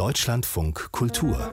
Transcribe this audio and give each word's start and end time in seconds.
Deutschlandfunk 0.00 0.92
Kultur 0.92 1.52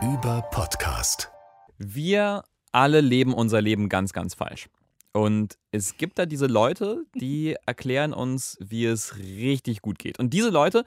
über 0.00 0.42
Podcast. 0.52 1.28
Wir 1.76 2.44
alle 2.70 3.00
leben 3.00 3.34
unser 3.34 3.60
Leben 3.60 3.88
ganz, 3.88 4.12
ganz 4.12 4.34
falsch. 4.34 4.68
Und 5.12 5.58
es 5.72 5.96
gibt 5.96 6.20
da 6.20 6.24
diese 6.24 6.46
Leute, 6.46 7.04
die 7.16 7.56
erklären 7.66 8.12
uns, 8.12 8.56
wie 8.60 8.84
es 8.84 9.16
richtig 9.16 9.82
gut 9.82 9.98
geht. 9.98 10.20
Und 10.20 10.34
diese 10.34 10.50
Leute, 10.50 10.84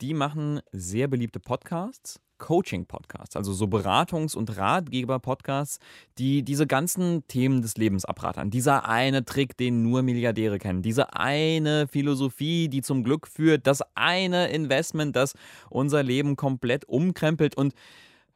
die 0.00 0.14
machen 0.14 0.60
sehr 0.70 1.08
beliebte 1.08 1.40
Podcasts 1.40 2.20
Coaching-Podcasts, 2.38 3.36
also 3.36 3.52
so 3.52 3.66
Beratungs- 3.66 4.36
und 4.36 4.56
Ratgeber-Podcasts, 4.56 5.78
die 6.18 6.42
diese 6.42 6.66
ganzen 6.66 7.26
Themen 7.28 7.62
des 7.62 7.76
Lebens 7.76 8.04
abrattern. 8.04 8.50
Dieser 8.50 8.88
eine 8.88 9.24
Trick, 9.24 9.56
den 9.56 9.82
nur 9.82 10.02
Milliardäre 10.02 10.58
kennen, 10.58 10.82
diese 10.82 11.14
eine 11.14 11.88
Philosophie, 11.88 12.68
die 12.68 12.80
zum 12.80 13.04
Glück 13.04 13.26
führt, 13.26 13.66
das 13.66 13.82
eine 13.94 14.48
Investment, 14.48 15.16
das 15.16 15.34
unser 15.70 16.02
Leben 16.02 16.36
komplett 16.36 16.84
umkrempelt. 16.86 17.56
Und 17.56 17.74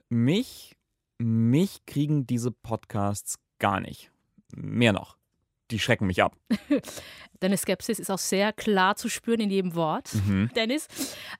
mich, 0.09 0.77
mich 1.19 1.87
kriegen 1.87 2.27
diese 2.27 2.51
Podcasts 2.51 3.38
gar 3.59 3.80
nicht. 3.80 4.10
Mehr 4.55 4.93
noch 4.93 5.21
die 5.72 5.78
schrecken 5.78 6.06
mich 6.06 6.22
ab. 6.22 6.36
Deine 7.40 7.56
Skepsis 7.56 7.98
ist 7.98 8.10
auch 8.10 8.18
sehr 8.18 8.52
klar 8.52 8.94
zu 8.94 9.08
spüren 9.08 9.40
in 9.40 9.50
jedem 9.50 9.74
Wort. 9.74 10.14
Mhm. 10.14 10.50
Dennis, 10.54 10.86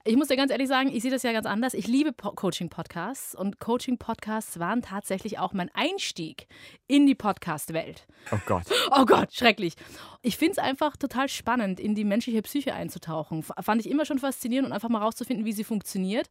ich 0.03 0.17
muss 0.17 0.27
dir 0.27 0.35
ganz 0.35 0.51
ehrlich 0.51 0.67
sagen, 0.67 0.89
ich 0.93 1.01
sehe 1.01 1.11
das 1.11 1.23
ja 1.23 1.31
ganz 1.31 1.45
anders. 1.45 1.73
Ich 1.73 1.87
liebe 1.87 2.11
Coaching-Podcasts 2.11 3.35
und 3.35 3.61
Coaching-Podcasts 3.61 4.59
waren 4.59 4.81
tatsächlich 4.81 5.39
auch 5.39 5.53
mein 5.53 5.69
Einstieg 5.73 6.47
in 6.87 7.05
die 7.05 7.15
Podcast-Welt. 7.15 8.05
Oh 8.31 8.39
Gott. 8.45 8.63
Oh 8.95 9.05
Gott, 9.05 9.33
schrecklich. 9.33 9.73
Ich 10.21 10.37
finde 10.37 10.53
es 10.53 10.57
einfach 10.59 10.97
total 10.97 11.27
spannend, 11.27 11.79
in 11.79 11.95
die 11.95 12.03
menschliche 12.03 12.41
Psyche 12.41 12.73
einzutauchen. 12.73 13.41
Fand 13.41 13.81
ich 13.81 13.89
immer 13.89 14.05
schon 14.05 14.19
faszinierend 14.19 14.67
und 14.67 14.73
einfach 14.73 14.89
mal 14.89 15.01
rauszufinden, 15.01 15.45
wie 15.45 15.53
sie 15.53 15.63
funktioniert. 15.63 16.29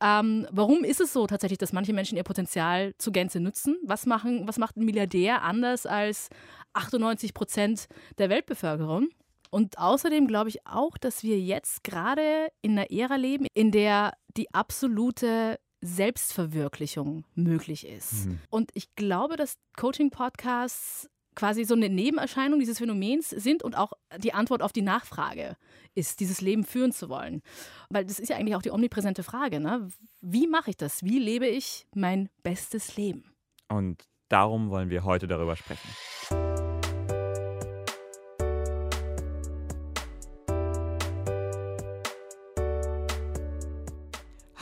Ähm, 0.00 0.46
warum 0.50 0.84
ist 0.84 1.00
es 1.00 1.12
so 1.12 1.26
tatsächlich, 1.26 1.58
dass 1.58 1.72
manche 1.72 1.92
Menschen 1.92 2.16
ihr 2.16 2.22
Potenzial 2.22 2.94
zu 2.98 3.10
Gänze 3.12 3.40
nutzen? 3.40 3.76
Was, 3.82 4.06
machen, 4.06 4.46
was 4.46 4.58
macht 4.58 4.76
ein 4.76 4.84
Milliardär 4.84 5.42
anders 5.42 5.84
als 5.84 6.28
98 6.76 7.34
Prozent 7.34 7.86
der 8.18 8.30
Weltbevölkerung. 8.30 9.08
Und 9.50 9.78
außerdem 9.78 10.26
glaube 10.26 10.50
ich 10.50 10.66
auch, 10.66 10.98
dass 10.98 11.22
wir 11.22 11.38
jetzt 11.38 11.84
gerade 11.84 12.48
in 12.62 12.72
einer 12.72 12.90
Ära 12.90 13.16
leben, 13.16 13.46
in 13.54 13.70
der 13.70 14.12
die 14.36 14.52
absolute 14.52 15.58
Selbstverwirklichung 15.80 17.24
möglich 17.34 17.86
ist. 17.86 18.26
Mhm. 18.26 18.40
Und 18.50 18.70
ich 18.74 18.94
glaube, 18.96 19.36
dass 19.36 19.56
Coaching-Podcasts 19.76 21.08
quasi 21.36 21.64
so 21.64 21.74
eine 21.74 21.88
Nebenerscheinung 21.88 22.58
dieses 22.58 22.78
Phänomens 22.78 23.30
sind 23.30 23.62
und 23.62 23.76
auch 23.76 23.92
die 24.18 24.32
Antwort 24.32 24.62
auf 24.62 24.72
die 24.72 24.82
Nachfrage 24.82 25.56
ist, 25.94 26.18
dieses 26.20 26.40
Leben 26.40 26.64
führen 26.64 26.92
zu 26.92 27.08
wollen. 27.08 27.42
Weil 27.90 28.06
das 28.06 28.18
ist 28.18 28.28
ja 28.28 28.36
eigentlich 28.36 28.56
auch 28.56 28.62
die 28.62 28.70
omnipräsente 28.70 29.22
Frage. 29.22 29.60
Ne? 29.60 29.88
Wie 30.22 30.46
mache 30.48 30.70
ich 30.70 30.76
das? 30.76 31.04
Wie 31.04 31.18
lebe 31.18 31.46
ich 31.46 31.86
mein 31.94 32.30
bestes 32.42 32.96
Leben? 32.96 33.24
Und 33.68 34.02
darum 34.28 34.70
wollen 34.70 34.90
wir 34.90 35.04
heute 35.04 35.28
darüber 35.28 35.56
sprechen. 35.56 35.88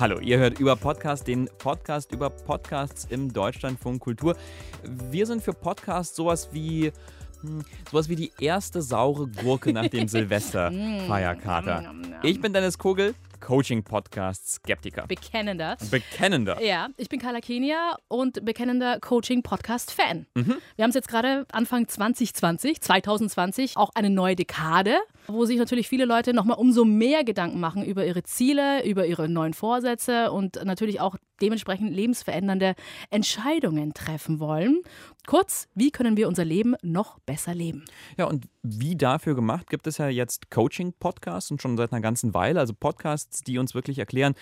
Hallo, 0.04 0.20
ihr 0.20 0.36
hört 0.36 0.60
über 0.60 0.76
Podcast, 0.76 1.26
den 1.26 1.48
Podcast 1.56 2.12
über 2.12 2.28
Podcasts 2.28 3.06
im 3.08 3.32
Deutschlandfunk 3.32 4.02
Kultur. 4.02 4.36
Wir 4.82 5.24
sind 5.24 5.42
für 5.42 5.54
Podcasts 5.54 6.14
sowas 6.14 6.50
wie 6.52 6.92
hm, 7.40 7.64
sowas 7.90 8.10
wie 8.10 8.16
die 8.16 8.30
erste 8.38 8.82
saure 8.82 9.28
Gurke 9.28 9.72
nach 9.72 9.88
dem 9.88 10.06
Silvesterfeierkater. 10.08 11.94
Ich 12.22 12.38
bin 12.38 12.52
Dennis 12.52 12.76
Kogel, 12.76 13.14
Coaching-Podcast 13.40 14.56
Skeptiker. 14.56 15.06
Bekennender. 15.06 15.78
Bekennender. 15.90 16.62
Ja, 16.62 16.88
ich 16.98 17.08
bin 17.08 17.18
Carla 17.18 17.40
Kenia 17.40 17.96
und 18.08 18.44
bekennender 18.44 19.00
Coaching-Podcast-Fan. 19.00 20.26
Mhm. 20.34 20.56
Wir 20.76 20.82
haben 20.82 20.90
es 20.90 20.96
jetzt 20.96 21.08
gerade 21.08 21.46
Anfang 21.50 21.88
2020, 21.88 22.82
2020, 22.82 23.78
auch 23.78 23.88
eine 23.94 24.10
neue 24.10 24.36
Dekade, 24.36 24.98
wo 25.26 25.44
sich 25.44 25.58
natürlich 25.58 25.88
viele 25.88 26.04
Leute 26.04 26.34
nochmal 26.34 26.58
umso 26.58 26.84
mehr 26.84 27.24
Gedanken 27.24 27.60
machen 27.60 27.84
über 27.84 28.06
ihre 28.06 28.22
Ziele, 28.22 28.86
über 28.86 29.06
ihre 29.06 29.28
neuen 29.28 29.54
Vorsätze 29.54 30.32
und 30.32 30.64
natürlich 30.64 31.00
auch 31.00 31.16
dementsprechend 31.40 31.92
lebensverändernde 31.92 32.74
Entscheidungen 33.10 33.92
treffen 33.94 34.40
wollen. 34.40 34.80
Kurz, 35.26 35.68
wie 35.74 35.90
können 35.90 36.16
wir 36.18 36.28
unser 36.28 36.44
Leben 36.44 36.74
noch 36.82 37.18
besser 37.20 37.54
leben? 37.54 37.84
Ja, 38.18 38.26
und 38.26 38.46
wie 38.62 38.94
dafür 38.94 39.34
gemacht, 39.34 39.70
gibt 39.70 39.86
es 39.86 39.98
ja 39.98 40.08
jetzt 40.08 40.50
Coaching-Podcasts 40.50 41.50
und 41.50 41.62
schon 41.62 41.76
seit 41.76 41.92
einer 41.92 42.02
ganzen 42.02 42.34
Weile, 42.34 42.60
also 42.60 42.74
Podcasts, 42.74 43.40
die 43.40 43.58
uns 43.58 43.74
wirklich 43.74 43.98
erklären, 43.98 44.34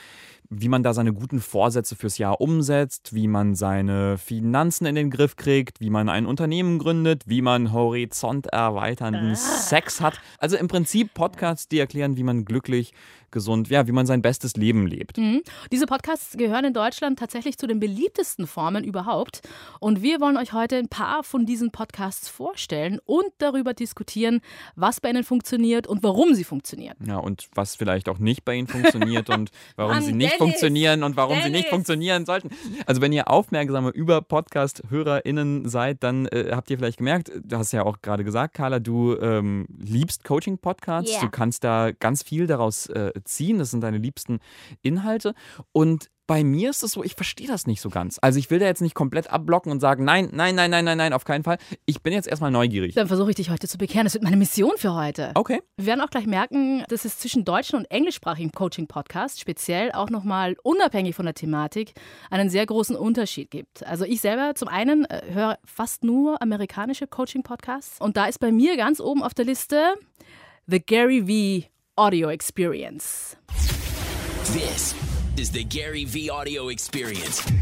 wie 0.51 0.69
man 0.69 0.83
da 0.83 0.93
seine 0.93 1.13
guten 1.13 1.41
Vorsätze 1.41 1.95
fürs 1.95 2.19
Jahr 2.19 2.41
umsetzt, 2.41 3.15
wie 3.15 3.29
man 3.29 3.55
seine 3.55 4.19
Finanzen 4.19 4.87
in 4.87 4.97
den 4.97 5.11
Griff 5.11 5.37
kriegt, 5.37 5.81
wie 5.81 5.91
man 5.91 6.09
ein 6.09 6.27
Unternehmen 6.27 6.79
gründet, 6.79 7.25
wie 7.27 7.43
man 7.43 7.73
horizonterweiternden 7.73 9.33
ah. 9.33 9.37
Sex 9.37 10.01
hat. 10.01 10.21
Also 10.39 10.57
im 10.57 10.69
Prinzip 10.73 11.13
Podcasts, 11.13 11.69
die 11.69 11.79
erklären, 11.79 12.17
wie 12.17 12.23
man 12.23 12.47
glücklich 12.47 12.95
gesund, 13.33 13.69
ja, 13.69 13.87
wie 13.87 13.93
man 13.93 14.07
sein 14.07 14.23
bestes 14.23 14.55
Leben 14.57 14.87
lebt. 14.87 15.19
Mhm. 15.19 15.43
Diese 15.73 15.87
Podcasts 15.87 16.37
gehören 16.37 16.65
in 16.67 16.75
Deutschland 16.75 17.19
tatsächlich 17.19 17.59
zu 17.59 17.67
den 17.67 17.81
beliebtesten 17.81 18.47
Formen 18.47 18.85
überhaupt. 18.85 19.41
Und 19.81 20.03
wir 20.03 20.21
wollen 20.21 20.37
euch 20.37 20.53
heute 20.53 20.77
ein 20.77 20.89
paar 20.89 21.25
von 21.25 21.47
diesen 21.47 21.73
Podcasts 21.73 22.29
vorstellen 22.29 23.01
und 23.05 23.27
darüber 23.39 23.75
diskutieren, 23.75 24.41
was 24.77 25.01
bei 25.01 25.11
ihnen 25.11 25.25
funktioniert 25.25 25.87
und 25.87 26.03
warum 26.03 26.35
sie 26.35 26.45
funktionieren. 26.45 26.97
Ja, 27.07 27.19
und 27.19 27.49
was 27.55 27.77
vielleicht 27.77 28.09
auch 28.09 28.19
nicht 28.19 28.45
bei 28.45 28.55
ihnen 28.55 28.69
funktioniert 28.69 29.31
und 29.31 29.51
warum 29.77 29.95
Mann, 29.95 30.03
sie 30.03 30.13
nicht 30.13 30.33
Dennis, 30.33 30.39
funktionieren 30.39 31.03
und 31.03 31.17
warum 31.17 31.37
Dennis. 31.37 31.47
sie 31.47 31.51
nicht 31.53 31.69
funktionieren 31.69 32.27
sollten. 32.27 32.51
Also 32.87 33.01
wenn 33.01 33.13
ihr 33.13 33.29
aufmerksame 33.29 33.91
über 33.91 34.21
Podcast-HörerInnen 34.21 35.69
seid, 35.69 36.03
dann 36.03 36.27
äh, 36.27 36.53
habt 36.53 36.71
ihr 36.71 36.79
vielleicht 36.79 36.99
gemerkt, 36.99 37.33
du 37.43 37.57
hast 37.57 37.73
ja 37.73 37.85
auch 37.85 38.03
gerade 38.03 38.25
gesagt, 38.25 38.55
Carla, 38.55 38.79
du 38.79 39.17
ähm, 39.19 39.67
liebst 39.79 40.25
Coaching-Podcasts. 40.25 41.11
Yeah. 41.11 41.21
Du 41.23 41.31
kannst 41.31 41.65
da 41.65 41.91
ganz 41.93 42.23
viel 42.23 42.47
daraus 42.47 42.87
äh, 42.87 43.13
ziehen. 43.25 43.59
Das 43.59 43.71
sind 43.71 43.83
deine 43.83 43.99
liebsten 43.99 44.41
Inhalte. 44.83 45.35
Und 45.73 46.09
bei 46.27 46.45
mir 46.45 46.71
ist 46.71 46.83
es 46.83 46.93
so, 46.93 47.03
ich 47.03 47.15
verstehe 47.15 47.47
das 47.47 47.67
nicht 47.67 47.81
so 47.81 47.91
ganz. 47.91 48.19
Also 48.23 48.39
ich 48.39 48.51
will 48.51 48.59
da 48.59 48.67
jetzt 48.67 48.81
nicht 48.81 48.95
komplett 48.95 49.29
abblocken 49.31 49.73
und 49.73 49.81
sagen, 49.81 50.05
nein, 50.05 50.31
nein, 50.33 50.55
nein, 50.55 50.71
nein, 50.71 50.85
nein, 50.85 50.97
nein, 50.97 51.13
auf 51.13 51.25
keinen 51.25 51.43
Fall. 51.43 51.59
Ich 51.85 52.03
bin 52.03 52.13
jetzt 52.13 52.29
erstmal 52.29 52.51
neugierig. 52.51 52.95
Dann 52.95 53.09
versuche 53.09 53.31
ich 53.31 53.37
dich 53.37 53.51
heute 53.51 53.69
zu 53.69 53.77
bekehren. 53.77 54.05
Das 54.05 54.15
wird 54.15 54.25
meine 54.25 54.37
Mission 54.37 54.73
für 54.77 54.95
heute. 54.95 55.33
Okay. 55.35 55.61
Wir 55.77 55.87
werden 55.87 56.01
auch 56.01 56.11
gleich 56.11 56.27
merken, 56.27 56.85
dass 56.89 57.05
es 57.05 57.19
zwischen 57.19 57.45
deutschen 57.45 57.77
und 57.77 57.91
englischsprachigen 57.91 58.53
Coaching-Podcasts, 58.53 59.41
speziell 59.41 59.93
auch 59.93 60.11
nochmal 60.11 60.57
unabhängig 60.63 61.15
von 61.17 61.27
der 61.27 61.35
Thematik, 61.35 61.93
einen 62.31 62.49
sehr 62.49 62.67
großen 62.67 62.97
Unterschied 62.97 63.51
gibt. 63.51 63.85
Also 63.87 64.05
ich 64.05 64.21
selber 64.21 64.55
zum 64.55 64.69
einen 64.69 65.05
äh, 65.05 65.23
höre 65.33 65.59
fast 65.65 66.05
nur 66.05 66.41
amerikanische 66.41 67.07
Coaching-Podcasts 67.07 68.01
und 68.01 68.17
da 68.17 68.27
ist 68.27 68.39
bei 68.39 68.53
mir 68.53 68.77
ganz 68.77 69.01
oben 69.01 69.23
auf 69.23 69.35
der 69.35 69.45
Liste 69.45 69.97
The 70.67 70.81
Gary 70.81 71.21
V 71.63 71.72
audio 71.99 72.31
experience. 72.31 73.37
This 74.55 74.95
is 75.37 75.51
the 75.51 75.63
Gary 75.63 76.07
V 76.07 76.31
audio 76.31 76.69
experience. 76.71 77.43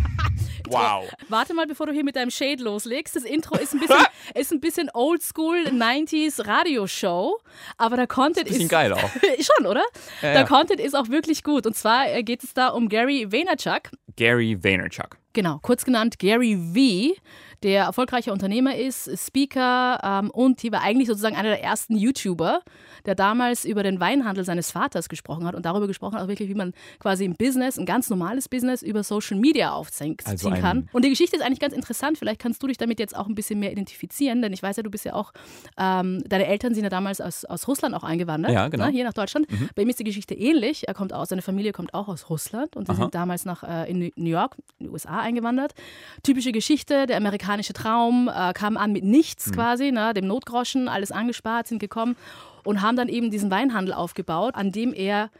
Wow. 0.73 1.09
Warte 1.29 1.53
mal, 1.53 1.67
bevor 1.67 1.87
du 1.87 1.93
hier 1.93 2.05
mit 2.05 2.15
deinem 2.15 2.31
Shade 2.31 2.63
loslegst. 2.63 3.17
Das 3.17 3.25
Intro 3.25 3.57
ist 3.57 3.75
ein 3.75 3.81
bisschen, 3.81 4.07
ist 4.37 4.53
ein 4.53 4.61
bisschen 4.61 4.89
oldschool 4.95 5.57
90s 5.67 6.47
Radioshow, 6.47 7.41
aber 7.77 7.97
der 7.97 8.07
Content 8.07 8.47
ist. 8.47 8.53
Bisschen 8.53 8.67
ist 8.67 8.71
geil 8.71 8.93
auch. 8.93 9.11
schon, 9.41 9.67
oder? 9.67 9.83
Ja, 10.23 10.33
der 10.33 10.41
ja. 10.43 10.45
Content 10.45 10.79
ist 10.79 10.95
auch 10.95 11.09
wirklich 11.09 11.43
gut. 11.43 11.67
Und 11.67 11.75
zwar 11.75 12.09
äh, 12.09 12.23
geht 12.23 12.45
es 12.45 12.55
da 12.55 12.69
um 12.69 12.89
Gary 12.89 13.33
Vaynerchuk. 13.33 13.91
Gary 14.17 14.63
Vaynerchuk. 14.63 15.17
Genau, 15.33 15.59
kurz 15.61 15.85
genannt 15.85 16.21
Gary 16.21 16.57
V 16.57 17.21
der 17.63 17.85
erfolgreicher 17.85 18.33
Unternehmer 18.33 18.77
ist, 18.77 19.11
Speaker 19.19 20.01
ähm, 20.03 20.31
und 20.31 20.61
hier 20.61 20.73
war 20.73 20.83
eigentlich 20.83 21.09
sozusagen 21.09 21.37
einer 21.37 21.51
der 21.51 21.63
ersten 21.63 21.97
YouTuber, 21.97 22.63
der 23.05 23.15
damals 23.15 23.65
über 23.65 23.83
den 23.83 24.01
Weinhandel 24.01 24.45
seines 24.45 24.71
Vaters 24.71 25.09
gesprochen 25.09 25.47
hat 25.47 25.55
und 25.55 25.67
darüber 25.67 25.87
gesprochen 25.87 26.19
hat, 26.19 26.29
wirklich, 26.29 26.49
wie 26.49 26.55
man 26.55 26.73
quasi 26.99 27.25
ein 27.25 27.35
Business, 27.35 27.79
ein 27.79 27.87
ganz 27.87 28.09
normales 28.11 28.49
Business 28.49 28.83
über 28.83 29.03
Social 29.03 29.39
Media 29.39 29.73
aufziehen 29.73 30.17
also 30.25 30.51
kann. 30.51 30.89
Und 30.93 31.05
die 31.05 31.11
Geschichte 31.11 31.37
ist 31.37 31.43
eigentlich 31.43 31.61
ganz 31.61 31.75
interessant. 31.75 32.19
Vielleicht 32.19 32.41
kannst 32.41 32.63
du 32.63 32.67
dich 32.67 32.79
damit 32.79 32.99
jetzt 32.99 33.15
auch 33.17 33.27
ein 33.27 33.35
bisschen 33.35 33.61
mehr 33.61 33.73
identifizieren, 33.73 34.43
denn 34.43 34.53
ich 34.53 34.63
weiß 34.63 34.77
ja, 34.77 34.83
du 34.83 34.91
bist 34.91 35.05
ja 35.05 35.15
auch, 35.15 35.33
ähm, 35.79 36.23
deine 36.27 36.47
Eltern 36.47 36.75
sind 36.75 36.85
ja 36.85 36.91
damals 36.91 37.21
aus, 37.21 37.45
aus 37.45 37.69
Russland 37.69 37.95
auch 37.95 38.05
eingewandert, 38.05 38.53
ja, 38.53 38.69
genau. 38.69 38.87
ne, 38.87 38.93
hier 38.93 39.05
nach 39.05 39.13
Deutschland. 39.13 39.51
Mhm. 39.51 39.69
Bei 39.75 39.83
ihm 39.83 39.89
ist 39.89 39.99
die 39.99 40.05
Geschichte 40.05 40.35
ähnlich. 40.35 40.89
Er 40.89 40.95
kommt 40.95 41.13
aus, 41.13 41.29
seine 41.29 41.43
Familie 41.43 41.73
kommt 41.73 41.95
auch 41.95 42.09
aus 42.09 42.31
Russland 42.31 42.77
und 42.77 42.87
sie 42.87 42.93
Aha. 42.93 43.03
sind 43.03 43.15
damals 43.15 43.45
nach, 43.45 43.63
äh, 43.63 43.91
in 43.91 44.13
New 44.17 44.31
York, 44.31 44.57
in 44.79 44.87
den 44.87 44.93
USA 44.93 45.21
eingewandert. 45.21 45.75
Typische 46.23 46.53
Geschichte, 46.53 47.07
der 47.07 47.17
amerikanische 47.51 47.73
Traum 47.73 48.29
äh, 48.33 48.53
kam 48.53 48.77
an 48.77 48.93
mit 48.93 49.05
nichts 49.05 49.49
mhm. 49.49 49.53
quasi, 49.53 49.93
ne, 49.93 50.15
dem 50.15 50.27
Notgroschen, 50.27 50.89
alles 50.89 51.13
angespart, 51.13 51.67
sind 51.67 51.79
gekommen 51.79 52.17
und 52.65 52.83
haben 52.83 52.97
dann 52.97 53.09
eben 53.09 53.31
diesen 53.31 53.51
Weinhandel 53.51 53.95
aufgebaut, 53.95 54.55
an 54.55 54.73
dem 54.73 54.93
er 54.93 55.31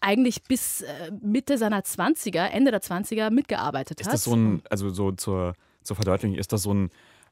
eigentlich 0.00 0.42
bis 0.42 0.82
äh, 0.82 1.10
Mitte 1.22 1.56
seiner 1.58 1.80
20er, 1.80 2.46
Ende 2.46 2.70
der 2.70 2.82
20er 2.82 3.30
mitgearbeitet 3.30 4.00
hat. 4.00 4.06
Ist 4.06 4.12
das 4.12 4.24
so 4.24 4.34
ein, 4.34 4.62
also 4.68 4.90
so 4.90 5.12
zur, 5.12 5.54
zur 5.82 5.96
Verdeutlichung, 5.96 6.36
ist 6.36 6.52
das 6.52 6.62
so 6.62 6.74
ein 6.74 6.90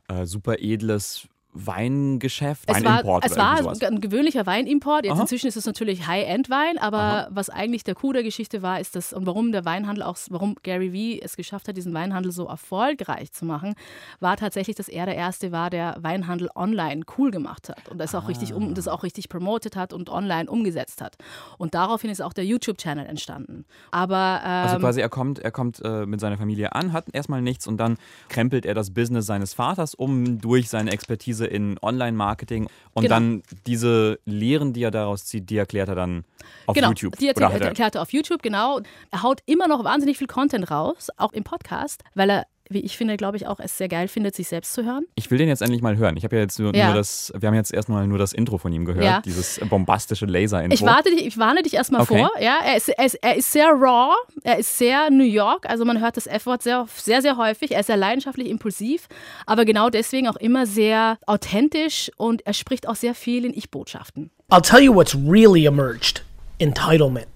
äh, 0.08 0.24
super 0.24 0.58
edles 0.58 1.28
Weingeschäft, 1.54 2.64
Es 2.66 2.82
war, 2.84 2.90
Weinimport 2.92 3.24
es 3.24 3.32
oder 3.32 3.42
irgendwie 3.58 3.80
war 3.82 3.88
ein 3.90 4.00
gewöhnlicher 4.00 4.46
Weinimport. 4.46 5.04
Jetzt 5.04 5.14
Aha. 5.14 5.20
inzwischen 5.22 5.46
ist 5.46 5.56
es 5.56 5.66
natürlich 5.66 6.06
High-End-Wein, 6.06 6.78
aber 6.78 6.98
Aha. 6.98 7.28
was 7.30 7.48
eigentlich 7.48 7.84
der 7.84 7.94
Coup 7.94 8.12
der 8.12 8.22
Geschichte 8.22 8.62
war, 8.62 8.80
ist 8.80 8.96
das, 8.96 9.12
und 9.12 9.26
warum 9.26 9.52
der 9.52 9.64
Weinhandel 9.64 10.02
auch, 10.02 10.16
warum 10.30 10.56
Gary 10.62 10.92
Vee 10.92 11.20
es 11.22 11.36
geschafft 11.36 11.68
hat, 11.68 11.76
diesen 11.76 11.94
Weinhandel 11.94 12.32
so 12.32 12.46
erfolgreich 12.46 13.32
zu 13.32 13.44
machen, 13.44 13.74
war 14.20 14.36
tatsächlich, 14.36 14.76
dass 14.76 14.88
er 14.88 15.06
der 15.06 15.14
Erste 15.14 15.52
war, 15.52 15.70
der 15.70 15.96
Weinhandel 16.00 16.48
online 16.54 17.02
cool 17.18 17.30
gemacht 17.30 17.68
hat 17.68 17.88
und 17.88 17.98
das 17.98 18.14
auch 18.14 18.28
richtig 18.28 18.52
Ah. 18.52 18.56
um, 18.56 18.74
das 18.74 18.88
auch 18.88 19.02
richtig 19.04 19.28
promotet 19.28 19.76
hat 19.76 19.92
und 19.92 20.10
online 20.10 20.50
umgesetzt 20.50 21.00
hat. 21.00 21.16
Und 21.58 21.74
daraufhin 21.74 22.10
ist 22.10 22.20
auch 22.20 22.32
der 22.32 22.44
YouTube-Channel 22.44 23.06
entstanden. 23.06 23.64
Aber 23.90 24.40
ähm, 24.44 24.50
Also 24.50 24.78
quasi 24.78 25.00
er 25.00 25.08
kommt, 25.08 25.38
er 25.38 25.50
kommt 25.52 25.80
äh, 25.84 26.04
mit 26.06 26.20
seiner 26.20 26.36
Familie 26.36 26.74
an, 26.74 26.92
hat 26.92 27.06
erstmal 27.12 27.42
nichts 27.42 27.66
und 27.66 27.76
dann 27.78 27.96
krempelt 28.28 28.66
er 28.66 28.74
das 28.74 28.92
Business 28.92 29.26
seines 29.26 29.54
Vaters 29.54 29.94
um 29.94 30.40
durch 30.40 30.68
seine 30.68 30.90
Expertise 30.90 31.43
in 31.46 31.78
Online-Marketing 31.82 32.68
und 32.92 33.02
Genau. 33.04 33.14
dann 33.14 33.42
diese 33.66 34.18
Lehren, 34.24 34.72
die 34.72 34.82
er 34.82 34.90
daraus 34.90 35.24
zieht, 35.24 35.50
die 35.50 35.56
erklärt 35.56 35.88
er 35.88 35.94
dann 35.94 36.24
auf 36.66 36.74
genau, 36.74 36.88
YouTube. 36.88 37.16
Die 37.16 37.28
erzählt, 37.28 37.52
er, 37.52 37.60
erklärt 37.60 37.94
er 37.94 38.02
auf 38.02 38.12
YouTube, 38.12 38.42
genau. 38.42 38.80
Er 39.10 39.22
haut 39.22 39.40
immer 39.46 39.68
noch 39.68 39.84
wahnsinnig 39.84 40.18
viel 40.18 40.26
Content 40.26 40.70
raus, 40.70 41.08
auch 41.16 41.32
im 41.32 41.44
Podcast, 41.44 42.02
weil 42.14 42.30
er, 42.30 42.46
wie 42.74 42.80
ich 42.80 42.96
finde, 42.98 43.16
glaube 43.16 43.36
ich, 43.38 43.46
auch 43.46 43.58
es 43.60 43.78
sehr 43.78 43.88
geil 43.88 44.08
findet, 44.08 44.34
sich 44.34 44.48
selbst 44.48 44.74
zu 44.74 44.84
hören. 44.84 45.04
ich 45.14 45.30
will 45.30 45.38
den 45.38 45.48
jetzt 45.48 45.62
endlich 45.62 45.80
mal 45.80 45.96
hören. 45.96 46.16
Ich 46.18 46.24
habe 46.24 46.36
ja 46.36 46.42
jetzt 46.42 46.58
nur, 46.58 46.74
Ja. 46.76 46.86
nur 46.86 46.94
das, 46.96 47.32
wir 47.38 47.46
haben 47.46 47.54
jetzt 47.54 47.72
erstmal 47.72 48.06
nur 48.06 48.18
das 48.18 48.32
Intro 48.34 48.58
von 48.58 48.72
ihm 48.72 48.84
gehört, 48.84 49.04
Ja. 49.04 49.20
dieses 49.24 49.58
bombastische 49.70 50.26
Laser-Intro. 50.26 50.74
Ich, 50.74 50.82
warte 50.82 51.10
dich, 51.10 51.24
ich 51.24 51.38
warne 51.38 51.62
dich 51.62 51.72
erstmal 51.74 52.02
Okay. 52.02 52.18
vor. 52.18 52.30
Ja, 52.40 52.58
er, 52.64 52.76
ist, 52.76 52.88
er, 52.90 53.06
ist, 53.06 53.14
er 53.22 53.36
ist 53.36 53.50
sehr 53.52 53.68
raw, 53.68 54.14
er 54.42 54.58
ist 54.58 54.76
sehr 54.76 55.10
New 55.10 55.24
York, 55.24 55.66
also 55.68 55.84
man 55.84 56.00
hört 56.00 56.16
das 56.16 56.26
F-Wort 56.26 56.62
sehr, 56.62 56.86
sehr, 56.94 57.22
sehr 57.22 57.36
häufig. 57.36 57.72
Er 57.72 57.80
ist 57.80 57.86
sehr 57.86 57.96
leidenschaftlich, 57.96 58.48
impulsiv, 58.48 59.08
aber 59.46 59.64
genau 59.64 59.88
deswegen 59.88 60.28
auch 60.28 60.36
immer 60.36 60.66
sehr 60.66 61.18
authentisch 61.26 62.10
und 62.16 62.44
er 62.46 62.52
spricht 62.52 62.88
auch 62.88 62.96
sehr 62.96 63.14
viel 63.14 63.44
in 63.44 63.54
Ich-Botschaften. 63.56 64.30
I'll 64.50 64.60
tell 64.62 64.80
you 64.80 64.94
what's 64.94 65.14
really 65.14 65.64
emerged 65.66 66.22
entitlement. 66.58 67.26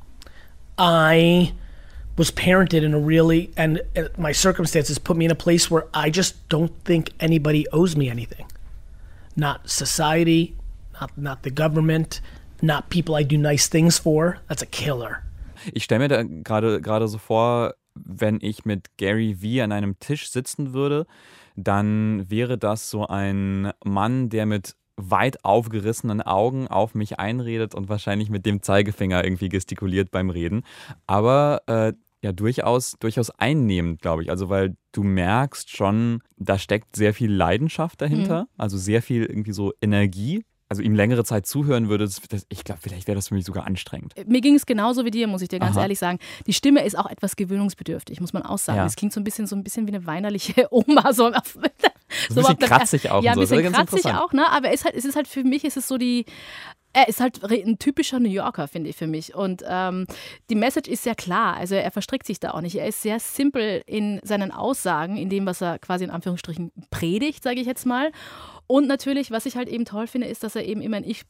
I 0.79 1.53
was 2.19 2.31
parented 2.33 2.83
in 2.83 2.93
a 2.93 2.99
really, 2.99 3.51
and 3.57 3.81
my 4.19 4.33
circumstances 4.33 4.99
put 4.99 5.17
me 5.17 5.25
in 5.25 5.31
a 5.31 5.37
place 5.37 5.71
where 5.71 5.87
I 5.95 6.11
just 6.11 6.49
don't 6.49 6.73
think 6.85 7.13
anybody 7.21 7.67
owes 7.73 7.97
me 7.97 8.11
anything. 8.11 8.47
Not 9.37 9.71
society, 9.71 10.57
not, 11.01 11.17
not 11.17 11.43
the 11.45 11.51
government, 11.51 12.21
not 12.61 12.91
people 12.91 13.15
I 13.15 13.23
do 13.23 13.39
nice 13.39 13.69
things 13.69 13.99
for. 13.99 14.39
That's 14.49 14.63
a 14.63 14.67
killer. 14.67 15.23
Ich 15.73 15.85
stelle 15.85 16.01
mir 16.01 16.09
da 16.09 16.23
gerade 16.23 16.81
gerade 16.81 17.09
so 17.09 17.19
vor, 17.19 17.75
wenn 17.95 18.39
ich 18.41 18.65
mit 18.65 18.97
Gary 18.97 19.41
Vee 19.41 19.61
an 19.63 19.73
einem 19.73 19.99
Tisch 19.99 20.31
sitzen 20.31 20.73
würde, 20.73 21.07
dann 21.57 22.29
wäre 22.31 22.59
das 22.59 22.91
so 22.91 23.07
ein 23.07 23.73
Mann, 23.85 24.29
der 24.29 24.47
mit 24.47 24.75
weit 24.97 25.45
aufgerissenen 25.45 26.21
Augen 26.21 26.67
auf 26.69 26.95
mich 26.95 27.19
einredet 27.19 27.75
und 27.75 27.89
wahrscheinlich 27.89 28.31
mit 28.31 28.47
dem 28.47 28.63
Zeigefinger 28.63 29.25
irgendwie 29.25 29.49
gestikuliert 29.49 30.11
beim 30.11 30.31
Reden. 30.31 30.63
Aber 31.07 31.63
äh, 31.67 31.93
ja, 32.23 32.33
durchaus, 32.33 32.97
durchaus 32.99 33.31
einnehmend, 33.31 34.03
glaube 34.03 34.23
ich. 34.23 34.31
Also, 34.31 34.49
weil 34.49 34.77
du 34.93 35.03
merkst 35.03 35.71
schon, 35.71 36.21
da 36.37 36.59
steckt 36.59 36.97
sehr 36.97 37.15
viel 37.15 37.33
Leidenschaft 37.33 38.01
dahinter, 38.01 38.49
also 38.57 38.77
sehr 38.77 39.03
viel 39.03 39.25
irgendwie 39.25 39.53
so 39.53 39.73
Energie. 39.81 40.45
Also 40.71 40.83
ihm 40.83 40.95
längere 40.95 41.25
Zeit 41.25 41.47
zuhören 41.47 41.89
würde, 41.89 42.05
das, 42.05 42.21
das, 42.29 42.45
ich 42.51 42.63
glaube, 42.63 42.81
vielleicht 42.83 43.09
wäre 43.09 43.17
das 43.17 43.29
für 43.29 43.35
mich 43.35 43.47
sogar 43.47 43.67
anstrengend. 43.67 44.13
Mir 44.27 44.43
ging 44.43 44.55
es 44.55 44.67
genauso 44.67 45.07
wie 45.07 45.11
dir, 45.11 45.27
muss 45.27 45.41
ich 45.41 45.49
dir 45.49 45.61
ganz 45.61 45.77
Aha. 45.77 45.85
ehrlich 45.85 45.99
sagen. 45.99 46.19
Die 46.47 46.53
Stimme 46.53 46.85
ist 46.85 46.99
auch 46.99 47.09
etwas 47.09 47.37
gewöhnungsbedürftig, 47.37 48.21
muss 48.21 48.35
man 48.35 48.43
auch 48.43 48.59
sagen. 48.59 48.77
Ja. 48.77 48.85
Es 48.85 48.95
klingt 48.95 49.15
so 49.15 49.21
ein 49.21 49.25
bisschen, 49.25 49.47
so 49.47 49.57
ein 49.57 49.65
bisschen 49.65 49.87
wie 49.87 49.95
eine 49.95 50.05
weinerliche 50.05 50.69
Oma. 50.71 51.15
So, 51.15 51.33
so 51.49 51.61
ein 51.61 51.73
bisschen 52.35 52.59
kratzig 52.59 53.11
auch 53.11 53.23
Ja, 53.23 53.31
ein 53.33 53.37
so. 53.37 53.41
Bisschen 53.41 53.63
ganz 53.63 53.77
kratzig 53.91 54.13
auch, 54.13 54.35
ne? 54.35 54.47
Aber 54.51 54.69
es 54.69 54.81
ist, 54.81 54.85
halt, 54.85 54.95
es 54.95 55.07
ist 55.07 55.17
halt 55.17 55.27
für 55.27 55.43
mich, 55.43 55.65
es 55.65 55.79
ist 55.79 55.89
so 55.89 55.97
die. 55.97 56.27
Er 56.93 57.09
ist 57.09 57.21
halt 57.21 57.45
ein 57.45 57.79
typischer 57.79 58.19
New 58.19 58.31
Yorker, 58.31 58.67
finde 58.67 58.91
ich, 58.91 58.97
für 58.97 59.07
mich. 59.07 59.35
Und 59.35 59.63
ähm, 59.67 60.07
die 60.51 60.55
Message 60.55 60.89
ist 60.89 61.05
sehr 61.05 61.15
klar. 61.15 61.57
Also 61.57 61.75
er 61.75 61.91
verstrickt 61.91 62.27
sich 62.27 62.41
da 62.41 62.53
auch 62.53 62.61
nicht. 62.61 62.77
Er 62.77 62.89
ist 62.89 63.03
sehr 63.03 63.21
simpel 63.21 63.83
in 63.87 64.21
seinen 64.25 64.51
Aussagen, 64.51 65.17
in 65.17 65.29
dem, 65.29 65.47
was 65.47 65.61
er 65.61 65.79
quasi 65.79 66.05
in 66.05 66.11
Anführungsstrichen 66.11 66.73
predigt, 66.91 67.45
sage 67.45 67.61
ich 67.61 67.67
jetzt 67.67 67.87
mal. 67.87 68.11
Und 68.67 68.87
natürlich, 68.89 69.31
was 69.31 69.47
ich 69.47 69.57
halt 69.57 69.69
eben 69.69 69.85
toll 69.85 70.07
finde, 70.07 70.27
ist, 70.29 70.43
dass 70.43 70.57
er 70.57 70.65
eben 70.65 70.81
immer 70.81 70.97
ein 70.97 71.05
Ich 71.05 71.23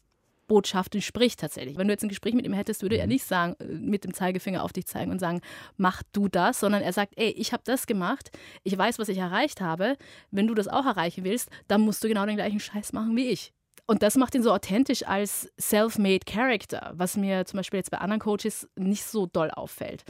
Botschaften 0.49 1.03
spricht 1.03 1.41
tatsächlich. 1.41 1.77
Wenn 1.77 1.89
du 1.89 1.93
jetzt 1.93 2.03
ein 2.03 2.09
Gespräch 2.09 2.33
mit 2.35 2.47
ihm 2.47 2.55
hättest, 2.55 2.83
würde 2.83 2.97
er 2.97 3.05
Mhm. 3.05 3.13
nicht 3.13 3.25
sagen, 3.25 3.55
äh, 3.61 3.65
mit 3.67 4.05
dem 4.05 4.15
Zeigefinger 4.15 4.65
auf 4.65 4.73
dich 4.73 4.87
zeigen 4.87 5.11
und 5.11 5.19
sagen, 5.19 5.41
mach 5.77 6.03
du 6.13 6.27
das, 6.29 6.59
sondern 6.61 6.83
er 6.83 6.95
sagt, 6.95 7.13
ey, 7.17 7.29
ich 7.31 7.53
habe 7.53 7.63
das 7.67 7.87
gemacht, 7.87 8.31
ich 8.65 8.77
weiß, 8.77 8.99
was 8.99 9.11
ich 9.11 9.19
erreicht 9.19 9.61
habe. 9.61 9.97
Wenn 10.31 10.47
du 10.47 10.55
das 10.55 10.67
auch 10.67 10.87
erreichen 10.87 11.25
willst, 11.25 11.51
dann 11.69 11.83
musst 11.83 12.03
du 12.03 12.09
genau 12.09 12.25
den 12.25 12.37
gleichen 12.37 12.61
Scheiß 12.61 12.95
machen 12.95 13.15
wie 13.15 13.29
ich. 13.29 13.53
Und 13.90 14.02
das 14.02 14.17
macht 14.17 14.35
ihn 14.35 14.43
so 14.43 14.52
authentisch 14.52 15.02
als 15.06 15.50
self-made 15.58 16.26
Character, 16.26 16.93
was 16.94 17.17
mir 17.17 17.46
zum 17.46 17.56
Beispiel 17.56 17.79
jetzt 17.79 17.90
bei 17.90 17.96
anderen 17.96 18.20
Coaches 18.20 18.69
nicht 18.76 19.02
so 19.02 19.25
doll 19.25 19.50
auffällt. 19.50 20.05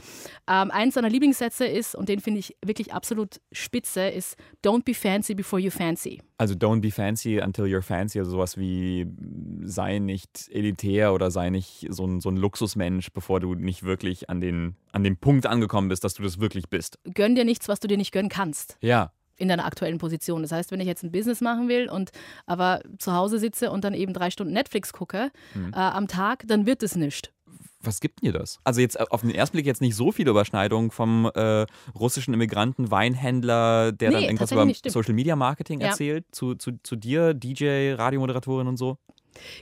Ähm, 0.49 0.69
eins 0.69 0.95
seiner 0.95 1.07
Lieblingssätze 1.07 1.65
ist, 1.65 1.95
und 1.95 2.09
den 2.09 2.19
finde 2.19 2.41
ich 2.41 2.57
wirklich 2.63 2.93
absolut 2.93 3.39
spitze, 3.53 4.09
ist 4.09 4.35
Don't 4.65 4.83
be 4.83 4.93
fancy 4.93 5.33
before 5.33 5.61
you 5.61 5.71
fancy. 5.71 6.21
Also 6.37 6.55
don't 6.55 6.81
be 6.81 6.91
fancy 6.91 7.39
until 7.39 7.65
you're 7.65 7.81
fancy, 7.81 8.19
also 8.19 8.31
sowas 8.31 8.57
wie 8.57 9.07
sei 9.63 9.99
nicht 9.99 10.49
elitär 10.51 11.13
oder 11.13 11.31
sei 11.31 11.49
nicht 11.49 11.87
so 11.89 12.05
ein, 12.05 12.19
so 12.19 12.29
ein 12.29 12.35
Luxusmensch, 12.35 13.13
bevor 13.13 13.39
du 13.39 13.55
nicht 13.55 13.83
wirklich 13.83 14.29
an 14.29 14.41
den, 14.41 14.75
an 14.91 15.05
den 15.05 15.15
Punkt 15.15 15.45
angekommen 15.45 15.87
bist, 15.87 16.03
dass 16.03 16.15
du 16.15 16.23
das 16.23 16.41
wirklich 16.41 16.67
bist. 16.69 16.99
Gönn 17.13 17.35
dir 17.35 17.45
nichts, 17.45 17.69
was 17.69 17.79
du 17.79 17.87
dir 17.87 17.97
nicht 17.97 18.11
gönnen 18.11 18.29
kannst. 18.29 18.77
Ja. 18.81 19.13
In 19.39 19.47
deiner 19.47 19.65
aktuellen 19.65 19.97
Position. 19.97 20.41
Das 20.43 20.51
heißt, 20.51 20.71
wenn 20.71 20.79
ich 20.79 20.87
jetzt 20.87 21.03
ein 21.03 21.11
Business 21.11 21.41
machen 21.41 21.67
will 21.67 21.89
und 21.89 22.11
aber 22.45 22.81
zu 22.99 23.13
Hause 23.13 23.39
sitze 23.39 23.71
und 23.71 23.83
dann 23.83 23.93
eben 23.93 24.13
drei 24.13 24.29
Stunden 24.29 24.53
Netflix 24.53 24.93
gucke 24.93 25.31
Mhm. 25.55 25.73
äh, 25.73 25.77
am 25.77 26.07
Tag, 26.07 26.43
dann 26.47 26.65
wird 26.65 26.83
es 26.83 26.95
nicht. 26.95 27.31
Was 27.81 28.01
gibt 28.01 28.21
dir 28.21 28.33
das? 28.33 28.59
Also 28.65 28.81
jetzt 28.81 28.99
auf 28.99 29.21
den 29.21 29.29
ersten 29.33 29.55
Blick 29.55 29.65
jetzt 29.65 29.79
nicht 29.79 29.95
so 29.95 30.11
viele 30.11 30.31
Überschneidungen 30.31 30.91
vom 30.91 31.31
äh, 31.33 31.65
russischen 31.97 32.33
Immigranten, 32.33 32.91
Weinhändler, 32.91 33.93
der 33.93 34.11
dann 34.11 34.19
Nee, 34.21 34.27
irgendwas 34.27 34.49
tatsächlich 34.49 34.81
über. 34.81 34.89
Social 34.91 35.13
Media 35.13 35.35
Marketing 35.37 35.79
Ja. 35.79 35.87
erzählt, 35.87 36.25
zu, 36.31 36.55
zu, 36.55 36.73
zu 36.83 36.97
dir, 36.97 37.33
DJ, 37.33 37.93
Radiomoderatorin 37.93 38.67
und 38.67 38.75
so. 38.77 38.97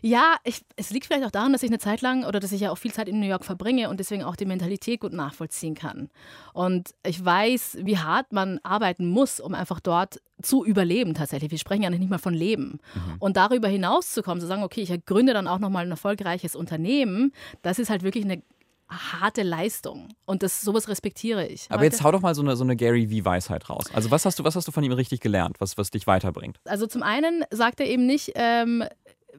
Ja, 0.01 0.35
ich, 0.43 0.61
es 0.75 0.89
liegt 0.89 1.05
vielleicht 1.05 1.25
auch 1.25 1.31
daran, 1.31 1.53
dass 1.53 1.63
ich 1.63 1.69
eine 1.69 1.79
Zeit 1.79 2.01
lang 2.01 2.23
oder 2.25 2.39
dass 2.39 2.51
ich 2.51 2.61
ja 2.61 2.71
auch 2.71 2.77
viel 2.77 2.93
Zeit 2.93 3.07
in 3.07 3.19
New 3.19 3.27
York 3.27 3.45
verbringe 3.45 3.89
und 3.89 3.99
deswegen 3.99 4.23
auch 4.23 4.35
die 4.35 4.45
Mentalität 4.45 4.99
gut 4.99 5.13
nachvollziehen 5.13 5.75
kann. 5.75 6.09
Und 6.53 6.91
ich 7.05 7.23
weiß, 7.23 7.79
wie 7.81 7.97
hart 7.97 8.31
man 8.33 8.59
arbeiten 8.63 9.07
muss, 9.07 9.39
um 9.39 9.53
einfach 9.53 9.79
dort 9.79 10.21
zu 10.41 10.65
überleben 10.65 11.13
tatsächlich. 11.13 11.51
Wir 11.51 11.57
sprechen 11.57 11.83
ja 11.83 11.89
nicht 11.89 12.09
mal 12.09 12.17
von 12.19 12.33
Leben. 12.33 12.79
Und 13.19 13.37
darüber 13.37 13.67
hinaus 13.67 14.11
zu 14.11 14.21
kommen, 14.21 14.39
zu 14.39 14.47
sagen, 14.47 14.63
okay, 14.63 14.81
ich 14.81 15.05
gründe 15.05 15.33
dann 15.33 15.47
auch 15.47 15.59
nochmal 15.59 15.85
ein 15.85 15.91
erfolgreiches 15.91 16.55
Unternehmen, 16.55 17.33
das 17.61 17.79
ist 17.79 17.89
halt 17.89 18.03
wirklich 18.03 18.25
eine 18.25 18.41
harte 18.89 19.43
Leistung. 19.43 20.09
Und 20.25 20.43
das, 20.43 20.61
sowas 20.61 20.87
respektiere 20.87 21.45
ich. 21.45 21.67
Aber 21.69 21.83
jetzt 21.83 22.03
hau 22.03 22.11
doch 22.11 22.21
mal 22.21 22.35
so 22.35 22.41
eine, 22.41 22.55
so 22.55 22.63
eine 22.63 22.75
Gary 22.75 23.07
V-Weisheit 23.07 23.69
raus. 23.69 23.85
Also 23.93 24.11
was 24.11 24.25
hast 24.25 24.39
du, 24.39 24.43
was 24.43 24.55
hast 24.55 24.67
du 24.67 24.71
von 24.71 24.83
ihm 24.83 24.93
richtig 24.93 25.19
gelernt, 25.19 25.59
was, 25.59 25.77
was 25.77 25.91
dich 25.91 26.07
weiterbringt? 26.07 26.59
Also 26.65 26.87
zum 26.87 27.03
einen 27.03 27.43
sagt 27.51 27.79
er 27.79 27.87
eben 27.87 28.05
nicht, 28.05 28.31
ähm, 28.35 28.83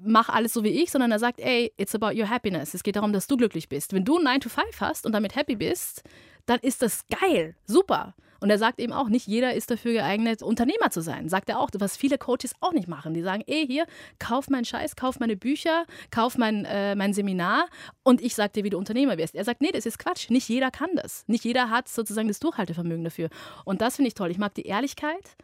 mach 0.05 0.29
alles 0.29 0.53
so 0.53 0.65
wie 0.65 0.83
ich, 0.83 0.91
sondern 0.91 1.11
er 1.11 1.19
sagt, 1.19 1.41
ey, 1.41 1.73
it's 1.77 1.95
about 1.95 2.19
your 2.19 2.29
happiness. 2.29 2.75
Es 2.75 2.83
geht 2.83 2.97
darum, 2.97 3.13
dass 3.13 3.27
du 3.27 3.37
glücklich 3.37 3.69
bist. 3.69 3.93
Wenn 3.93 4.05
du 4.05 4.17
einen 4.17 4.25
9 4.25 4.41
to 4.41 4.49
5 4.49 4.81
hast 4.81 5.07
und 5.07 5.13
damit 5.13 5.37
happy 5.37 5.57
bist, 5.57 6.03
dann 6.47 6.61
ist 6.61 6.83
das 6.83 7.05
geil, 7.09 7.55
super. 7.67 8.15
Und 8.41 8.51
er 8.51 8.59
sagt 8.59 8.79
eben 8.79 8.93
auch, 8.93 9.09
nicht 9.09 9.27
jeder 9.27 9.55
ist 9.55 9.71
dafür 9.71 9.93
geeignet, 9.93 10.43
Unternehmer 10.43 10.91
zu 10.91 11.01
sein. 11.01 11.29
Sagt 11.29 11.49
er 11.49 11.59
auch, 11.59 11.71
was 11.75 11.97
viele 11.97 12.19
Coaches 12.19 12.55
auch 12.61 12.73
nicht 12.73 12.87
machen. 12.87 13.15
Die 13.15 13.23
sagen, 13.23 13.43
ey, 13.47 13.67
hier, 13.67 13.87
kauf 14.19 14.49
meinen 14.49 14.65
Scheiß, 14.65 14.95
kauf 14.95 15.19
meine 15.19 15.37
Bücher, 15.37 15.87
kauf 16.11 16.39
mein, 16.39 16.65
äh, 16.65 16.95
mein 16.95 17.13
Seminar 17.13 17.67
und 18.05 18.21
ich 18.21 18.35
sag 18.35 18.53
dir, 18.53 18.65
wie 18.65 18.71
du 18.71 18.79
Unternehmer 18.79 19.19
wirst. 19.19 19.35
Er 19.35 19.45
sagt, 19.45 19.61
nee, 19.61 19.73
das 19.73 19.87
ist 19.87 19.99
Quatsch. 19.99 20.31
Nicht 20.31 20.49
jeder 20.49 20.71
kann 20.71 20.91
das. 20.95 21.25
Nicht 21.27 21.45
jeder 21.45 21.71
hat 21.71 21.89
sozusagen 21.89 22.29
das 22.29 22.39
Durchhaltevermögen 22.39 23.05
dafür. 23.05 23.29
Und 23.65 23.81
das 23.81 23.97
finde 23.97 24.09
ich 24.09 24.15
toll. 24.15 24.31
Ich 24.31 24.39
mag 24.39 24.55
die 24.55 24.67
Ehrlichkeit. 24.67 25.37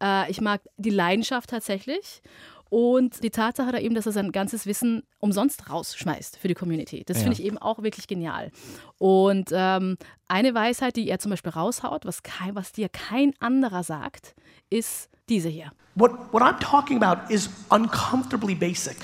Äh, 0.00 0.30
ich 0.30 0.40
mag 0.40 0.60
die 0.76 0.90
Leidenschaft 0.90 1.50
tatsächlich. 1.50 2.22
Und 2.68 3.22
die 3.22 3.30
Tatsache 3.30 3.70
da 3.72 3.78
eben, 3.78 3.94
dass 3.94 4.06
er 4.06 4.12
sein 4.12 4.32
ganzes 4.32 4.66
Wissen 4.66 5.04
umsonst 5.20 5.70
rausschmeißt 5.70 6.38
für 6.38 6.48
die 6.48 6.54
Community. 6.54 7.04
Das 7.06 7.18
Ja. 7.18 7.22
finde 7.24 7.40
ich 7.40 7.46
eben 7.46 7.58
auch 7.58 7.82
wirklich 7.82 8.08
genial. 8.08 8.50
Und 8.98 9.50
ähm, 9.52 9.96
eine 10.28 10.54
Weisheit, 10.54 10.96
die 10.96 11.08
er 11.08 11.18
zum 11.18 11.30
Beispiel 11.30 11.52
raushaut, 11.52 12.04
was, 12.04 12.22
kein, 12.22 12.54
was 12.56 12.72
dir 12.72 12.88
kein 12.88 13.34
anderer 13.38 13.82
sagt, 13.84 14.34
ist 14.68 15.08
diese 15.28 15.48
hier. 15.48 15.70
What, 15.94 16.10
what 16.32 16.42
I'm 16.42 16.58
talking 16.58 17.02
about 17.02 17.32
is 17.32 17.48
uncomfortably 17.70 18.54
basic. 18.54 18.96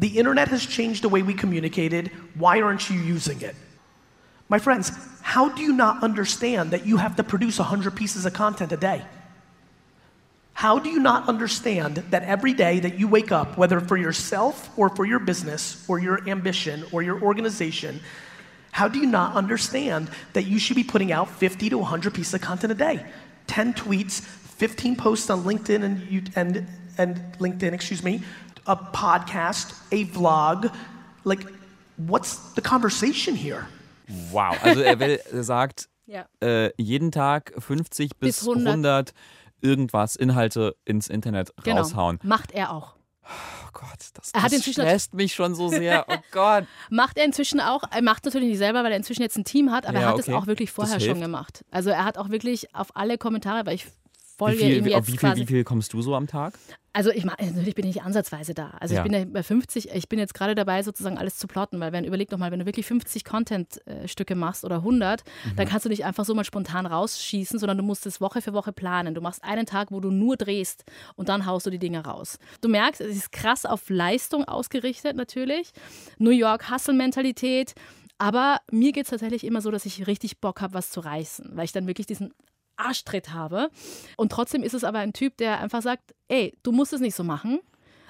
The 0.00 0.18
internet 0.18 0.50
has 0.50 0.60
changed 0.68 1.02
the 1.02 1.10
way 1.10 1.22
we 1.26 1.34
communicated. 1.34 2.10
Why 2.34 2.62
aren't 2.62 2.88
you 2.90 2.96
using 3.00 3.40
it? 3.40 3.54
My 4.48 4.58
friends, 4.58 4.92
how 5.22 5.48
do 5.48 5.62
you 5.62 5.72
not 5.74 6.02
understand 6.02 6.70
that 6.72 6.86
you 6.86 6.98
have 6.98 7.16
to 7.16 7.22
produce 7.22 7.58
100 7.58 7.94
pieces 7.94 8.24
of 8.24 8.32
content 8.32 8.72
a 8.72 8.76
day? 8.76 9.02
How 10.58 10.80
do 10.80 10.90
you 10.90 10.98
not 10.98 11.28
understand 11.28 11.98
that 12.10 12.24
every 12.24 12.52
day 12.52 12.80
that 12.80 12.98
you 12.98 13.06
wake 13.06 13.30
up, 13.30 13.56
whether 13.56 13.78
for 13.78 13.96
yourself 13.96 14.76
or 14.76 14.88
for 14.88 15.06
your 15.06 15.20
business 15.20 15.84
or 15.86 16.00
your 16.00 16.28
ambition 16.28 16.84
or 16.90 17.00
your 17.00 17.22
organization, 17.22 18.00
how 18.72 18.88
do 18.88 18.98
you 18.98 19.06
not 19.06 19.36
understand 19.36 20.10
that 20.32 20.46
you 20.48 20.58
should 20.58 20.74
be 20.74 20.82
putting 20.82 21.12
out 21.12 21.30
50 21.30 21.70
to 21.70 21.78
100 21.78 22.12
pieces 22.12 22.34
of 22.34 22.40
content 22.40 22.72
a 22.72 22.74
day? 22.74 23.06
10 23.46 23.74
tweets, 23.74 24.20
15 24.20 24.96
posts 24.96 25.30
on 25.30 25.44
LinkedIn 25.44 25.84
and, 25.84 26.02
you, 26.10 26.22
and, 26.34 26.66
and 26.98 27.20
LinkedIn, 27.38 27.72
excuse 27.72 28.02
me, 28.02 28.20
a 28.66 28.74
podcast, 28.74 29.80
a 29.92 30.06
vlog. 30.06 30.74
Like, 31.22 31.46
what's 31.98 32.54
the 32.54 32.62
conversation 32.62 33.36
here? 33.36 33.68
Wow. 34.32 34.56
Also 34.64 34.80
er, 34.80 34.98
will, 34.98 35.20
er 35.32 35.44
sagt, 35.44 35.88
Ja. 36.08 36.24
äh, 36.40 36.72
jeden 36.78 37.12
Tag 37.12 37.52
50 37.58 38.16
bis, 38.18 38.40
Bis 38.40 38.48
100. 38.48 38.66
100. 38.66 39.12
irgendwas, 39.60 40.16
Inhalte 40.16 40.76
ins 40.84 41.08
Internet 41.08 41.52
Genau. 41.64 41.82
raushauen. 41.82 42.18
Macht 42.22 42.52
er 42.52 42.72
auch. 42.72 42.94
Oh 43.24 43.70
Gott, 43.72 44.08
das, 44.14 44.32
das 44.32 44.62
stresst 44.64 45.14
mich 45.14 45.34
schon 45.34 45.54
so 45.54 45.68
sehr. 45.68 46.06
Oh 46.08 46.14
Gott. 46.32 46.64
Macht 46.90 47.18
er 47.18 47.24
inzwischen 47.24 47.60
auch, 47.60 47.82
er 47.90 48.02
macht 48.02 48.24
natürlich 48.24 48.48
nicht 48.48 48.58
selber, 48.58 48.82
weil 48.84 48.90
er 48.92 48.96
inzwischen 48.96 49.22
jetzt 49.22 49.36
ein 49.36 49.44
Team 49.44 49.70
hat, 49.70 49.86
aber 49.86 49.96
Ja, 49.96 50.00
er 50.00 50.08
hat 50.08 50.14
okay. 50.14 50.30
es 50.30 50.34
auch 50.36 50.46
wirklich 50.46 50.70
vorher 50.72 50.98
schon 51.00 51.20
gemacht. 51.20 51.64
Also 51.70 51.90
er 51.90 52.04
hat 52.04 52.16
auch 52.18 52.30
wirklich 52.30 52.74
auf 52.74 52.96
alle 52.96 53.18
Kommentare, 53.18 53.66
weil 53.66 53.74
ich 53.74 53.86
Wie 54.38 54.44
folge 54.44 54.58
viel, 54.58 54.84
wie, 54.84 54.90
jetzt 54.90 54.98
auf 54.98 55.08
wie, 55.08 55.16
viel, 55.18 55.36
wie 55.36 55.46
viel 55.46 55.64
kommst 55.64 55.92
du 55.92 56.00
so 56.02 56.14
am 56.14 56.26
Tag? 56.26 56.54
Also 56.94 57.10
ich 57.10 57.24
meine, 57.24 57.50
natürlich 57.52 57.74
bin 57.76 57.86
ich 57.86 57.94
nicht 57.96 58.04
ansatzweise 58.04 58.54
da. 58.54 58.70
Also 58.80 58.94
Ja. 58.94 59.00
ich 59.04 59.08
bin 59.10 59.12
ja 59.20 59.24
bei 59.30 59.42
50, 59.42 59.90
ich 59.90 60.08
bin 60.08 60.18
jetzt 60.18 60.34
gerade 60.34 60.54
dabei, 60.56 60.82
sozusagen 60.82 61.16
alles 61.18 61.36
zu 61.36 61.46
plotten, 61.46 61.78
weil 61.78 61.92
wenn, 61.92 62.04
überleg 62.04 62.28
doch 62.30 62.38
mal, 62.38 62.50
wenn 62.50 62.58
du 62.58 62.66
wirklich 62.66 62.86
50 62.86 63.24
Content-Stücke 63.24 64.34
machst 64.34 64.64
oder 64.64 64.76
100, 64.82 65.22
Mhm. 65.44 65.56
dann 65.56 65.68
kannst 65.68 65.84
du 65.84 65.90
nicht 65.90 66.04
einfach 66.04 66.24
so 66.24 66.34
mal 66.34 66.44
spontan 66.44 66.86
rausschießen, 66.86 67.58
sondern 67.58 67.76
du 67.78 67.84
musst 67.84 68.06
es 68.06 68.20
Woche 68.20 68.40
für 68.42 68.52
Woche 68.52 68.72
planen. 68.72 69.14
Du 69.14 69.20
machst 69.20 69.44
einen 69.44 69.66
Tag, 69.66 69.92
wo 69.92 70.00
du 70.00 70.10
nur 70.10 70.36
drehst 70.36 70.84
und 71.14 71.28
dann 71.28 71.46
haust 71.46 71.66
du 71.66 71.70
die 71.70 71.78
Dinge 71.78 72.04
raus. 72.04 72.38
Du 72.62 72.68
merkst, 72.68 73.00
es 73.00 73.16
ist 73.16 73.32
krass 73.32 73.64
auf 73.64 73.88
Leistung 73.90 74.44
ausgerichtet 74.44 75.14
natürlich. 75.16 75.70
New 76.18 76.30
York 76.30 76.70
Hustle-Mentalität. 76.70 77.74
Aber 78.20 78.58
mir 78.72 78.90
geht 78.90 79.04
es 79.04 79.10
tatsächlich 79.10 79.44
immer 79.44 79.60
so, 79.60 79.70
dass 79.70 79.86
ich 79.86 80.08
richtig 80.08 80.40
Bock 80.40 80.60
habe, 80.60 80.74
was 80.74 80.90
zu 80.90 80.98
reißen, 80.98 81.50
weil 81.54 81.66
ich 81.66 81.72
dann 81.72 81.86
wirklich 81.86 82.06
diesen 82.08 82.32
Arschtritt 82.78 83.32
habe. 83.32 83.70
Und 84.16 84.32
trotzdem 84.32 84.62
ist 84.62 84.74
es 84.74 84.84
aber 84.84 84.98
ein 85.00 85.12
Typ, 85.12 85.36
der 85.36 85.60
einfach 85.60 85.82
sagt, 85.82 86.14
ey, 86.28 86.56
du 86.62 86.72
musst 86.72 86.92
es 86.92 87.00
nicht 87.00 87.14
so 87.14 87.24
machen, 87.24 87.60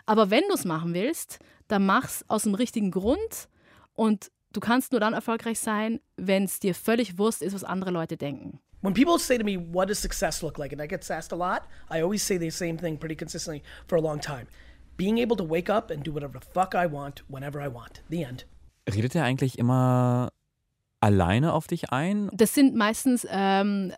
aber 0.06 0.30
wenn 0.30 0.44
du 0.48 0.54
es 0.54 0.64
machen 0.64 0.94
willst, 0.94 1.38
dann 1.68 1.84
mach's 1.86 2.24
aus 2.28 2.44
dem 2.44 2.54
richtigen 2.54 2.90
Grund 2.90 3.48
und 3.94 4.30
du 4.52 4.60
kannst 4.60 4.92
nur 4.92 5.00
dann 5.00 5.12
erfolgreich 5.12 5.58
sein, 5.58 6.00
wenn 6.16 6.44
es 6.44 6.60
dir 6.60 6.74
völlig 6.74 7.18
Wurst 7.18 7.42
ist, 7.42 7.54
was 7.54 7.64
andere 7.64 7.90
Leute 7.90 8.16
denken. 8.16 8.60
When 8.80 8.94
people 8.94 9.18
say 9.18 9.36
to 9.36 9.44
me, 9.44 9.58
what 9.72 9.88
does 9.88 10.00
success 10.00 10.40
look 10.40 10.56
like? 10.56 10.72
And 10.72 10.80
I 10.80 10.86
get 10.86 11.08
asked 11.10 11.32
a 11.32 11.36
lot, 11.36 11.62
I 11.90 12.00
always 12.00 12.24
say 12.24 12.38
the 12.38 12.50
same 12.50 12.78
thing 12.78 12.98
pretty 12.98 13.16
consistently 13.16 13.62
for 13.88 13.98
a 13.98 14.00
long 14.00 14.20
time. 14.20 14.46
Being 14.96 15.18
able 15.18 15.36
to 15.36 15.44
wake 15.44 15.68
up 15.68 15.90
and 15.90 16.04
do 16.04 16.12
whatever 16.12 16.38
the 16.38 16.46
fuck 16.54 16.74
I 16.74 16.86
want 16.86 17.24
whenever 17.28 17.60
I 17.60 17.68
want. 17.68 18.02
The 18.08 18.22
end. 18.22 18.46
Redet 18.88 19.14
er 19.14 19.24
eigentlich 19.24 19.58
immer 19.58 20.32
alleine 21.00 21.52
auf 21.52 21.66
dich 21.66 21.90
ein? 21.90 22.30
Das 22.32 22.54
sind 22.54 22.74
meistens 22.74 23.26
ähm, 23.30 23.92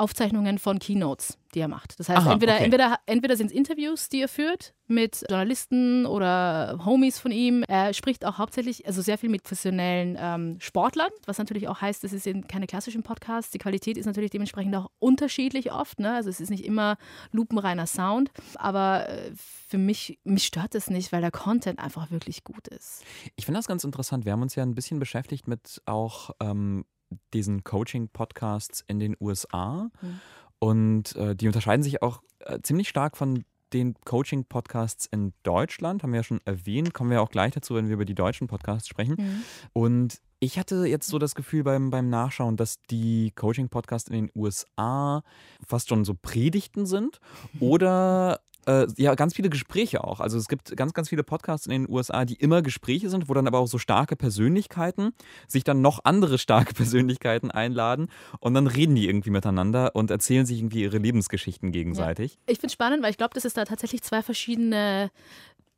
Aufzeichnungen 0.00 0.58
von 0.58 0.78
Keynotes, 0.78 1.38
die 1.54 1.60
er 1.60 1.68
macht. 1.68 2.00
Das 2.00 2.08
heißt, 2.08 2.22
Aha, 2.22 2.32
entweder, 2.32 2.54
okay. 2.54 2.64
entweder, 2.64 2.98
entweder 3.04 3.36
sind 3.36 3.48
es 3.48 3.52
Interviews, 3.52 4.08
die 4.08 4.22
er 4.22 4.28
führt 4.28 4.72
mit 4.86 5.24
Journalisten 5.28 6.06
oder 6.06 6.80
Homies 6.84 7.18
von 7.18 7.30
ihm. 7.30 7.62
Er 7.68 7.92
spricht 7.92 8.24
auch 8.24 8.38
hauptsächlich, 8.38 8.86
also 8.86 9.02
sehr 9.02 9.18
viel 9.18 9.28
mit 9.28 9.42
professionellen 9.42 10.16
ähm, 10.18 10.56
Sportlern, 10.58 11.10
was 11.26 11.38
natürlich 11.38 11.68
auch 11.68 11.80
heißt, 11.80 12.02
es 12.02 12.10
sind 12.10 12.48
keine 12.48 12.66
klassischen 12.66 13.02
Podcasts. 13.02 13.52
Die 13.52 13.58
Qualität 13.58 13.98
ist 13.98 14.06
natürlich 14.06 14.30
dementsprechend 14.30 14.74
auch 14.74 14.90
unterschiedlich 14.98 15.70
oft. 15.70 16.00
Ne? 16.00 16.14
Also 16.14 16.30
es 16.30 16.40
ist 16.40 16.50
nicht 16.50 16.64
immer 16.64 16.96
lupenreiner 17.30 17.86
Sound. 17.86 18.30
Aber 18.56 19.08
äh, 19.08 19.30
für 19.34 19.78
mich, 19.78 20.18
mich 20.24 20.46
stört 20.46 20.74
es 20.74 20.88
nicht, 20.88 21.12
weil 21.12 21.20
der 21.20 21.30
Content 21.30 21.78
einfach 21.78 22.10
wirklich 22.10 22.42
gut 22.42 22.68
ist. 22.68 23.04
Ich 23.36 23.44
finde 23.44 23.58
das 23.58 23.68
ganz 23.68 23.84
interessant. 23.84 24.24
Wir 24.24 24.32
haben 24.32 24.42
uns 24.42 24.54
ja 24.54 24.62
ein 24.62 24.74
bisschen 24.74 24.98
beschäftigt 24.98 25.46
mit 25.46 25.82
auch 25.84 26.30
ähm, 26.40 26.84
diesen 27.32 27.64
Coaching-Podcasts 27.64 28.84
in 28.86 28.98
den 28.98 29.16
USA. 29.20 29.90
Mhm. 30.00 30.20
Und 30.58 31.16
äh, 31.16 31.34
die 31.34 31.46
unterscheiden 31.46 31.82
sich 31.82 32.02
auch 32.02 32.22
äh, 32.40 32.60
ziemlich 32.62 32.88
stark 32.88 33.16
von 33.16 33.44
den 33.72 33.94
Coaching-Podcasts 34.04 35.06
in 35.06 35.32
Deutschland. 35.42 36.02
Haben 36.02 36.12
wir 36.12 36.20
ja 36.20 36.24
schon 36.24 36.40
erwähnt. 36.44 36.92
Kommen 36.92 37.10
wir 37.10 37.22
auch 37.22 37.30
gleich 37.30 37.52
dazu, 37.52 37.74
wenn 37.74 37.86
wir 37.86 37.94
über 37.94 38.04
die 38.04 38.14
deutschen 38.14 38.46
Podcasts 38.46 38.88
sprechen. 38.88 39.16
Mhm. 39.18 39.42
Und 39.72 40.20
ich 40.40 40.58
hatte 40.58 40.86
jetzt 40.86 41.08
so 41.08 41.18
das 41.18 41.34
Gefühl 41.34 41.62
beim, 41.62 41.90
beim 41.90 42.08
Nachschauen, 42.08 42.56
dass 42.56 42.78
die 42.90 43.32
Coaching-Podcasts 43.36 44.08
in 44.08 44.26
den 44.26 44.30
USA 44.34 45.22
fast 45.66 45.88
schon 45.88 46.04
so 46.04 46.14
Predigten 46.14 46.86
sind 46.86 47.20
oder 47.60 48.40
äh, 48.66 48.86
ja, 48.96 49.14
ganz 49.14 49.34
viele 49.34 49.50
Gespräche 49.50 50.04
auch. 50.04 50.20
Also 50.20 50.38
es 50.38 50.48
gibt 50.48 50.76
ganz, 50.76 50.92
ganz 50.92 51.08
viele 51.08 51.22
Podcasts 51.22 51.66
in 51.66 51.72
den 51.72 51.88
USA, 51.88 52.24
die 52.24 52.34
immer 52.34 52.62
Gespräche 52.62 53.10
sind, 53.10 53.28
wo 53.28 53.34
dann 53.34 53.46
aber 53.46 53.58
auch 53.58 53.66
so 53.66 53.78
starke 53.78 54.16
Persönlichkeiten 54.16 55.12
sich 55.48 55.64
dann 55.64 55.80
noch 55.80 56.00
andere 56.04 56.38
starke 56.38 56.74
Persönlichkeiten 56.80 57.50
einladen 57.50 58.08
und 58.40 58.54
dann 58.54 58.66
reden 58.66 58.94
die 58.94 59.06
irgendwie 59.06 59.30
miteinander 59.30 59.94
und 59.94 60.10
erzählen 60.10 60.46
sich 60.46 60.58
irgendwie 60.58 60.82
ihre 60.82 60.98
Lebensgeschichten 60.98 61.72
gegenseitig. 61.72 62.38
Ich 62.46 62.58
finde 62.58 62.66
es 62.66 62.72
spannend, 62.72 63.02
weil 63.02 63.10
ich 63.10 63.18
glaube, 63.18 63.34
dass 63.34 63.44
es 63.44 63.54
da 63.54 63.64
tatsächlich 63.64 64.02
zwei 64.02 64.22
verschiedene 64.22 65.10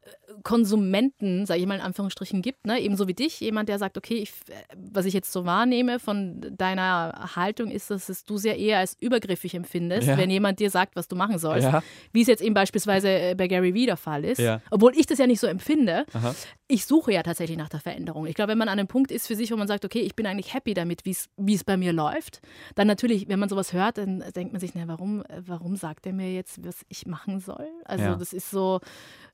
äh, 0.03 0.09
Konsumenten, 0.43 1.47
sage 1.47 1.61
ich 1.61 1.67
mal 1.67 1.75
in 1.77 1.81
Anführungsstrichen, 1.81 2.43
gibt. 2.43 2.67
Ne? 2.67 2.81
Ebenso 2.81 3.09
wie 3.09 3.15
dich, 3.15 3.41
jemand, 3.41 3.69
der 3.69 3.79
sagt, 3.79 3.97
okay, 3.99 4.15
ich, 4.17 4.33
was 4.77 5.05
ich 5.07 5.15
jetzt 5.15 5.33
so 5.33 5.45
wahrnehme 5.45 5.99
von 5.99 6.41
deiner 6.57 7.31
Haltung 7.37 7.71
ist, 7.71 7.91
dass 7.91 8.09
es 8.09 8.25
du 8.25 8.37
sehr 8.39 8.57
eher 8.59 8.79
als 8.79 8.97
übergriffig 9.01 9.55
empfindest, 9.55 10.07
Ja. 10.09 10.17
wenn 10.17 10.31
jemand 10.31 10.61
dir 10.61 10.71
sagt, 10.71 10.97
was 10.97 11.09
du 11.09 11.17
machen 11.17 11.39
sollst. 11.39 11.65
Ja. 11.67 11.83
Wie 12.13 12.23
es 12.23 12.29
jetzt 12.29 12.43
eben 12.43 12.55
beispielsweise 12.55 13.09
äh, 13.09 13.35
bei 13.37 13.49
Gary 13.49 13.75
Vee 13.75 13.87
der 13.87 13.97
Fall 13.97 14.25
ist. 14.25 14.39
Ja. 14.39 14.61
Obwohl 14.71 14.97
ich 14.97 15.07
das 15.07 15.19
ja 15.19 15.27
nicht 15.27 15.41
so 15.41 15.47
empfinde. 15.47 16.05
Aha. 16.13 16.35
Ich 16.69 16.87
suche 16.87 17.13
ja 17.13 17.23
tatsächlich 17.23 17.59
nach 17.59 17.69
der 17.69 17.81
Veränderung. 17.81 18.27
Ich 18.27 18.35
glaube, 18.35 18.53
wenn 18.53 18.59
man 18.59 18.69
an 18.69 18.79
einem 18.79 18.89
Punkt 18.89 19.11
ist 19.11 19.27
für 19.27 19.37
sich, 19.37 19.51
wo 19.53 19.57
man 19.57 19.69
sagt, 19.69 19.85
okay, 19.85 20.01
ich 20.01 20.15
bin 20.17 20.27
eigentlich 20.27 20.55
happy 20.55 20.73
damit, 20.75 21.05
wie 21.05 21.11
es- 21.11 21.65
bei 21.65 21.77
mir 21.77 21.93
läuft, 21.93 22.41
dann 22.77 22.87
natürlich, 22.87 23.29
wenn 23.29 23.39
man 23.39 23.49
sowas 23.49 23.73
hört, 23.73 23.99
dann 23.99 24.25
denkt 24.35 24.53
man 24.53 24.61
sich, 24.61 24.75
na, 24.75 24.89
warum, 24.89 25.23
warum 25.47 25.77
sagt 25.77 26.07
er 26.07 26.13
mir 26.13 26.33
jetzt, 26.33 26.65
was 26.67 26.77
ich 26.89 27.07
machen 27.07 27.41
soll? 27.41 27.69
Also 27.85 28.15
das 28.15 28.33
ist 28.33 28.51
so, 28.51 28.81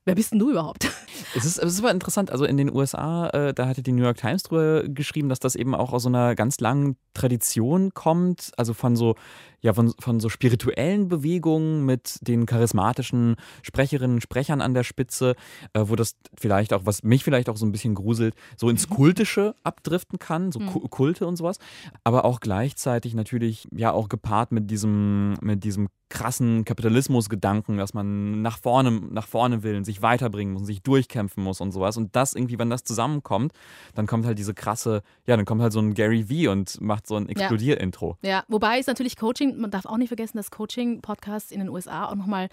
wer 0.05 0.15
bist 0.15 0.31
denn 0.33 0.39
du 0.39 0.51
überhaupt? 0.51 0.88
Es 1.35 1.45
ist, 1.45 1.59
es 1.59 1.79
aber 1.79 1.91
interessant, 1.91 2.31
also 2.31 2.45
in 2.45 2.57
den 2.57 2.73
USA, 2.73 3.29
äh, 3.29 3.53
da 3.53 3.67
hatte 3.67 3.83
die 3.83 3.91
New 3.91 4.03
York 4.03 4.17
Times 4.17 4.41
drüber 4.43 4.83
geschrieben, 4.87 5.29
dass 5.29 5.39
das 5.39 5.55
eben 5.55 5.75
auch 5.75 5.93
aus 5.93 6.03
so 6.03 6.09
einer 6.09 6.33
ganz 6.33 6.59
langen 6.59 6.97
Tradition 7.13 7.93
kommt, 7.93 8.51
also 8.57 8.73
von 8.73 8.95
so, 8.95 9.15
ja, 9.61 9.73
von, 9.73 9.93
von 9.99 10.19
so 10.19 10.29
spirituellen 10.29 11.07
Bewegungen 11.07 11.85
mit 11.85 12.19
den 12.27 12.45
charismatischen 12.45 13.35
Sprecherinnen 13.61 14.17
und 14.17 14.21
Sprechern 14.21 14.61
an 14.61 14.73
der 14.73 14.83
Spitze, 14.83 15.35
äh, 15.73 15.81
wo 15.85 15.95
das 15.95 16.15
vielleicht 16.37 16.73
auch, 16.73 16.85
was 16.85 17.03
mich 17.03 17.23
vielleicht 17.23 17.49
auch 17.49 17.57
so 17.57 17.65
ein 17.65 17.71
bisschen 17.71 17.95
gruselt, 17.95 18.35
so 18.57 18.69
ins 18.69 18.89
Kultische 18.89 19.55
abdriften 19.63 20.19
kann, 20.19 20.51
so 20.51 20.59
Ku- 20.59 20.87
Kulte 20.89 21.27
und 21.27 21.35
sowas, 21.35 21.57
aber 22.03 22.25
auch 22.25 22.39
gleichzeitig 22.39 23.13
natürlich 23.13 23.67
ja 23.75 23.91
auch 23.91 24.09
gepaart 24.09 24.51
mit 24.51 24.69
diesem, 24.71 25.35
mit 25.41 25.63
diesem 25.63 25.87
krassen 26.11 26.65
Kapitalismusgedanken, 26.65 27.77
dass 27.77 27.93
man 27.93 28.41
nach 28.41 28.57
vorne, 28.57 28.89
nach 28.91 29.27
vorne 29.27 29.61
will 29.61 29.75
und 29.75 29.83
sich 29.83 30.01
weiterbringen 30.01 30.53
muss 30.53 30.61
und 30.61 30.65
sich 30.65 30.81
durchkämpfen 30.81 31.43
muss 31.43 31.61
und 31.61 31.71
sowas. 31.71 31.97
Und 31.97 32.15
das 32.15 32.33
irgendwie, 32.33 32.57
wenn 32.57 32.69
das 32.71 32.83
zusammenkommt, 32.83 33.53
dann 33.93 34.07
kommt 34.07 34.25
halt 34.25 34.39
diese 34.39 34.55
krasse, 34.55 35.03
ja, 35.27 35.35
dann 35.37 35.45
kommt 35.45 35.61
halt 35.61 35.71
so 35.71 35.79
ein 35.79 35.93
Gary 35.93 36.27
Vee 36.27 36.47
und 36.47 36.81
macht 36.81 37.05
so 37.05 37.15
ein 37.15 37.29
Explodier-Intro. 37.29 38.17
Ja, 38.23 38.43
wobei 38.47 38.79
ist 38.79 38.87
natürlich 38.87 39.17
Coaching, 39.17 39.48
man 39.57 39.71
darf 39.71 39.85
auch 39.85 39.97
nicht 39.97 40.09
vergessen, 40.09 40.37
dass 40.37 40.51
Coaching-Podcasts 40.51 41.51
in 41.51 41.59
den 41.59 41.69
USA 41.69 42.05
auch 42.05 42.15
nochmal 42.15 42.49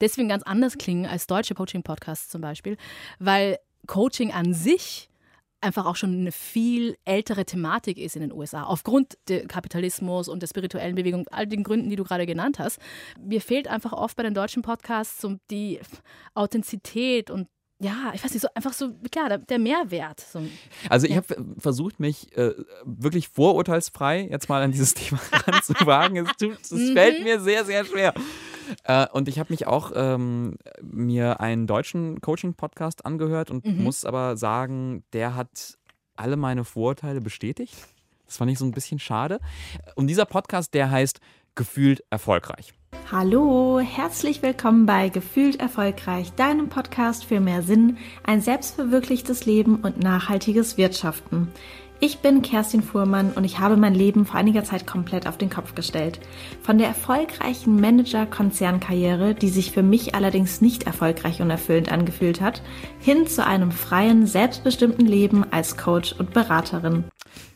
deswegen 0.00 0.28
ganz 0.28 0.42
anders 0.44 0.78
klingen 0.78 1.06
als 1.06 1.26
deutsche 1.26 1.54
Coaching-Podcasts 1.54 2.28
zum 2.28 2.40
Beispiel, 2.40 2.76
weil 3.18 3.58
Coaching 3.86 4.32
an 4.32 4.54
sich 4.54 5.08
einfach 5.60 5.86
auch 5.86 5.96
schon 5.96 6.12
eine 6.12 6.32
viel 6.32 6.96
ältere 7.04 7.44
Thematik 7.44 7.98
ist 7.98 8.14
in 8.16 8.22
den 8.22 8.32
USA, 8.32 8.62
aufgrund 8.62 9.18
des 9.28 9.48
Kapitalismus 9.48 10.28
und 10.28 10.40
der 10.40 10.46
spirituellen 10.46 10.94
Bewegung, 10.94 11.26
all 11.30 11.46
den 11.46 11.64
Gründen, 11.64 11.90
die 11.90 11.96
du 11.96 12.04
gerade 12.04 12.26
genannt 12.26 12.58
hast. 12.58 12.78
Mir 13.18 13.40
fehlt 13.40 13.68
einfach 13.68 13.92
oft 13.92 14.16
bei 14.16 14.22
den 14.22 14.34
deutschen 14.34 14.62
Podcasts 14.62 15.26
die 15.50 15.80
Authentizität 16.34 17.30
und 17.30 17.48
ja, 17.80 18.10
ich 18.14 18.24
weiß 18.24 18.32
nicht, 18.32 18.42
so 18.42 18.48
einfach 18.54 18.72
so, 18.72 18.92
klar, 19.10 19.28
der, 19.28 19.38
der 19.38 19.58
Mehrwert. 19.58 20.20
So. 20.20 20.42
Also 20.88 21.06
ich 21.06 21.12
Ja. 21.12 21.18
habe 21.18 21.36
versucht, 21.58 22.00
mich 22.00 22.36
äh, 22.36 22.52
wirklich 22.84 23.28
vorurteilsfrei 23.28 24.28
jetzt 24.30 24.48
mal 24.48 24.62
an 24.62 24.72
dieses 24.72 24.94
Thema 24.94 25.20
ranzuwagen. 25.32 26.16
Es, 26.26 26.36
tut, 26.36 26.58
es 26.60 26.70
Mhm. 26.72 26.92
fällt 26.94 27.22
mir 27.22 27.40
sehr, 27.40 27.64
sehr 27.64 27.84
schwer. 27.84 28.14
Äh, 28.84 29.06
und 29.12 29.28
ich 29.28 29.38
habe 29.38 29.52
mich 29.52 29.66
auch 29.66 29.92
ähm, 29.94 30.56
mir 30.82 31.40
einen 31.40 31.66
deutschen 31.66 32.20
Coaching-Podcast 32.20 33.06
angehört 33.06 33.50
und 33.50 33.64
Mhm. 33.64 33.82
muss 33.84 34.04
aber 34.04 34.36
sagen, 34.36 35.04
der 35.12 35.34
hat 35.36 35.78
alle 36.16 36.36
meine 36.36 36.64
Vorurteile 36.64 37.20
bestätigt. 37.20 37.74
Das 38.26 38.36
fand 38.36 38.50
ich 38.50 38.58
so 38.58 38.64
ein 38.66 38.72
bisschen 38.72 38.98
schade. 38.98 39.38
Und 39.94 40.08
dieser 40.08 40.26
Podcast, 40.26 40.74
der 40.74 40.90
heißt 40.90 41.20
Gefühlt 41.54 42.04
erfolgreich. 42.10 42.72
Hallo, 43.10 43.80
herzlich 43.80 44.42
willkommen 44.42 44.84
bei 44.84 45.08
Gefühlt 45.08 45.60
Erfolgreich, 45.60 46.34
deinem 46.34 46.68
Podcast 46.68 47.24
für 47.24 47.40
mehr 47.40 47.62
Sinn, 47.62 47.96
ein 48.22 48.42
selbstverwirklichtes 48.42 49.46
Leben 49.46 49.76
und 49.76 49.98
nachhaltiges 49.98 50.76
Wirtschaften. 50.76 51.48
Ich 52.00 52.18
bin 52.18 52.42
Kerstin 52.42 52.82
Fuhrmann 52.82 53.32
und 53.32 53.44
ich 53.44 53.60
habe 53.60 53.78
mein 53.78 53.94
Leben 53.94 54.26
vor 54.26 54.38
einiger 54.38 54.62
Zeit 54.62 54.86
komplett 54.86 55.26
auf 55.26 55.38
den 55.38 55.48
Kopf 55.48 55.74
gestellt. 55.74 56.20
Von 56.60 56.76
der 56.76 56.88
erfolgreichen 56.88 57.80
Manager-Konzernkarriere, 57.80 59.34
die 59.34 59.48
sich 59.48 59.72
für 59.72 59.82
mich 59.82 60.14
allerdings 60.14 60.60
nicht 60.60 60.82
erfolgreich 60.82 61.40
und 61.40 61.48
erfüllend 61.48 61.90
angefühlt 61.90 62.42
hat, 62.42 62.60
hin 62.98 63.26
zu 63.26 63.42
einem 63.42 63.72
freien, 63.72 64.26
selbstbestimmten 64.26 65.06
Leben 65.06 65.50
als 65.50 65.78
Coach 65.78 66.14
und 66.18 66.34
Beraterin. 66.34 67.04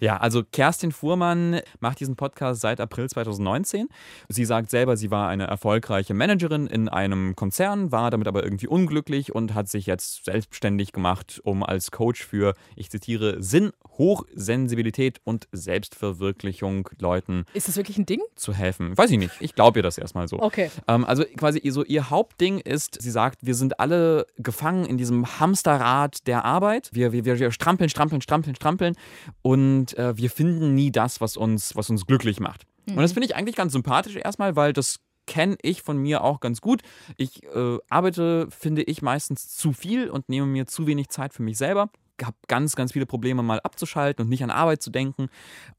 Ja, 0.00 0.16
also 0.16 0.42
Kerstin 0.42 0.92
Fuhrmann 0.92 1.60
macht 1.80 2.00
diesen 2.00 2.16
Podcast 2.16 2.60
seit 2.60 2.80
April 2.80 3.08
2019. 3.08 3.88
Sie 4.28 4.44
sagt 4.44 4.70
selber, 4.70 4.96
sie 4.96 5.10
war 5.10 5.28
eine 5.28 5.46
erfolgreiche 5.46 6.14
Managerin 6.14 6.66
in 6.66 6.88
einem 6.88 7.36
Konzern, 7.36 7.92
war 7.92 8.10
damit 8.10 8.28
aber 8.28 8.44
irgendwie 8.44 8.66
unglücklich 8.66 9.34
und 9.34 9.54
hat 9.54 9.68
sich 9.68 9.86
jetzt 9.86 10.24
selbstständig 10.24 10.92
gemacht, 10.92 11.40
um 11.44 11.62
als 11.62 11.90
Coach 11.90 12.24
für, 12.24 12.54
ich 12.76 12.90
zitiere, 12.90 13.42
Sinn, 13.42 13.72
Hochsensibilität 13.98 15.20
und 15.24 15.48
Selbstverwirklichung 15.52 16.88
Leuten 16.98 17.44
Ist 17.52 17.68
das 17.68 17.76
wirklich 17.76 17.98
ein 17.98 18.06
Ding? 18.06 18.20
zu 18.34 18.54
helfen. 18.54 18.96
Weiß 18.96 19.10
ich 19.10 19.18
nicht. 19.18 19.34
Ich 19.40 19.54
glaube 19.54 19.78
ihr 19.78 19.82
das 19.82 19.98
erstmal 19.98 20.28
so. 20.28 20.40
Okay. 20.40 20.70
Ähm, 20.88 21.04
also 21.04 21.24
quasi 21.36 21.60
so 21.70 21.84
ihr 21.84 22.10
Hauptding 22.10 22.58
ist, 22.58 23.00
sie 23.00 23.10
sagt, 23.10 23.44
wir 23.44 23.54
sind 23.54 23.80
alle 23.80 24.26
gefangen 24.38 24.86
in 24.86 24.98
diesem 24.98 25.40
Hamsterrad 25.40 26.26
der 26.26 26.44
Arbeit. 26.44 26.90
Wir, 26.92 27.12
wir, 27.12 27.24
wir, 27.24 27.50
strampeln, 27.50 27.90
strampeln, 27.90 28.20
strampeln, 28.20 28.56
strampeln 28.56 28.96
und 29.42 29.72
äh, 29.99 30.17
wir 30.17 30.31
finden 30.31 30.75
nie 30.75 30.91
das, 30.91 31.21
was 31.21 31.37
uns, 31.37 31.76
was 31.76 31.91
uns 31.91 32.07
glücklich 32.07 32.41
macht. 32.41 32.64
Und 32.87 32.97
das 32.97 33.12
finde 33.12 33.26
ich 33.26 33.37
eigentlich 33.37 33.57
ganz 33.57 33.73
sympathisch 33.73 34.17
erstmal, 34.17 34.57
weil 34.57 34.73
das 34.73 34.97
kenne 35.26 35.57
ich 35.62 35.83
von 35.83 35.99
mir 35.99 36.25
auch 36.25 36.41
ganz 36.41 36.61
gut. 36.61 36.83
Ich 37.17 37.45
äh, 37.45 37.79
arbeite, 37.88 38.49
finde 38.50 38.83
ich, 38.83 39.02
meistens 39.02 39.57
zu 39.57 39.73
viel 39.73 40.11
und 40.11 40.29
nehme 40.29 40.47
mir 40.47 40.67
zu 40.67 40.87
wenig 40.87 41.09
Zeit 41.09 41.33
für 41.33 41.43
mich 41.43 41.59
selber 41.59 41.91
habe 42.25 42.37
ganz, 42.49 42.76
ganz 42.76 42.93
viele 42.93 43.07
Probleme 43.07 43.43
mal 43.43 43.61
abzuschalten 43.61 44.25
und 44.25 44.29
nicht 44.29 44.43
an 44.43 44.50
Arbeit 44.50 44.83
zu 44.83 44.91
denken. 44.91 45.29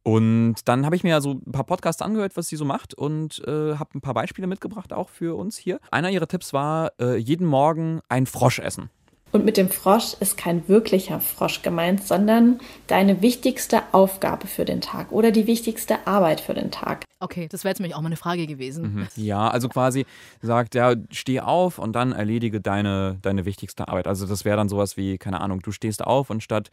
Und 0.04 0.56
dann 0.66 0.86
habe 0.86 0.96
ich 0.96 1.04
mir 1.04 1.10
ja 1.10 1.22
so 1.22 1.34
ein 1.46 1.52
paar 1.52 1.66
Podcasts 1.66 2.02
angehört, 2.02 2.36
was 2.36 2.48
sie 2.48 2.56
so 2.56 2.66
macht 2.66 2.94
und 2.94 3.42
äh, 3.48 3.76
habe 3.76 3.92
ein 3.96 4.02
paar 4.02 4.14
Beispiele 4.14 4.48
mitgebracht 4.48 4.94
auch 4.94 5.10
für 5.10 5.38
uns 5.38 5.58
hier. 5.58 5.80
Einer 5.92 6.10
ihrer 6.10 6.28
Tipps 6.28 6.54
war, 6.54 6.92
äh, 7.00 7.16
jeden 7.18 7.48
Morgen 7.48 8.02
ein 8.10 8.26
Frosch 8.26 8.60
essen. 8.60 8.90
Und 9.34 9.46
mit 9.46 9.58
dem 9.58 9.68
Frosch 9.68 10.14
ist 10.20 10.38
kein 10.38 10.68
wirklicher 10.70 11.20
Frosch 11.20 11.64
gemeint, 11.64 12.04
sondern 12.04 12.60
deine 12.86 13.24
wichtigste 13.24 13.82
Aufgabe 13.92 14.46
für 14.46 14.64
den 14.64 14.80
Tag 14.80 15.12
oder 15.12 15.32
die 15.32 15.48
wichtigste 15.48 16.06
Arbeit 16.06 16.40
für 16.40 16.54
den 16.54 16.70
Tag. 16.70 17.04
Okay, 17.20 17.48
das 17.50 17.64
wäre 17.64 17.72
jetzt 17.72 17.80
nämlich 17.80 17.96
auch 17.96 18.02
mal 18.02 18.08
eine 18.08 18.16
Frage 18.16 18.46
gewesen. 18.46 19.08
Ja, 19.16 19.48
also 19.48 19.70
quasi 19.70 20.06
sagt, 20.42 20.76
ja, 20.76 20.94
steh 21.10 21.40
auf 21.40 21.80
und 21.80 21.94
dann 21.94 22.12
erledige 22.12 22.62
deine, 22.62 23.18
deine 23.24 23.46
wichtigste 23.46 23.88
Arbeit. 23.88 24.06
Also 24.06 24.28
das 24.28 24.46
wäre 24.46 24.56
dann 24.56 24.70
sowas 24.70 24.98
wie, 24.98 25.18
keine 25.18 25.42
Ahnung, 25.42 25.62
du 25.62 25.72
stehst 25.72 26.04
auf 26.04 26.30
und 26.30 26.44
statt 26.44 26.70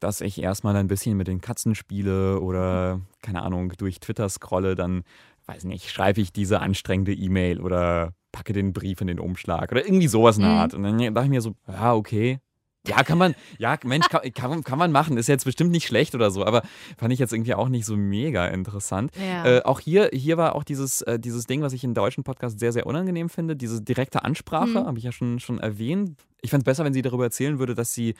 dass 0.00 0.20
ich 0.20 0.42
erstmal 0.42 0.76
ein 0.76 0.88
bisschen 0.88 1.16
mit 1.16 1.26
den 1.26 1.40
Katzen 1.40 1.74
spiele 1.74 2.40
oder, 2.40 3.00
keine 3.22 3.42
Ahnung, 3.42 3.72
durch 3.78 3.98
Twitter 3.98 4.28
scrolle, 4.28 4.74
dann, 4.74 5.04
weiß 5.46 5.64
nicht, 5.64 5.90
schreibe 5.90 6.20
ich 6.20 6.32
diese 6.32 6.60
anstrengende 6.60 7.12
E-Mail 7.12 7.60
oder 7.60 8.12
packe 8.32 8.52
den 8.52 8.72
Brief 8.72 9.00
in 9.00 9.06
den 9.06 9.20
Umschlag 9.20 9.70
oder 9.72 9.84
irgendwie 9.86 10.08
sowas 10.08 10.36
in 10.36 10.42
der 10.42 10.52
Mhm. 10.52 10.58
Art. 10.58 10.74
Und 10.74 10.82
dann 10.82 10.98
dachte 10.98 11.24
ich 11.24 11.30
mir 11.30 11.40
so, 11.40 11.54
ja, 11.68 11.94
okay. 11.94 12.38
Ja, 12.86 13.02
kann 13.02 13.18
man, 13.18 13.34
ja, 13.58 13.76
Mensch, 13.84 14.08
kann, 14.08 14.20
kann, 14.32 14.62
kann 14.62 14.78
man 14.78 14.92
machen. 14.92 15.16
Ist 15.16 15.26
jetzt 15.26 15.44
bestimmt 15.44 15.72
nicht 15.72 15.88
schlecht 15.88 16.14
oder 16.14 16.30
so, 16.30 16.44
aber 16.46 16.62
fand 16.96 17.12
ich 17.12 17.18
jetzt 17.18 17.32
irgendwie 17.32 17.54
auch 17.54 17.68
nicht 17.68 17.84
so 17.84 17.96
mega 17.96 18.46
interessant. 18.46 19.10
Ja. 19.20 19.44
Äh, 19.44 19.62
auch 19.64 19.80
hier, 19.80 20.10
hier 20.12 20.36
war 20.36 20.54
auch 20.54 20.62
dieses, 20.62 21.02
äh, 21.02 21.18
dieses 21.18 21.46
Ding, 21.46 21.62
was 21.62 21.72
ich 21.72 21.82
in 21.82 21.94
deutschen 21.94 22.22
Podcasts 22.22 22.60
sehr, 22.60 22.72
sehr 22.72 22.86
unangenehm 22.86 23.28
finde, 23.28 23.56
diese 23.56 23.82
direkte 23.82 24.22
Ansprache, 24.24 24.68
Mhm. 24.82 24.86
habe 24.86 24.98
ich 24.98 25.04
ja 25.04 25.10
schon, 25.10 25.40
schon 25.40 25.58
erwähnt. 25.58 26.16
Ich 26.42 26.50
fände 26.50 26.60
es 26.60 26.64
besser, 26.64 26.84
wenn 26.84 26.92
sie 26.94 27.02
darüber 27.02 27.24
erzählen 27.24 27.58
würde, 27.58 27.74
dass 27.74 27.92
sie, 27.92 28.14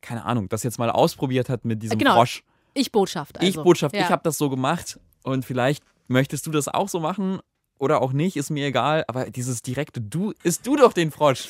keine 0.00 0.24
Ahnung, 0.24 0.48
das 0.48 0.62
jetzt 0.62 0.78
mal 0.78 0.90
ausprobiert 0.90 1.50
hat 1.50 1.66
mit 1.66 1.82
diesem 1.82 1.98
Genau. 1.98 2.14
Frosch. 2.14 2.42
Ich 2.72 2.92
Botschaft. 2.92 3.38
Also. 3.38 3.48
ich 3.48 3.56
Botschaft, 3.64 3.94
ja. 3.94 4.02
ich 4.02 4.08
habe 4.10 4.22
das 4.22 4.38
so 4.38 4.48
gemacht 4.48 4.98
und 5.24 5.44
vielleicht 5.44 5.82
möchtest 6.08 6.46
du 6.46 6.50
das 6.50 6.68
auch 6.68 6.88
so 6.88 7.00
machen 7.00 7.40
oder 7.78 8.02
auch 8.02 8.12
nicht, 8.12 8.36
ist 8.36 8.50
mir 8.50 8.66
egal, 8.66 9.04
aber 9.08 9.30
dieses 9.30 9.62
direkte 9.62 10.00
Du, 10.00 10.32
isst 10.42 10.66
du 10.66 10.76
doch 10.76 10.92
den 10.92 11.10
Frosch. 11.10 11.48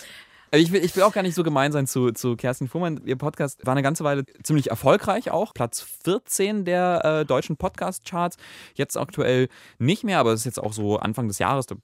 Also 0.51 0.65
Ich 0.65 0.73
will, 0.73 0.85
ich 0.85 0.95
will 0.95 1.03
auch 1.03 1.13
gar 1.13 1.23
nicht 1.23 1.35
so 1.35 1.43
gemein 1.43 1.73
sein 1.73 1.87
zu, 1.87 2.13
zu 2.13 2.37
Kerstin 2.37 2.69
Fuhrmann. 2.69 3.01
Ihr 3.05 3.17
Podcast 3.17 3.67
war 3.67 3.73
eine 3.73 3.83
ganze 3.83 4.05
Weile 4.05 4.25
ziemlich 4.43 4.71
erfolgreich 4.71 5.31
auch. 5.31 5.53
Platz 5.53 5.81
14 6.05 6.65
der 6.65 7.05
äh, 7.05 7.25
deutschen 7.25 7.57
Podcast-Charts. 7.57 8.37
Jetzt 8.75 8.97
aktuell 8.97 9.49
nicht 9.79 10.05
mehr, 10.05 10.19
aber 10.19 10.33
es 10.33 10.41
ist 10.41 10.47
jetzt 10.47 10.61
auch 10.61 10.73
so 10.73 10.99
Anfang 10.99 11.27
des 11.29 11.39
Jahres. 11.41 11.67
Da 11.67 11.75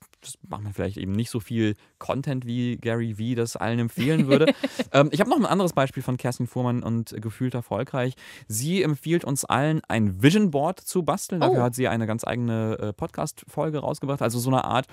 macht 0.48 0.62
man 0.62 0.72
vielleicht 0.72 0.96
eben 0.96 1.12
nicht 1.12 1.30
so 1.30 1.40
viel 1.40 1.74
Content, 1.98 2.46
wie 2.46 2.76
Gary 2.76 3.18
Vee 3.18 3.34
das 3.34 3.56
allen 3.56 3.78
empfehlen 3.78 4.26
würde. 4.28 4.52
ähm, 4.92 5.08
ich 5.12 5.20
habe 5.20 5.30
noch 5.30 5.38
ein 5.38 5.46
anderes 5.46 5.72
Beispiel 5.72 6.02
von 6.02 6.16
Kerstin 6.16 6.46
Fuhrmann 6.46 6.82
und 6.82 7.14
gefühlt 7.20 7.54
erfolgreich. 7.54 8.14
Sie 8.48 8.82
empfiehlt 8.82 9.24
uns 9.24 9.44
allen, 9.44 9.80
ein 9.88 10.22
Vision 10.22 10.50
Board 10.50 10.80
zu 10.80 11.02
basteln. 11.02 11.40
Dafür 11.40 11.60
Oh. 11.60 11.62
hat 11.62 11.74
sie 11.74 11.88
eine 11.88 12.06
ganz 12.06 12.24
eigene 12.24 12.78
äh, 12.78 12.92
Podcast-Folge 12.92 13.78
rausgebracht. 13.78 14.22
Also 14.22 14.38
so 14.38 14.50
eine 14.50 14.64
Art 14.64 14.86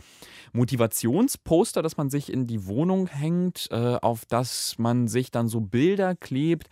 Motivationsposter, 0.54 1.82
das 1.82 1.98
man 1.98 2.10
sich 2.10 2.32
in 2.32 2.48
die 2.48 2.66
Wohnung 2.66 3.08
hängt, 3.08 3.68
äh, 3.72 3.98
auf 4.02 4.26
das 4.26 4.76
man 4.78 5.08
sich 5.08 5.32
dann 5.32 5.48
so 5.48 5.62
Bilder 5.62 6.16
klebt, 6.16 6.68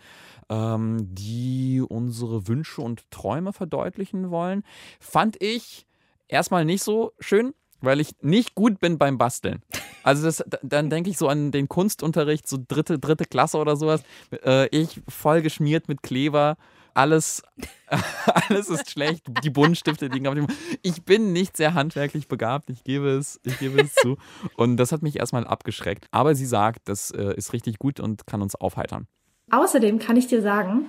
ähm, 0.48 0.98
die 1.14 1.82
unsere 1.86 2.48
Wünsche 2.48 2.80
und 2.80 3.10
Träume 3.10 3.52
verdeutlichen 3.52 4.30
wollen. 4.30 4.62
Fand 5.00 5.40
ich 5.42 5.86
erstmal 6.28 6.64
nicht 6.64 6.82
so 6.82 7.12
schön, 7.20 7.54
weil 7.80 8.00
ich 8.00 8.14
nicht 8.22 8.54
gut 8.54 8.80
bin 8.80 8.98
beim 8.98 9.18
Basteln. 9.18 9.62
Also 10.02 10.24
das, 10.24 10.44
da- 10.46 10.58
dann 10.62 10.90
denke 10.90 11.10
ich 11.10 11.18
so 11.18 11.28
an 11.28 11.50
den 11.52 11.68
Kunstunterricht, 11.68 12.48
so 12.48 12.58
dritte, 12.66 12.98
dritte 12.98 13.24
Klasse 13.24 13.58
oder 13.58 13.76
sowas. 13.76 14.02
Äh, 14.44 14.66
ich 14.76 15.00
voll 15.08 15.42
geschmiert 15.42 15.88
mit 15.88 16.02
Kleber. 16.02 16.56
Alles, 16.94 17.42
alles 18.26 18.68
ist 18.68 18.90
schlecht. 18.90 19.24
Die 19.44 19.50
Buntstifte 19.50 20.06
liegen 20.08 20.26
auf 20.26 20.34
dem. 20.34 20.48
Ich 20.82 21.04
bin 21.04 21.32
nicht 21.32 21.56
sehr 21.56 21.74
handwerklich 21.74 22.26
begabt, 22.26 22.70
ich 22.70 22.82
gebe 22.82 23.08
es, 23.10 23.38
ich 23.44 23.58
gebe 23.58 23.80
es 23.80 23.94
zu. 23.94 24.16
Und 24.56 24.76
das 24.78 24.90
hat 24.90 25.02
mich 25.02 25.16
erstmal 25.18 25.46
abgeschreckt. 25.46 26.06
Aber 26.10 26.34
sie 26.34 26.46
sagt, 26.46 26.88
das 26.88 27.10
äh, 27.12 27.34
ist 27.36 27.52
richtig 27.52 27.78
gut 27.78 28.00
und 28.00 28.26
kann 28.26 28.42
uns 28.42 28.54
aufheitern. 28.56 29.06
Außerdem 29.50 29.98
kann 30.00 30.16
ich 30.16 30.26
dir 30.26 30.42
sagen, 30.42 30.86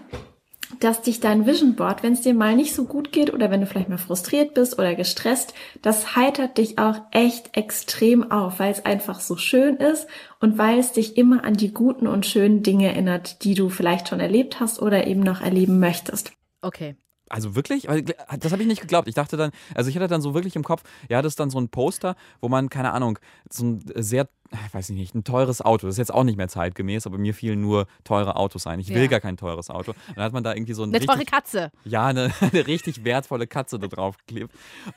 dass 0.80 1.02
dich 1.02 1.20
dein 1.20 1.46
Vision 1.46 1.76
Board, 1.76 2.04
wenn 2.04 2.14
es 2.14 2.22
dir 2.22 2.34
mal 2.34 2.56
nicht 2.56 2.76
so 2.76 2.86
gut 2.86 3.12
geht 3.12 3.34
oder 3.34 3.50
wenn 3.50 3.62
du 3.62 3.68
vielleicht 3.68 3.90
mal 3.90 3.98
frustriert 3.98 4.54
bist 4.54 4.78
oder 4.78 4.96
gestresst, 4.96 5.54
das 5.82 6.16
heitert 6.16 6.58
dich 6.58 6.78
auch 6.78 7.02
echt 7.12 7.58
extrem 7.58 8.32
auf, 8.32 8.60
weil 8.60 8.72
es 8.72 8.86
einfach 8.86 9.20
so 9.20 9.36
schön 9.36 9.78
ist 9.78 10.08
und 10.40 10.58
weil 10.58 10.80
es 10.80 10.92
dich 10.92 11.18
immer 11.18 11.44
an 11.44 11.56
die 11.56 11.74
guten 11.74 12.08
und 12.08 12.26
schönen 12.26 12.64
Dinge 12.64 12.88
erinnert, 12.88 13.44
die 13.44 13.56
du 13.56 13.70
vielleicht 13.70 14.10
schon 14.10 14.20
erlebt 14.20 14.60
hast 14.60 14.82
oder 14.82 15.08
eben 15.08 15.22
noch 15.22 15.42
erleben 15.42 15.80
möchtest. 15.80 16.32
Okay. 16.62 16.96
Also 17.30 17.56
wirklich? 17.56 17.84
Das 17.84 18.52
habe 18.52 18.64
ich 18.64 18.68
nicht 18.68 18.82
geglaubt. 18.82 19.08
Ich 19.08 19.14
dachte 19.14 19.38
dann, 19.38 19.52
also 19.76 19.90
ich 19.90 19.96
hatte 19.96 20.08
dann 20.08 20.22
so 20.22 20.34
wirklich 20.34 20.56
im 20.56 20.64
Kopf, 20.64 20.82
ja, 21.10 21.22
das 21.22 21.34
ist 21.34 21.40
dann 21.40 21.52
so 21.52 21.60
ein 21.60 21.70
Poster, 21.70 22.16
wo 22.42 22.50
man, 22.50 22.70
keine 22.70 22.92
Ahnung, 22.92 23.20
so 23.52 23.66
ein 23.66 23.84
sehr, 23.96 24.28
weiß 24.72 24.90
ich 24.90 24.96
nicht, 24.96 25.14
ein 25.16 25.24
teures 25.24 25.62
Auto, 25.62 25.86
das 25.88 25.96
ist 25.96 26.00
jetzt 26.00 26.14
auch 26.14 26.24
nicht 26.24 26.38
mehr 26.38 26.48
zeitgemäß, 26.48 27.06
aber 27.06 27.18
mir 27.18 27.34
fielen 27.34 27.62
nur 27.62 27.86
teure 28.04 28.36
Autos 28.36 28.66
ein. 28.68 28.80
Ich 28.80 28.90
will 28.90 29.04
Ja. 29.04 29.08
gar 29.08 29.20
kein 29.20 29.38
teures 29.38 29.70
Auto. 29.70 29.94
Dann 30.16 30.24
hat 30.24 30.34
man 30.34 30.44
da 30.44 30.54
irgendwie 30.54 30.74
so 30.74 30.84
ein 30.84 30.94
Eine 30.94 31.06
teure 31.06 31.26
Katze. 31.26 31.72
ja, 31.86 32.08
eine, 32.08 32.32
eine 32.42 32.66
richtig 32.68 33.04
wertvolle 33.04 33.48
Katze 33.48 33.78
da 33.80 33.88
drauf 33.88 34.18
geklebt. 34.18 34.54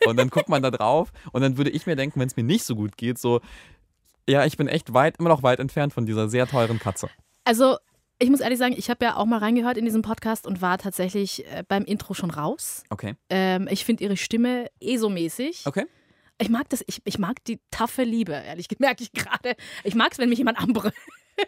Und 0.07 0.17
dann 0.17 0.31
guckt 0.31 0.49
man 0.49 0.62
da 0.62 0.71
drauf 0.71 1.12
und 1.33 1.43
dann 1.43 1.57
würde 1.59 1.71
ich 1.71 1.87
mir 1.87 1.97
denken, 1.97 2.19
wenn 2.21 2.29
es 2.29 2.37
mir 2.37 2.45
nicht 2.45 2.65
so 2.65 2.75
gut 2.75 2.97
geht, 2.97 3.19
so, 3.19 3.41
ja, 4.29 4.45
ich 4.47 4.57
bin 4.57 4.69
echt 4.69 4.95
weit, 4.95 5.19
immer 5.19 5.29
noch 5.29 5.43
weit 5.43 5.59
entfernt 5.61 5.93
von 5.93 6.07
dieser 6.07 6.29
sehr 6.29 6.47
teuren 6.47 6.79
Katze. 6.79 7.09
Also, 7.45 7.77
ich 8.19 8.31
muss 8.31 8.38
ehrlich 8.41 8.59
sagen, 8.59 8.75
ich 8.79 8.88
habe 8.88 9.05
ja 9.05 9.17
auch 9.17 9.25
mal 9.27 9.38
reingehört 9.41 9.77
in 9.77 9.85
diesen 9.85 10.03
Podcast 10.03 10.47
und 10.47 10.62
war 10.62 10.79
tatsächlich 10.79 11.45
äh, 11.47 11.65
beim 11.67 11.85
Intro 11.85 12.15
schon 12.15 12.31
raus. 12.31 12.85
Okay. 12.88 13.17
Ähm, 13.31 13.67
ich 13.69 13.85
finde 13.85 14.05
ihre 14.05 14.17
Stimme 14.17 14.67
eh 14.81 14.97
so 14.97 15.09
mäßig. 15.11 15.62
Okay. 15.67 15.87
Ich 16.43 16.49
mag 16.49 16.69
das, 16.71 16.83
ich, 16.87 17.01
ich 17.05 17.19
mag 17.19 17.43
die 17.45 17.61
taffe 17.71 18.03
Liebe, 18.03 18.33
ehrlich 18.33 18.67
merke 18.79 19.03
ich 19.05 19.13
gerade. 19.13 19.55
Ich 19.85 19.95
mag 19.95 20.13
es, 20.13 20.19
wenn 20.19 20.29
mich 20.29 20.39
jemand 20.39 20.59
anbrüllt. 20.59 20.95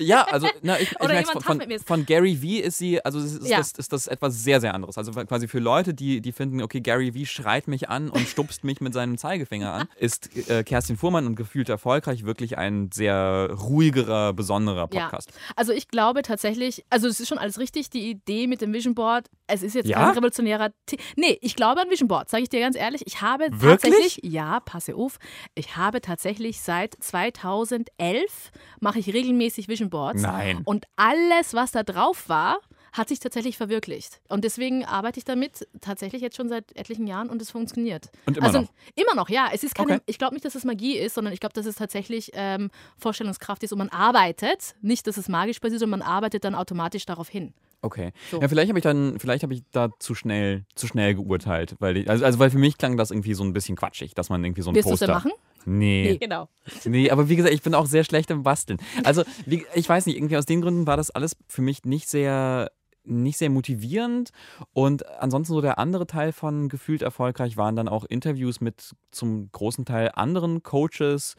Ja, 0.01 0.23
also 0.23 0.49
na, 0.63 0.81
ich, 0.81 0.93
ich 0.93 0.99
jemand 1.01 1.45
von, 1.45 1.61
ist. 1.61 1.87
von 1.87 2.07
Gary 2.07 2.41
Vee 2.41 2.59
ist 2.59 2.79
sie, 2.79 3.05
also 3.05 3.19
ist, 3.19 3.47
Ja. 3.47 3.59
das, 3.59 3.73
ist 3.73 3.93
das 3.93 4.07
etwas 4.07 4.43
sehr, 4.43 4.61
sehr 4.61 4.75
anderes. 4.75 4.97
Also 4.97 5.13
quasi 5.13 5.47
für 5.47 5.59
Leute, 5.59 5.95
die, 5.95 6.21
die 6.21 6.33
finden, 6.33 6.63
okay, 6.63 6.81
Gary 6.81 7.15
Vee 7.15 7.27
schreit 7.27 7.69
mich 7.69 7.89
an 7.91 8.09
und 8.09 8.27
stupst 8.27 8.65
mich 8.65 8.81
mit 8.81 8.95
seinem 8.95 9.19
Zeigefinger 9.19 9.73
an, 9.73 9.89
ist 9.99 10.31
äh, 10.49 10.65
Kerstin 10.65 10.97
Fuhrmann 10.97 11.27
und 11.27 11.37
gefühlt 11.37 11.69
erfolgreich 11.69 12.25
wirklich 12.25 12.57
ein 12.57 12.91
sehr 12.93 13.51
ruhigerer, 13.53 14.33
besonderer 14.33 14.87
Podcast. 14.89 15.31
Ja. 15.31 15.53
Also 15.57 15.73
ich 15.73 15.89
glaube 15.89 16.23
tatsächlich, 16.23 16.85
also 16.89 17.07
es 17.07 17.21
ist 17.21 17.29
schon 17.29 17.39
alles 17.39 17.59
richtig, 17.59 17.91
die 17.91 18.11
Idee 18.11 18.47
mit 18.47 18.63
dem 18.63 18.73
Vision 18.73 18.95
Board. 18.95 19.29
Es 19.47 19.63
ist 19.63 19.75
jetzt 19.75 19.89
Ja? 19.89 19.99
kein 19.99 20.11
revolutionärer. 20.11 20.71
T 20.87 20.97
nee, 21.17 21.39
ich 21.43 21.55
glaube 21.57 21.81
an 21.83 21.91
Vision 21.91 22.09
Board, 22.09 22.29
sage 22.31 22.43
ich 22.45 22.49
dir 22.49 22.61
ganz 22.61 22.77
ehrlich. 22.77 23.03
Ich 23.07 23.21
habe 23.21 23.49
Wirklich? 23.51 23.93
tatsächlich, 23.93 24.21
ja, 24.33 24.61
passe 24.61 24.95
auf, 24.95 25.19
ich 25.55 25.77
habe 25.77 26.01
tatsächlich 26.01 26.61
seit 26.61 26.95
2011 27.03 28.51
mache 28.81 28.99
ich 28.99 29.13
regelmäßig 29.13 29.69
Vision 29.69 29.91
Boards. 29.91 30.23
Nein. 30.23 30.63
Und 30.65 30.87
alles, 30.97 31.55
was 31.55 31.73
da 31.73 31.83
drauf 31.83 32.29
war, 32.29 32.59
hat 32.93 33.09
sich 33.09 33.19
tatsächlich 33.19 33.57
verwirklicht. 33.57 34.21
Und 34.29 34.45
deswegen 34.45 34.85
arbeite 34.85 35.19
ich 35.19 35.25
damit 35.25 35.67
tatsächlich 35.81 36.23
jetzt 36.23 36.37
schon 36.37 36.49
seit 36.49 36.77
etlichen 36.77 37.09
Jahren 37.09 37.29
und 37.29 37.43
es 37.43 37.51
funktioniert. 37.51 38.09
Und 38.27 38.37
immer 38.37 38.47
also, 38.47 38.61
noch? 38.61 38.69
Immer 38.95 39.15
noch, 39.17 39.29
ja. 39.29 39.49
Es 39.53 39.65
ist 39.65 39.75
keine, 39.75 39.95
Okay. 39.95 40.03
ich 40.07 40.17
glaube 40.17 40.35
nicht, 40.35 40.45
dass 40.45 40.55
es 40.55 40.65
Magie 40.65 40.97
ist, 40.97 41.15
sondern 41.15 41.33
ich 41.35 41.41
glaube, 41.41 41.55
dass 41.55 41.67
es 41.67 41.75
tatsächlich 41.75 42.31
ähm, 42.35 42.71
Vorstellungskraft 42.97 43.65
ist 43.65 43.73
und 43.73 43.79
man 43.79 43.89
arbeitet. 43.89 44.77
Nicht, 44.81 45.09
dass 45.09 45.17
es 45.17 45.29
magisch 45.29 45.59
passiert, 45.59 45.81
sondern 45.81 45.99
man 46.01 46.09
arbeitet 46.09 46.45
dann 46.45 46.55
automatisch 46.55 47.05
darauf 47.05 47.29
hin. 47.29 47.53
Okay. 47.85 48.13
So. 48.31 48.41
Ja, 48.41 48.49
vielleicht 48.49 48.71
habe 48.71 48.79
ich 48.79 48.83
dann, 48.83 49.19
vielleicht 49.19 49.43
habe 49.43 49.53
ich 49.53 49.63
da 49.71 49.91
zu 49.99 50.15
schnell, 50.15 50.65
zu 50.75 50.87
schnell 50.87 51.15
geurteilt, 51.15 51.77
weil 51.81 51.99
ich, 51.99 52.09
also, 52.09 52.25
also 52.25 52.39
weil 52.39 52.49
für 52.51 52.59
mich 52.59 52.79
klang 52.79 52.97
das 52.97 53.11
irgendwie 53.11 53.35
so 53.35 53.45
ein 53.45 53.53
bisschen 53.53 53.77
quatschig, 53.77 54.15
dass 54.15 54.31
man 54.31 54.43
irgendwie 54.43 54.63
so 54.63 54.71
ein 54.71 54.75
du 54.75 54.81
es 54.81 54.87
Poster. 54.87 55.07
denn 55.07 55.15
machen? 55.15 55.33
Nee. 55.67 56.17
genau. 56.21 56.49
Nee, 56.85 57.11
aber 57.11 57.29
wie 57.29 57.37
gesagt, 57.37 57.55
ich 57.55 57.63
bin 57.63 57.75
auch 57.75 57.87
sehr 57.87 58.05
schlecht 58.05 58.31
im 58.31 58.43
Basteln. 58.43 58.79
Also, 59.03 59.23
wie, 59.45 59.67
ich 59.75 59.89
weiß 59.89 60.07
nicht, 60.07 60.17
irgendwie 60.17 60.37
aus 60.39 60.47
den 60.47 60.63
Gründen 60.63 60.87
war 60.87 60.97
das 60.97 61.11
alles 61.11 61.37
für 61.47 61.63
mich 61.63 61.85
nicht 61.85 62.09
sehr 62.09 62.71
nicht 63.07 63.37
sehr 63.37 63.51
motivierend. 63.51 64.31
Und 64.73 65.07
ansonsten 65.21 65.53
so 65.53 65.61
der 65.61 65.79
andere 65.79 66.07
Teil 66.07 66.33
von 66.33 66.71
gefühlt 66.71 67.03
erfolgreich 67.03 67.59
waren 67.59 67.77
dann 67.77 67.87
auch 67.87 68.05
Interviews 68.05 68.63
mit 68.63 68.95
zum 69.11 69.51
großen 69.53 69.85
Teil 69.85 70.11
anderen 70.15 70.63
Coaches, 70.63 71.37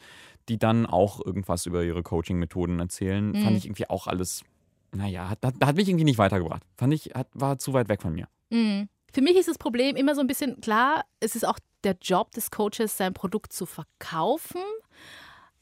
die 0.48 0.58
dann 0.58 0.86
auch 0.86 1.24
irgendwas 1.24 1.66
über 1.66 1.82
ihre 1.82 2.04
Coaching-Methoden 2.04 2.78
erzählen. 2.78 3.32
Mhm. 3.32 3.42
Fand 3.42 3.56
ich 3.56 3.66
irgendwie 3.66 3.90
auch 3.90 4.06
alles, 4.06 4.42
naja, 4.92 5.28
hat, 5.28 5.38
hat, 5.44 5.54
hat 5.62 5.76
mich 5.76 5.88
irgendwie 5.88 6.04
nicht 6.04 6.18
weitergebracht. 6.18 6.62
Fand 6.76 6.94
ich, 6.94 7.12
hat, 7.14 7.28
war 7.34 7.58
zu 7.58 7.72
weit 7.72 7.88
weg 7.88 8.02
von 8.02 8.14
mir. 8.14 8.28
Mhm. 8.50 8.88
Für 9.12 9.22
mich 9.22 9.36
ist 9.36 9.48
das 9.48 9.58
Problem 9.58 9.96
immer 9.96 10.14
so 10.14 10.20
ein 10.20 10.26
bisschen 10.26 10.60
klar, 10.60 11.04
es 11.20 11.36
ist 11.36 11.46
auch 11.46 11.58
der 11.84 11.96
Job 12.00 12.32
des 12.32 12.50
Coaches, 12.50 12.96
sein 12.96 13.14
Produkt 13.14 13.52
zu 13.52 13.64
verkaufen. 13.64 14.60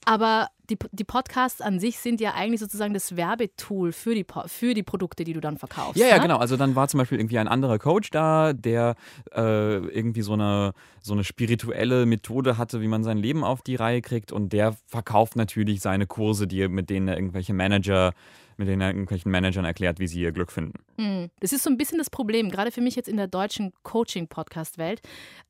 Aber 0.07 0.49
die, 0.71 0.77
die 0.93 1.05
Podcasts 1.05 1.61
an 1.61 1.79
sich 1.79 1.99
sind 1.99 2.21
ja 2.21 2.35
eigentlich 2.35 2.61
sozusagen 2.61 2.95
das 2.95 3.17
Werbetool 3.17 3.93
für 3.93 4.15
die, 4.15 4.27
für 4.47 4.75
die 4.75 4.83
Produkte, 4.83 5.25
die 5.25 5.33
du 5.33 5.41
dann 5.41 5.57
verkaufst. 5.57 5.97
Ja, 5.97 6.09
ja, 6.09 6.17
ne? 6.17 6.23
genau. 6.23 6.39
Also 6.39 6.57
dann 6.57 6.75
war 6.75 6.89
zum 6.89 6.99
Beispiel 6.99 7.19
irgendwie 7.19 7.39
ein 7.39 7.49
anderer 7.49 7.79
Coach 7.79 8.11
da, 8.11 8.53
der 8.53 8.97
äh, 9.35 9.77
irgendwie 9.77 10.23
so 10.23 10.35
eine, 10.35 10.73
so 11.01 11.13
eine 11.13 11.25
spirituelle 11.25 12.07
Methode 12.07 12.59
hatte, 12.59 12.81
wie 12.81 12.89
man 12.89 13.05
sein 13.05 13.19
Leben 13.19 13.45
auf 13.45 13.63
die 13.63 13.77
Reihe 13.77 14.03
kriegt. 14.03 14.33
Und 14.33 14.53
der 14.53 14.75
verkauft 14.87 15.37
natürlich 15.37 15.81
seine 15.81 16.07
Kurse, 16.07 16.47
die, 16.47 16.69
mit 16.69 16.91
denen 16.91 17.09
er 17.09 17.17
irgendwelche 17.17 17.55
Manager, 17.55 18.13
mit 18.59 18.69
denen 18.69 18.83
irgendwelchen 18.83 19.31
Managern 19.31 19.64
erklärt, 19.64 19.99
wie 19.99 20.07
sie 20.07 20.21
ihr 20.21 20.33
Glück 20.33 20.53
finden. 20.53 20.79
Mhm. 20.97 21.31
Das 21.40 21.53
ist 21.53 21.62
so 21.62 21.71
ein 21.71 21.77
bisschen 21.77 21.99
das 21.99 22.11
Problem, 22.11 22.51
gerade 22.51 22.71
für 22.71 22.81
mich 22.81 22.97
jetzt 22.97 23.09
in 23.09 23.17
der 23.17 23.27
deutschen 23.27 23.73
Coaching-Podcast-Welt. 23.83 25.01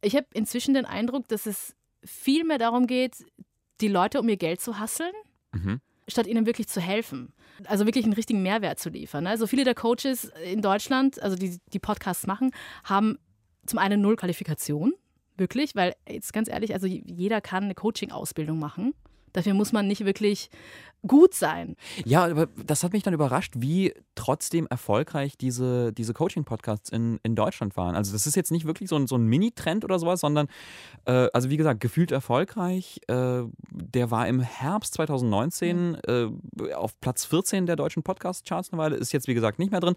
Ich 0.03 0.17
habe 0.17 0.27
inzwischen 0.35 0.75
den 0.75 0.85
Eindruck, 0.85 1.29
dass 1.29 1.47
es 1.47 1.75
viel 2.05 2.45
mehr 2.45 2.59
darum 2.59 2.87
geht, 2.87 3.25
die 3.81 3.88
Leute 3.88 4.21
um 4.21 4.29
ihr 4.29 4.37
Geld 4.37 4.61
zu 4.61 4.79
hasseln, 4.79 5.12
Mhm. 5.55 5.81
statt 6.09 6.27
ihnen 6.27 6.47
wirklich 6.47 6.69
zu 6.69 6.81
helfen. 6.81 7.33
Also 7.67 7.87
wirklich 7.87 8.05
einen 8.05 8.14
richtigen 8.14 8.43
Mehrwert 8.43 8.79
zu 8.79 8.88
liefern. 8.90 9.27
Also 9.27 9.47
viele 9.47 9.64
der 9.64 9.75
Coaches 9.75 10.25
in 10.45 10.61
Deutschland, 10.62 11.23
also 11.23 11.37
die 11.37 11.59
die 11.73 11.79
Podcasts 11.79 12.27
machen, 12.27 12.51
haben 12.83 13.19
zum 13.67 13.79
einen 13.79 14.01
null 14.01 14.17
Qualifikation, 14.17 14.93
wirklich, 15.37 15.75
weil 15.75 15.95
jetzt 16.09 16.33
ganz 16.33 16.49
ehrlich, 16.49 16.75
also 16.75 16.87
jeder 16.87 17.40
kann 17.40 17.64
eine 17.64 17.75
Coaching-Ausbildung 17.75 18.59
machen. 18.59 18.95
Dafür 19.35 19.53
muss 19.53 19.73
man 19.73 19.87
nicht 19.87 20.07
wirklich 20.07 20.49
gut 21.07 21.35
sein. 21.35 21.77
Ja, 22.05 22.25
aber 22.25 22.47
das 22.64 22.83
hat 22.83 22.92
mich 22.92 23.03
dann 23.03 23.14
überrascht, 23.14 23.55
wie 23.59 23.92
trotzdem 24.14 24.66
erfolgreich 24.68 25.37
diese, 25.37 25.92
diese 25.92 26.14
Coaching-Podcasts 26.14 26.90
in, 26.90 27.20
in 27.23 27.35
Deutschland 27.35 27.77
waren. 27.77 27.94
Also 27.94 28.12
das 28.12 28.27
ist 28.27 28.37
jetzt 28.37 28.51
nicht 28.51 28.64
wirklich 28.64 28.88
so 28.88 28.97
ein, 28.97 29.07
so 29.07 29.16
ein 29.16 29.27
Mini-Trend 29.27 29.85
oder 29.85 29.99
sowas, 29.99 30.20
sondern, 30.20 30.49
äh, 31.05 31.29
also 31.33 31.51
wie 31.51 31.57
gesagt, 31.57 31.81
gefühlt 31.81 32.11
erfolgreich. 32.11 33.01
Äh, 33.09 33.42
der 33.70 34.11
war 34.11 34.27
im 34.29 34.40
Herbst 34.40 34.94
2019 34.94 35.99
äh, 36.07 36.75
auf 36.75 36.99
Platz 37.01 37.25
14 37.27 37.66
der 37.66 37.77
deutschen 37.77 38.03
Podcast-Charts 38.03 38.73
eine 38.73 38.81
Weile, 38.81 38.97
ist 38.97 39.12
jetzt 39.12 39.29
wie 39.29 39.35
gesagt 39.35 39.59
nicht 39.59 39.73
mehr 39.73 39.81
drin. 39.81 39.97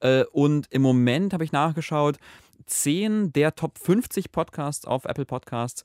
Äh, 0.00 0.24
und 0.32 0.68
im 0.70 0.82
Moment 0.82 1.34
habe 1.34 1.44
ich 1.44 1.52
nachgeschaut, 1.52 2.16
10 2.64 3.32
der 3.32 3.54
Top 3.54 3.78
50 3.78 4.32
Podcasts 4.32 4.86
auf 4.86 5.04
Apple 5.04 5.26
Podcasts 5.26 5.84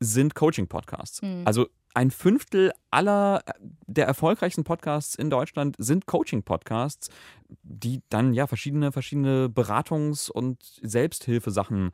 sind 0.00 0.34
Coaching-Podcasts. 0.34 1.22
Mhm. 1.22 1.42
Also 1.44 1.68
ein 1.94 2.10
Fünftel 2.10 2.72
aller 2.90 3.42
äh, 3.46 3.52
der 3.86 4.06
erfolgreichsten 4.06 4.64
Podcasts 4.64 5.14
in 5.14 5.30
Deutschland 5.30 5.76
sind 5.78 6.06
Coaching-Podcasts, 6.06 7.08
die 7.62 8.00
dann 8.08 8.32
ja 8.32 8.46
verschiedene, 8.46 8.92
verschiedene 8.92 9.48
Beratungs- 9.48 10.30
und 10.30 10.62
Selbsthilfesachen 10.82 11.92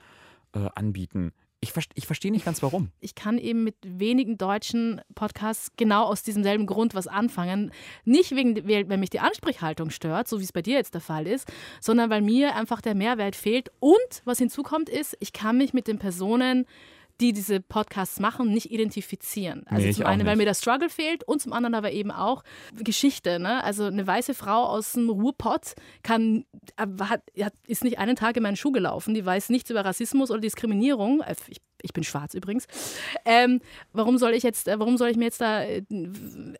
äh, 0.54 0.68
anbieten. 0.74 1.32
Ich, 1.60 1.72
ich 1.94 2.06
verstehe 2.06 2.30
nicht 2.30 2.44
ganz 2.44 2.62
warum. 2.62 2.92
ich 3.00 3.16
kann 3.16 3.36
eben 3.36 3.64
mit 3.64 3.74
wenigen 3.82 4.38
deutschen 4.38 5.00
Podcasts 5.16 5.72
genau 5.76 6.04
aus 6.04 6.22
diesem 6.22 6.44
selben 6.44 6.66
Grund 6.66 6.94
was 6.94 7.08
anfangen. 7.08 7.72
Nicht 8.04 8.30
wegen, 8.36 8.56
weil 8.88 8.96
mich 8.96 9.10
die 9.10 9.18
Ansprechhaltung 9.18 9.90
stört, 9.90 10.28
so 10.28 10.38
wie 10.38 10.44
es 10.44 10.52
bei 10.52 10.62
dir 10.62 10.76
jetzt 10.76 10.94
der 10.94 11.00
Fall 11.00 11.26
ist, 11.26 11.50
sondern 11.80 12.10
weil 12.10 12.22
mir 12.22 12.54
einfach 12.54 12.80
der 12.80 12.94
Mehrwert 12.94 13.34
fehlt. 13.34 13.72
Und 13.80 14.22
was 14.24 14.38
hinzukommt 14.38 14.88
ist, 14.88 15.16
ich 15.18 15.32
kann 15.32 15.58
mich 15.58 15.74
mit 15.74 15.88
den 15.88 15.98
Personen 15.98 16.64
die 17.20 17.32
diese 17.32 17.60
Podcasts 17.60 18.20
machen, 18.20 18.52
nicht 18.52 18.70
identifizieren. 18.70 19.64
Also 19.66 19.86
Nee, 19.86 19.92
zum 19.92 20.06
einen, 20.06 20.24
weil 20.26 20.36
mir 20.36 20.44
der 20.44 20.54
Struggle 20.54 20.88
fehlt 20.88 21.24
und 21.24 21.42
zum 21.42 21.52
anderen 21.52 21.74
aber 21.74 21.90
eben 21.92 22.10
auch 22.10 22.44
Geschichte. 22.76 23.38
Ne? 23.40 23.62
Also 23.64 23.84
eine 23.86 24.06
weiße 24.06 24.34
Frau 24.34 24.64
aus 24.66 24.92
dem 24.92 25.10
Ruhrpott 25.10 25.74
kann, 26.02 26.44
äh, 26.76 26.86
hat, 27.04 27.22
ist 27.66 27.82
nicht 27.84 27.98
einen 27.98 28.14
Tag 28.16 28.36
in 28.36 28.42
meinen 28.44 28.56
Schuh 28.56 28.70
gelaufen, 28.72 29.14
die 29.14 29.24
weiß 29.26 29.48
nichts 29.50 29.68
über 29.70 29.84
Rassismus 29.84 30.30
oder 30.30 30.40
Diskriminierung. 30.40 31.20
Äh, 31.22 31.34
Ich, 31.48 31.58
ich 31.82 31.92
bin 31.92 32.02
schwarz 32.04 32.34
übrigens. 32.34 32.66
Ähm, 33.24 33.60
warum 33.92 34.18
soll 34.18 34.32
ich 34.34 34.42
jetzt, 34.42 34.68
äh, 34.68 34.78
warum 34.78 34.96
soll 34.96 35.08
ich 35.10 35.16
mir 35.16 35.24
jetzt 35.26 35.40
da 35.40 35.62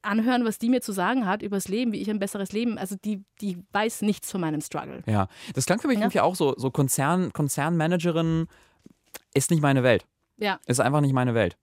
anhören, 0.03 0.45
was 0.45 0.59
die 0.59 0.69
mir 0.69 0.81
zu 0.81 0.93
sagen 0.93 1.27
hat 1.27 1.43
über 1.43 1.57
das 1.57 1.69
Leben, 1.69 1.93
wie 1.93 2.01
ich 2.01 2.11
ein 2.11 2.19
besseres 2.19 2.53
Leben? 2.53 2.79
Also 2.79 2.97
die, 3.05 3.23
die 3.41 3.59
weiß 3.73 4.03
nichts 4.03 4.31
von 4.31 4.41
meinem 4.41 4.61
Struggle. 4.61 5.03
Ja, 5.07 5.29
das 5.55 5.67
klang 5.67 5.81
für 5.81 5.89
mich 5.89 5.99
Ja. 5.99 6.05
irgendwie 6.05 6.21
auch 6.21 6.35
so, 6.37 6.55
so 6.57 6.71
Konzern, 6.71 7.33
Konzernmanagerin 7.33 8.47
ist 9.35 9.51
nicht 9.51 9.61
meine 9.63 9.83
Welt. 9.83 10.05
Ja. 10.39 10.61
Ist 10.67 10.81
einfach 10.81 11.01
nicht 11.01 11.13
meine 11.13 11.35
Welt. 11.35 11.57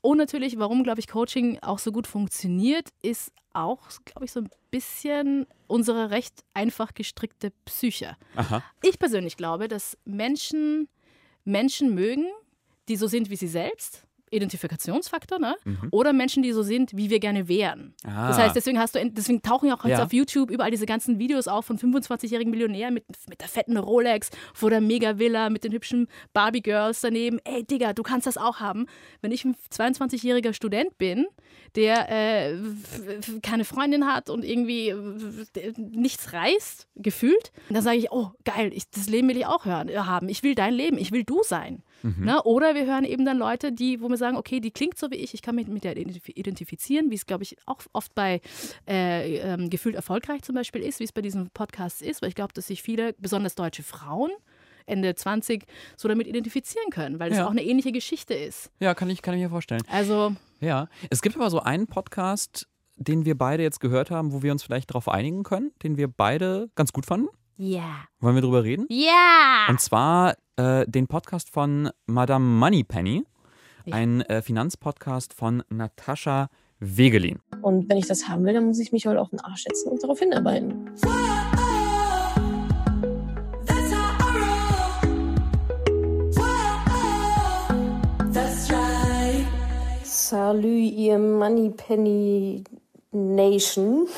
Und 0.00 0.18
natürlich, 0.18 0.58
warum, 0.58 0.82
glaube 0.82 1.00
ich, 1.00 1.08
Coaching 1.08 1.58
auch 1.62 1.78
so 1.78 1.92
gut 1.92 2.06
funktioniert, 2.06 2.88
ist 3.02 3.32
auch, 3.52 3.88
glaube 4.04 4.24
ich, 4.24 4.32
so 4.32 4.40
ein 4.40 4.50
bisschen 4.70 5.46
unsere 5.66 6.10
recht 6.10 6.44
einfach 6.52 6.92
gestrickte 6.94 7.52
Psyche. 7.64 8.16
Aha. 8.34 8.62
Ich 8.82 8.98
persönlich 8.98 9.36
glaube, 9.36 9.68
dass 9.68 9.96
Menschen 10.04 10.88
Menschen 11.46 11.94
mögen, 11.94 12.26
die 12.88 12.96
so 12.96 13.06
sind 13.06 13.30
wie 13.30 13.36
sie 13.36 13.48
selbst. 13.48 14.05
Identifikationsfaktor, 14.36 15.38
ne? 15.38 15.56
Oder 15.90 16.12
Menschen, 16.12 16.42
die 16.42 16.52
so 16.52 16.62
sind, 16.62 16.96
wie 16.96 17.10
wir 17.10 17.18
gerne 17.20 17.48
wären. 17.48 17.94
Ah. 18.04 18.28
Das 18.28 18.38
heißt, 18.38 18.56
deswegen 18.56 18.78
hast 18.78 18.94
du, 18.94 19.10
deswegen 19.10 19.42
tauchen 19.42 19.68
ja 19.68 19.76
auch 19.76 19.84
jetzt 19.84 19.98
Ja. 19.98 20.04
auf 20.04 20.12
YouTube 20.12 20.50
überall 20.50 20.70
diese 20.70 20.86
ganzen 20.86 21.18
Videos 21.18 21.48
auf 21.48 21.66
von 21.66 21.78
25-jährigen 21.78 22.50
Millionären 22.50 22.94
mit, 22.94 23.04
mit 23.28 23.40
der 23.40 23.48
fetten 23.48 23.76
Rolex 23.76 24.30
vor 24.54 24.70
der 24.70 24.80
Mega-Villa 24.80 25.50
mit 25.50 25.64
den 25.64 25.72
hübschen 25.72 26.08
Barbie-Girls 26.32 27.00
daneben. 27.00 27.38
Ey, 27.44 27.64
Digga, 27.64 27.92
du 27.92 28.02
kannst 28.02 28.26
das 28.26 28.36
auch 28.36 28.60
haben. 28.60 28.86
Wenn 29.20 29.32
ich 29.32 29.44
ein 29.44 29.56
22-jähriger 29.72 30.52
Student 30.52 30.98
bin, 30.98 31.26
der 31.74 32.08
äh, 32.10 32.56
keine 33.42 33.64
Freundin 33.64 34.06
hat 34.06 34.30
und 34.30 34.44
irgendwie 34.44 34.88
äh, 34.90 35.72
nichts 35.76 36.32
reißt, 36.32 36.88
gefühlt, 36.96 37.52
dann 37.70 37.82
sage 37.82 37.98
ich, 37.98 38.10
oh, 38.12 38.30
geil, 38.44 38.70
ich, 38.74 38.90
das 38.90 39.08
Leben 39.08 39.28
will 39.28 39.36
ich 39.36 39.46
auch 39.46 39.64
hören, 39.64 39.88
haben. 40.06 40.28
Ich 40.28 40.42
will 40.42 40.54
dein 40.54 40.74
Leben, 40.74 40.98
ich 40.98 41.12
will 41.12 41.24
du 41.24 41.42
sein. 41.42 41.82
Ne? 42.02 42.40
Oder 42.44 42.74
wir 42.74 42.86
hören 42.86 43.04
eben 43.04 43.24
dann 43.24 43.36
Leute, 43.38 43.72
die, 43.72 44.00
wo 44.00 44.08
wir 44.08 44.16
sagen, 44.16 44.36
okay, 44.36 44.60
die 44.60 44.70
klingt 44.70 44.96
so 44.96 45.10
wie 45.10 45.16
ich, 45.16 45.34
ich 45.34 45.42
kann 45.42 45.54
mich 45.56 45.66
mit 45.66 45.82
der 45.84 45.96
identif- 45.96 46.30
identifizieren, 46.36 47.10
wie 47.10 47.16
es, 47.16 47.26
glaube 47.26 47.42
ich, 47.42 47.56
auch 47.66 47.80
oft 47.92 48.14
bei 48.14 48.40
äh, 48.88 49.36
ähm, 49.38 49.70
Gefühlt 49.70 49.94
erfolgreich 49.96 50.42
zum 50.42 50.54
Beispiel 50.54 50.82
ist, 50.82 51.00
wie 51.00 51.04
es 51.04 51.12
bei 51.12 51.22
diesem 51.22 51.50
Podcast 51.50 52.02
ist, 52.02 52.22
weil 52.22 52.28
ich 52.28 52.34
glaube, 52.34 52.52
dass 52.52 52.66
sich 52.68 52.82
viele, 52.82 53.12
besonders 53.14 53.54
deutsche 53.56 53.82
Frauen, 53.82 54.30
Ende 54.86 55.14
20, 55.16 55.64
so 55.96 56.06
damit 56.06 56.28
identifizieren 56.28 56.90
können, 56.90 57.18
weil 57.18 57.30
das 57.30 57.38
Ja. 57.38 57.46
auch 57.46 57.50
eine 57.50 57.64
ähnliche 57.64 57.90
Geschichte 57.90 58.34
ist. 58.34 58.70
Ja, 58.78 58.94
kann 58.94 59.10
ich, 59.10 59.20
kann 59.20 59.34
ich 59.34 59.40
mir 59.42 59.50
vorstellen. 59.50 59.82
Also, 59.90 60.34
Ja. 60.60 60.88
Es 61.10 61.22
gibt 61.22 61.34
aber 61.34 61.50
so 61.50 61.58
einen 61.60 61.88
Podcast, 61.88 62.68
den 62.96 63.24
wir 63.24 63.36
beide 63.36 63.62
jetzt 63.64 63.80
gehört 63.80 64.10
haben, 64.12 64.32
wo 64.32 64.42
wir 64.42 64.52
uns 64.52 64.62
vielleicht 64.62 64.90
darauf 64.90 65.08
einigen 65.08 65.42
können, 65.42 65.72
den 65.82 65.96
wir 65.96 66.06
beide 66.08 66.70
ganz 66.76 66.92
gut 66.92 67.04
fanden. 67.04 67.28
ja. 67.56 68.04
Wollen 68.20 68.34
wir 68.36 68.42
drüber 68.42 68.62
reden? 68.64 68.86
Ja! 68.88 69.66
Und 69.68 69.80
zwar 69.80 70.36
äh, 70.56 70.86
den 70.86 71.06
Podcast 71.06 71.50
von 71.50 71.90
Madame 72.06 72.44
Moneypenny, 72.44 73.24
Ja. 73.84 73.94
ein 73.96 74.20
äh, 74.22 74.42
Finanzpodcast 74.42 75.34
von 75.34 75.62
Natascha 75.68 76.48
Wegelin. 76.80 77.38
Und 77.62 77.88
wenn 77.88 77.96
ich 77.96 78.06
das 78.06 78.28
haben 78.28 78.44
will, 78.44 78.52
dann 78.54 78.66
muss 78.66 78.78
ich 78.78 78.92
mich 78.92 79.06
halt 79.06 79.18
auf 79.18 79.30
den 79.30 79.40
Arsch 79.40 79.64
setzen 79.64 79.90
und 79.90 80.02
darauf 80.02 80.18
hinarbeiten. 80.18 80.90
Salü, 90.04 90.78
ihr 90.78 91.18
Moneypenny 91.18 92.64
Nation. 93.12 94.08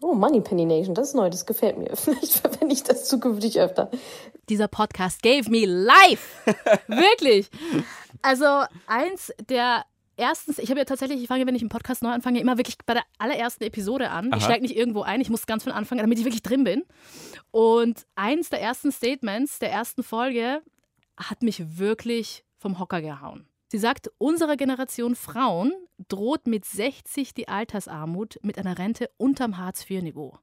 Oh, 0.00 0.14
Moneypenny 0.14 0.64
Nation, 0.64 0.94
das 0.94 1.08
ist 1.08 1.14
neu, 1.14 1.28
das 1.30 1.46
gefällt 1.46 1.78
mir. 1.78 1.90
Vielleicht 1.96 2.32
verwende 2.38 2.72
ich 2.72 2.82
das 2.82 3.08
zukünftig 3.08 3.60
öfter. 3.60 3.90
dieser 4.48 4.68
Podcast 4.68 5.22
gave 5.22 5.50
me 5.50 5.66
life. 5.66 6.54
Wirklich. 6.86 7.50
Also 8.22 8.64
eins 8.86 9.32
der 9.48 9.84
erstens, 10.18 10.58
ich 10.58 10.68
habe 10.70 10.80
ja 10.80 10.84
tatsächlich, 10.84 11.22
ich 11.22 11.28
fange, 11.28 11.46
wenn 11.46 11.54
ich 11.54 11.62
einen 11.62 11.68
Podcast 11.68 12.02
neu 12.02 12.10
anfange, 12.10 12.40
immer 12.40 12.58
wirklich 12.58 12.76
bei 12.84 12.94
der 12.94 13.04
allerersten 13.18 13.64
Episode 13.64 14.10
an. 14.10 14.26
Ich 14.28 14.34
Aha. 14.34 14.40
steige 14.40 14.62
nicht 14.62 14.76
irgendwo 14.76 15.02
ein, 15.02 15.20
ich 15.20 15.30
muss 15.30 15.46
ganz 15.46 15.64
von 15.64 15.72
Anfang 15.72 15.98
an, 15.98 16.04
damit 16.04 16.18
ich 16.18 16.24
wirklich 16.24 16.42
drin 16.42 16.64
bin. 16.64 16.84
Und 17.50 18.06
eins 18.16 18.50
der 18.50 18.60
ersten 18.60 18.92
Statements 18.92 19.58
der 19.58 19.70
ersten 19.70 20.02
Folge 20.02 20.60
hat 21.16 21.42
mich 21.42 21.78
wirklich 21.78 22.44
vom 22.58 22.78
Hocker 22.78 23.00
gehauen. 23.00 23.46
Sie 23.70 23.78
sagt, 23.78 24.10
unsere 24.16 24.56
Generation 24.56 25.14
Frauen 25.14 25.72
droht 26.08 26.46
mit 26.46 26.64
60 26.64 27.34
die 27.34 27.48
Altersarmut 27.48 28.38
mit 28.42 28.58
einer 28.58 28.78
Rente 28.78 29.10
unterm 29.18 29.58
Hartz-IV-Niveau. 29.58 30.38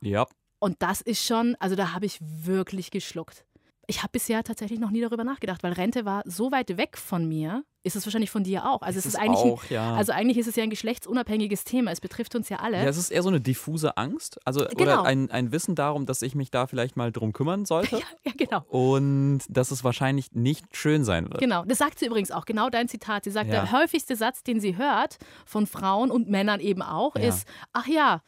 Ja. 0.00 0.26
Und 0.60 0.76
das 0.80 1.00
ist 1.00 1.24
schon, 1.24 1.56
also 1.58 1.74
da 1.74 1.92
habe 1.92 2.06
ich 2.06 2.18
wirklich 2.20 2.90
geschluckt. 2.92 3.44
Ich 3.90 4.02
habe 4.02 4.10
bisher 4.12 4.44
tatsächlich 4.44 4.78
noch 4.78 4.90
nie 4.90 5.00
darüber 5.00 5.24
nachgedacht, 5.24 5.62
weil 5.62 5.72
Rente 5.72 6.04
war 6.04 6.22
so 6.26 6.52
weit 6.52 6.76
weg 6.76 6.98
von 6.98 7.26
mir. 7.26 7.64
Ist 7.84 7.96
es 7.96 8.04
wahrscheinlich 8.04 8.30
von 8.30 8.44
dir 8.44 8.66
auch? 8.68 8.82
Also 8.82 8.98
es 8.98 9.06
ist, 9.06 9.16
eigentlich, 9.16 9.38
auch, 9.38 9.62
ein, 9.64 9.72
ja. 9.72 9.94
also 9.94 10.12
eigentlich 10.12 10.36
ist 10.36 10.46
es 10.46 10.56
ja 10.56 10.62
ein 10.62 10.68
geschlechtsunabhängiges 10.68 11.64
Thema. 11.64 11.90
Es 11.90 12.02
betrifft 12.02 12.34
uns 12.34 12.50
ja 12.50 12.58
alle. 12.58 12.76
Ja, 12.76 12.84
es 12.84 12.98
ist 12.98 13.10
eher 13.10 13.22
so 13.22 13.30
eine 13.30 13.40
diffuse 13.40 13.96
Angst, 13.96 14.38
also 14.44 14.66
Genau. 14.76 14.82
oder 14.82 15.02
ein, 15.04 15.30
ein 15.30 15.52
Wissen 15.52 15.74
darum, 15.74 16.04
dass 16.04 16.20
ich 16.20 16.34
mich 16.34 16.50
da 16.50 16.66
vielleicht 16.66 16.98
mal 16.98 17.12
drum 17.12 17.32
kümmern 17.32 17.64
sollte 17.64 17.96
ja, 18.26 18.32
genau. 18.36 18.62
und 18.68 19.40
dass 19.48 19.70
es 19.70 19.82
wahrscheinlich 19.84 20.32
nicht 20.32 20.76
schön 20.76 21.02
sein 21.04 21.24
wird. 21.30 21.38
Genau, 21.38 21.64
das 21.64 21.78
sagt 21.78 21.98
sie 21.98 22.04
übrigens 22.06 22.30
auch, 22.30 22.44
genau 22.44 22.68
dein 22.68 22.88
Zitat. 22.88 23.24
Sie 23.24 23.30
sagt, 23.30 23.48
Ja. 23.48 23.62
der 23.62 23.72
häufigste 23.72 24.16
Satz, 24.16 24.42
den 24.42 24.60
sie 24.60 24.76
hört, 24.76 25.16
von 25.46 25.66
Frauen 25.66 26.10
und 26.10 26.28
Männern 26.28 26.60
eben 26.60 26.82
auch, 26.82 27.16
Ja. 27.16 27.22
ist, 27.22 27.48
ach 27.72 27.86
ja, 27.86 28.22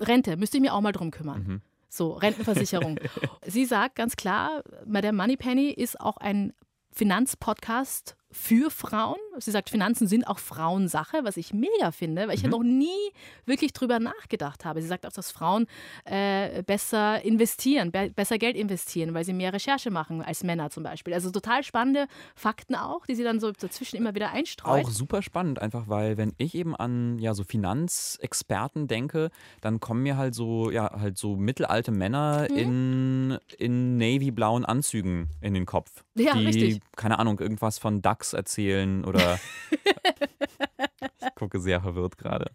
Rente, 0.00 0.36
müsste 0.36 0.56
ich 0.56 0.62
mir 0.62 0.74
auch 0.74 0.80
mal 0.80 0.90
drum 0.92 1.12
kümmern. 1.12 1.42
Mhm. 1.46 1.60
So, 1.88 2.12
Rentenversicherung. 2.12 2.98
sie 3.46 3.64
sagt 3.64 3.96
ganz 3.96 4.16
klar, 4.16 4.62
Madame 4.84 5.16
Moneypenny 5.16 5.70
ist 5.70 6.00
auch 6.00 6.16
ein 6.16 6.52
Finanzpodcast 6.92 8.16
für 8.32 8.70
Frauen. 8.70 9.16
Sie 9.38 9.50
sagt, 9.50 9.70
Finanzen 9.70 10.06
sind 10.06 10.26
auch 10.26 10.38
Frauensache, 10.38 11.18
was 11.22 11.36
ich 11.36 11.52
mega 11.54 11.92
finde, 11.92 12.28
weil 12.28 12.34
ich 12.34 12.42
ja 12.42 12.48
noch 12.48 12.62
nie 12.62 13.12
wirklich 13.44 13.72
drüber 13.72 13.98
nachgedacht 14.00 14.64
habe. 14.64 14.82
Sie 14.82 14.88
sagt 14.88 15.06
auch, 15.06 15.12
dass 15.12 15.30
Frauen 15.30 15.66
äh, 16.04 16.62
besser 16.62 17.22
investieren, 17.24 17.92
be 17.92 18.10
besser 18.14 18.38
Geld 18.38 18.56
investieren, 18.56 19.14
weil 19.14 19.24
sie 19.24 19.32
mehr 19.32 19.52
Recherche 19.52 19.90
machen 19.90 20.22
als 20.22 20.42
Männer 20.42 20.70
zum 20.70 20.82
Beispiel. 20.82 21.14
Also 21.14 21.30
total 21.30 21.62
spannende 21.62 22.06
Fakten 22.34 22.74
auch, 22.74 23.06
die 23.06 23.14
sie 23.14 23.24
dann 23.24 23.40
so 23.40 23.52
dazwischen 23.52 23.96
immer 23.96 24.14
wieder 24.14 24.32
einstreut. 24.32 24.84
Auch 24.84 24.90
super 24.90 25.22
spannend, 25.22 25.60
einfach 25.62 25.88
weil, 25.88 26.16
wenn 26.16 26.32
ich 26.38 26.54
eben 26.54 26.74
an 26.74 27.18
ja, 27.18 27.32
so 27.32 27.44
Finanzexperten 27.44 28.88
denke, 28.88 29.30
dann 29.60 29.80
kommen 29.80 30.02
mir 30.02 30.16
halt 30.16 30.34
so, 30.34 30.70
ja, 30.70 30.90
halt 30.98 31.16
so 31.16 31.36
mittelalte 31.36 31.92
Männer 31.92 32.46
Mhm. 32.50 32.56
in, 32.56 33.38
in 33.58 33.96
navy-blauen 33.96 34.64
Anzügen 34.64 35.28
in 35.40 35.54
den 35.54 35.66
Kopf. 35.66 36.04
Ja, 36.14 36.34
die, 36.34 36.46
richtig. 36.46 36.80
keine 36.96 37.18
Ahnung, 37.18 37.38
irgendwas 37.38 37.78
von 37.78 38.02
DAX 38.02 38.15
erzählen 38.32 39.04
oder. 39.04 39.38
ich 41.20 41.34
gucke 41.34 41.60
sehr 41.60 41.80
verwirrt 41.80 42.18
gerade. 42.18 42.50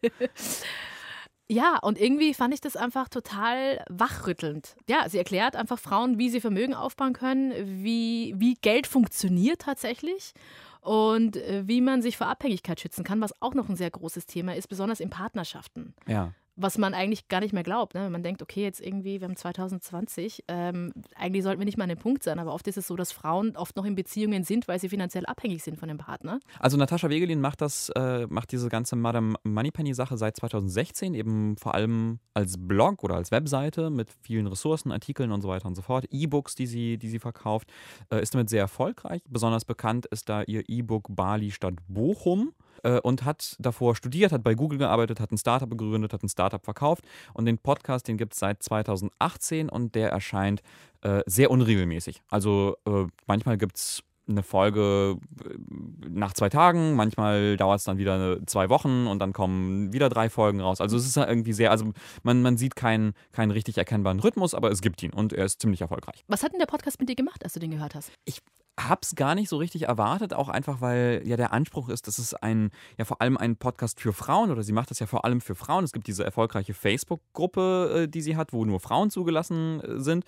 Ja, 1.51 1.79
und 1.79 1.99
irgendwie 1.99 2.33
fand 2.33 2.53
ich 2.53 2.61
das 2.61 2.77
einfach 2.77 3.09
total 3.09 3.83
wachrüttelnd. 3.89 4.77
Ja, 4.87 5.09
sie 5.09 5.17
erklärt 5.17 5.57
einfach 5.57 5.77
Frauen, 5.79 6.17
wie 6.17 6.29
sie 6.29 6.39
Vermögen 6.39 6.73
aufbauen 6.73 7.11
können, 7.11 7.51
wie, 7.83 8.33
wie 8.37 8.53
Geld 8.53 8.87
funktioniert 8.87 9.59
tatsächlich 9.59 10.33
und 10.79 11.35
äh, 11.35 11.63
wie 11.67 11.81
man 11.81 12.01
sich 12.01 12.15
vor 12.15 12.27
Abhängigkeit 12.27 12.79
schützen 12.79 13.03
kann, 13.03 13.19
was 13.19 13.41
auch 13.41 13.53
noch 13.53 13.67
ein 13.67 13.75
sehr 13.75 13.91
großes 13.91 14.27
Thema 14.27 14.55
ist, 14.55 14.67
besonders 14.67 15.01
in 15.01 15.09
Partnerschaften. 15.09 15.93
Ja. 16.07 16.33
Was 16.61 16.77
man 16.77 16.93
eigentlich 16.93 17.27
gar 17.27 17.39
nicht 17.39 17.53
mehr 17.53 17.63
glaubt. 17.63 17.95
Ne? 17.95 18.07
Man 18.09 18.21
denkt, 18.21 18.43
okay, 18.43 18.61
jetzt 18.61 18.79
irgendwie, 18.79 19.19
wir 19.19 19.27
haben 19.27 19.35
2020, 19.35 20.43
ähm, 20.47 20.93
eigentlich 21.15 21.43
sollten 21.43 21.59
wir 21.59 21.65
nicht 21.65 21.77
mal 21.77 21.85
an 21.85 21.89
dem 21.89 21.97
Punkt 21.97 22.23
sein, 22.23 22.37
aber 22.37 22.53
oft 22.53 22.67
ist 22.67 22.77
es 22.77 22.85
so, 22.85 22.95
dass 22.95 23.11
Frauen 23.11 23.57
oft 23.57 23.75
noch 23.75 23.85
in 23.85 23.95
Beziehungen 23.95 24.43
sind, 24.43 24.67
weil 24.67 24.79
sie 24.79 24.87
finanziell 24.87 25.25
abhängig 25.25 25.63
sind 25.63 25.79
von 25.79 25.87
dem 25.87 25.97
Partner. 25.97 26.39
Also 26.59 26.77
Natascha 26.77 27.09
Wegelin 27.09 27.41
macht 27.41 27.61
das, 27.61 27.89
äh, 27.95 28.27
macht 28.27 28.51
diese 28.51 28.69
ganze 28.69 28.95
Madame 28.95 29.35
Moneypenny-Sache 29.43 30.17
seit 30.17 30.37
2016, 30.37 31.15
eben 31.15 31.57
vor 31.57 31.73
allem 31.73 32.19
als 32.35 32.55
Blog 32.59 33.03
oder 33.03 33.15
als 33.15 33.31
Webseite 33.31 33.89
mit 33.89 34.09
vielen 34.21 34.45
Ressourcen, 34.45 34.91
Artikeln 34.91 35.31
und 35.31 35.41
so 35.41 35.49
weiter 35.49 35.65
und 35.65 35.73
so 35.75 35.81
fort. 35.81 36.05
E-Books, 36.11 36.53
die 36.53 36.67
sie, 36.67 36.99
die 36.99 37.09
sie 37.09 37.19
verkauft, 37.19 37.71
äh, 38.11 38.21
ist 38.21 38.35
damit 38.35 38.49
sehr 38.49 38.61
erfolgreich. 38.61 39.21
Besonders 39.27 39.65
bekannt 39.65 40.05
ist 40.05 40.29
da 40.29 40.43
ihr 40.43 40.63
E-Book 40.67 41.07
Bali 41.09 41.49
statt 41.49 41.73
Bochum 41.87 42.53
äh, 42.83 42.99
und 42.99 43.25
hat 43.25 43.55
davor 43.59 43.95
studiert, 43.95 44.31
hat 44.31 44.43
bei 44.43 44.55
Google 44.55 44.79
gearbeitet, 44.79 45.19
hat 45.19 45.31
ein 45.31 45.37
Startup 45.37 45.69
gegründet, 45.69 46.13
hat 46.13 46.23
ein 46.23 46.29
Startup 46.29 46.63
verkauft 46.63 47.05
und 47.33 47.45
den 47.45 47.57
Podcast, 47.57 48.07
den 48.07 48.17
gibt 48.17 48.33
es 48.33 48.39
seit 48.39 48.63
2018 48.63 49.69
und 49.69 49.95
der 49.95 50.11
erscheint 50.11 50.61
äh, 51.01 51.21
sehr 51.25 51.51
unregelmäßig. 51.51 52.21
Also 52.29 52.77
äh, 52.85 53.05
manchmal 53.27 53.57
gibt 53.57 53.77
es 53.77 54.03
eine 54.31 54.43
Folge 54.43 55.17
äh, 55.43 56.09
nach 56.09 56.33
zwei 56.33 56.49
Tagen, 56.49 56.95
manchmal 56.95 57.57
dauert 57.57 57.79
es 57.79 57.85
dann 57.85 57.97
wieder 57.97 58.15
eine, 58.15 58.45
zwei 58.45 58.69
Wochen 58.69 59.07
und 59.07 59.19
dann 59.19 59.33
kommen 59.33 59.93
wieder 59.93 60.09
drei 60.09 60.29
Folgen 60.29 60.61
raus. 60.61 60.81
Also 60.81 60.97
es 60.97 61.05
ist 61.05 61.15
ja 61.15 61.27
irgendwie 61.27 61.53
sehr, 61.53 61.71
also 61.71 61.91
man, 62.23 62.41
man 62.41 62.57
sieht 62.57 62.75
keinen, 62.75 63.13
keinen 63.31 63.51
richtig 63.51 63.77
erkennbaren 63.77 64.19
Rhythmus, 64.19 64.53
aber 64.53 64.71
es 64.71 64.81
gibt 64.81 65.01
ihn 65.03 65.13
und 65.13 65.33
er 65.33 65.45
ist 65.45 65.61
ziemlich 65.61 65.81
erfolgreich. 65.81 66.23
Was 66.27 66.43
hat 66.43 66.53
denn 66.53 66.59
der 66.59 66.67
Podcast 66.67 66.99
mit 66.99 67.09
dir 67.09 67.15
gemacht, 67.15 67.43
als 67.43 67.53
du 67.53 67.59
den 67.59 67.71
gehört 67.71 67.95
hast? 67.95 68.11
Ich 68.25 68.41
hab's 68.87 69.15
gar 69.15 69.35
nicht 69.35 69.49
so 69.49 69.57
richtig 69.57 69.83
erwartet, 69.83 70.33
auch 70.33 70.49
einfach, 70.49 70.81
weil 70.81 71.21
ja 71.25 71.37
der 71.37 71.53
Anspruch 71.53 71.89
ist, 71.89 72.07
dass 72.07 72.17
es 72.17 72.33
ein, 72.33 72.71
ja 72.97 73.05
vor 73.05 73.21
allem 73.21 73.37
ein 73.37 73.55
Podcast 73.55 73.99
für 73.99 74.13
Frauen 74.13 74.51
oder 74.51 74.63
sie 74.63 74.73
macht 74.73 74.91
das 74.91 74.99
ja 74.99 75.05
vor 75.05 75.25
allem 75.25 75.41
für 75.41 75.55
Frauen. 75.55 75.83
Es 75.83 75.91
gibt 75.91 76.07
diese 76.07 76.23
erfolgreiche 76.23 76.73
Facebook-Gruppe, 76.73 78.03
äh, 78.03 78.07
die 78.07 78.21
sie 78.21 78.37
hat, 78.37 78.53
wo 78.53 78.65
nur 78.65 78.79
Frauen 78.79 79.09
zugelassen 79.09 79.81
äh, 79.81 79.99
sind. 79.99 80.25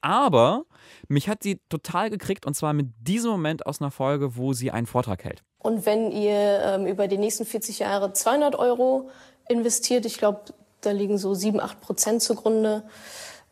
Aber 0.00 0.64
mich 1.08 1.28
hat 1.28 1.42
sie 1.42 1.60
total 1.68 2.10
gekriegt 2.10 2.46
und 2.46 2.54
zwar 2.54 2.72
mit 2.72 2.88
diesem 3.00 3.30
Moment 3.30 3.66
aus 3.66 3.80
einer 3.80 3.90
Folge, 3.90 4.36
wo 4.36 4.52
sie 4.52 4.70
einen 4.70 4.86
Vortrag 4.86 5.24
hält. 5.24 5.42
Und 5.58 5.84
wenn 5.86 6.10
ihr 6.10 6.62
ähm, 6.64 6.86
über 6.86 7.06
die 7.06 7.18
nächsten 7.18 7.44
40 7.44 7.80
Jahre 7.80 8.12
200 8.12 8.56
Euro 8.56 9.10
investiert, 9.48 10.06
ich 10.06 10.18
glaube, 10.18 10.40
da 10.80 10.90
liegen 10.90 11.18
so 11.18 11.34
7, 11.34 11.60
8 11.60 11.80
Prozent 11.80 12.22
zugrunde, 12.22 12.84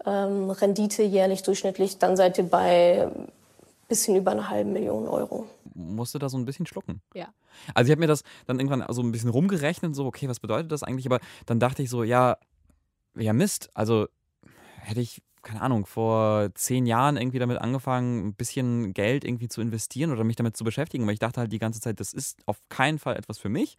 ähm, 0.07 0.51
Rendite 0.51 1.03
jährlich 1.03 1.43
durchschnittlich, 1.43 1.99
dann 1.99 2.17
seid 2.17 2.38
ihr 2.38 2.45
bei 2.45 3.09
bisschen 3.88 4.16
über 4.16 4.33
einer 4.33 4.51
halben 4.51 4.72
Million 4.72 5.09
Euro. 5.09 5.48
Musste 5.74 6.18
da 6.18 6.29
so 6.29 6.37
ein 6.38 6.44
bisschen 6.44 6.66
schlucken. 6.66 7.01
Ja. 7.14 7.29
Also 7.74 7.88
ich 7.88 7.92
habe 7.92 8.01
mir 8.01 8.07
das 8.07 8.22
dann 8.46 8.59
irgendwann 8.61 8.85
so 8.92 9.03
ein 9.03 9.11
bisschen 9.12 9.31
rumgerechnet, 9.31 9.94
so, 9.94 10.07
okay, 10.07 10.29
was 10.29 10.40
bedeutet 10.40 10.70
das 10.70 10.83
eigentlich? 10.83 11.07
Aber 11.07 11.20
dann 11.46 11.59
dachte 11.61 11.83
ich 11.83 11.90
so, 11.90 12.05
ja, 12.05 12.37
ja 13.16 13.33
Mist, 13.33 13.70
also 13.74 14.07
hätte 14.81 15.01
ich, 15.01 15.22
keine 15.42 15.62
Ahnung, 15.62 15.87
vor 15.87 16.51
zehn 16.55 16.85
Jahren 16.87 17.16
irgendwie 17.16 17.38
damit 17.38 17.59
angefangen, 17.59 18.27
ein 18.29 18.35
bisschen 18.35 18.92
Geld 18.92 19.24
irgendwie 19.24 19.48
zu 19.48 19.61
investieren 19.61 20.12
oder 20.12 20.24
mich 20.24 20.37
damit 20.37 20.57
zu 20.57 20.64
beschäftigen, 20.64 21.07
weil 21.07 21.14
ich 21.14 21.20
dachte 21.20 21.40
halt 21.40 21.53
die 21.53 21.59
ganze 21.59 21.81
Zeit, 21.81 22.01
das 22.01 22.12
ist 22.12 22.38
auf 22.46 22.61
keinen 22.68 22.98
Fall 22.98 23.16
etwas 23.16 23.38
für 23.38 23.48
mich. 23.48 23.77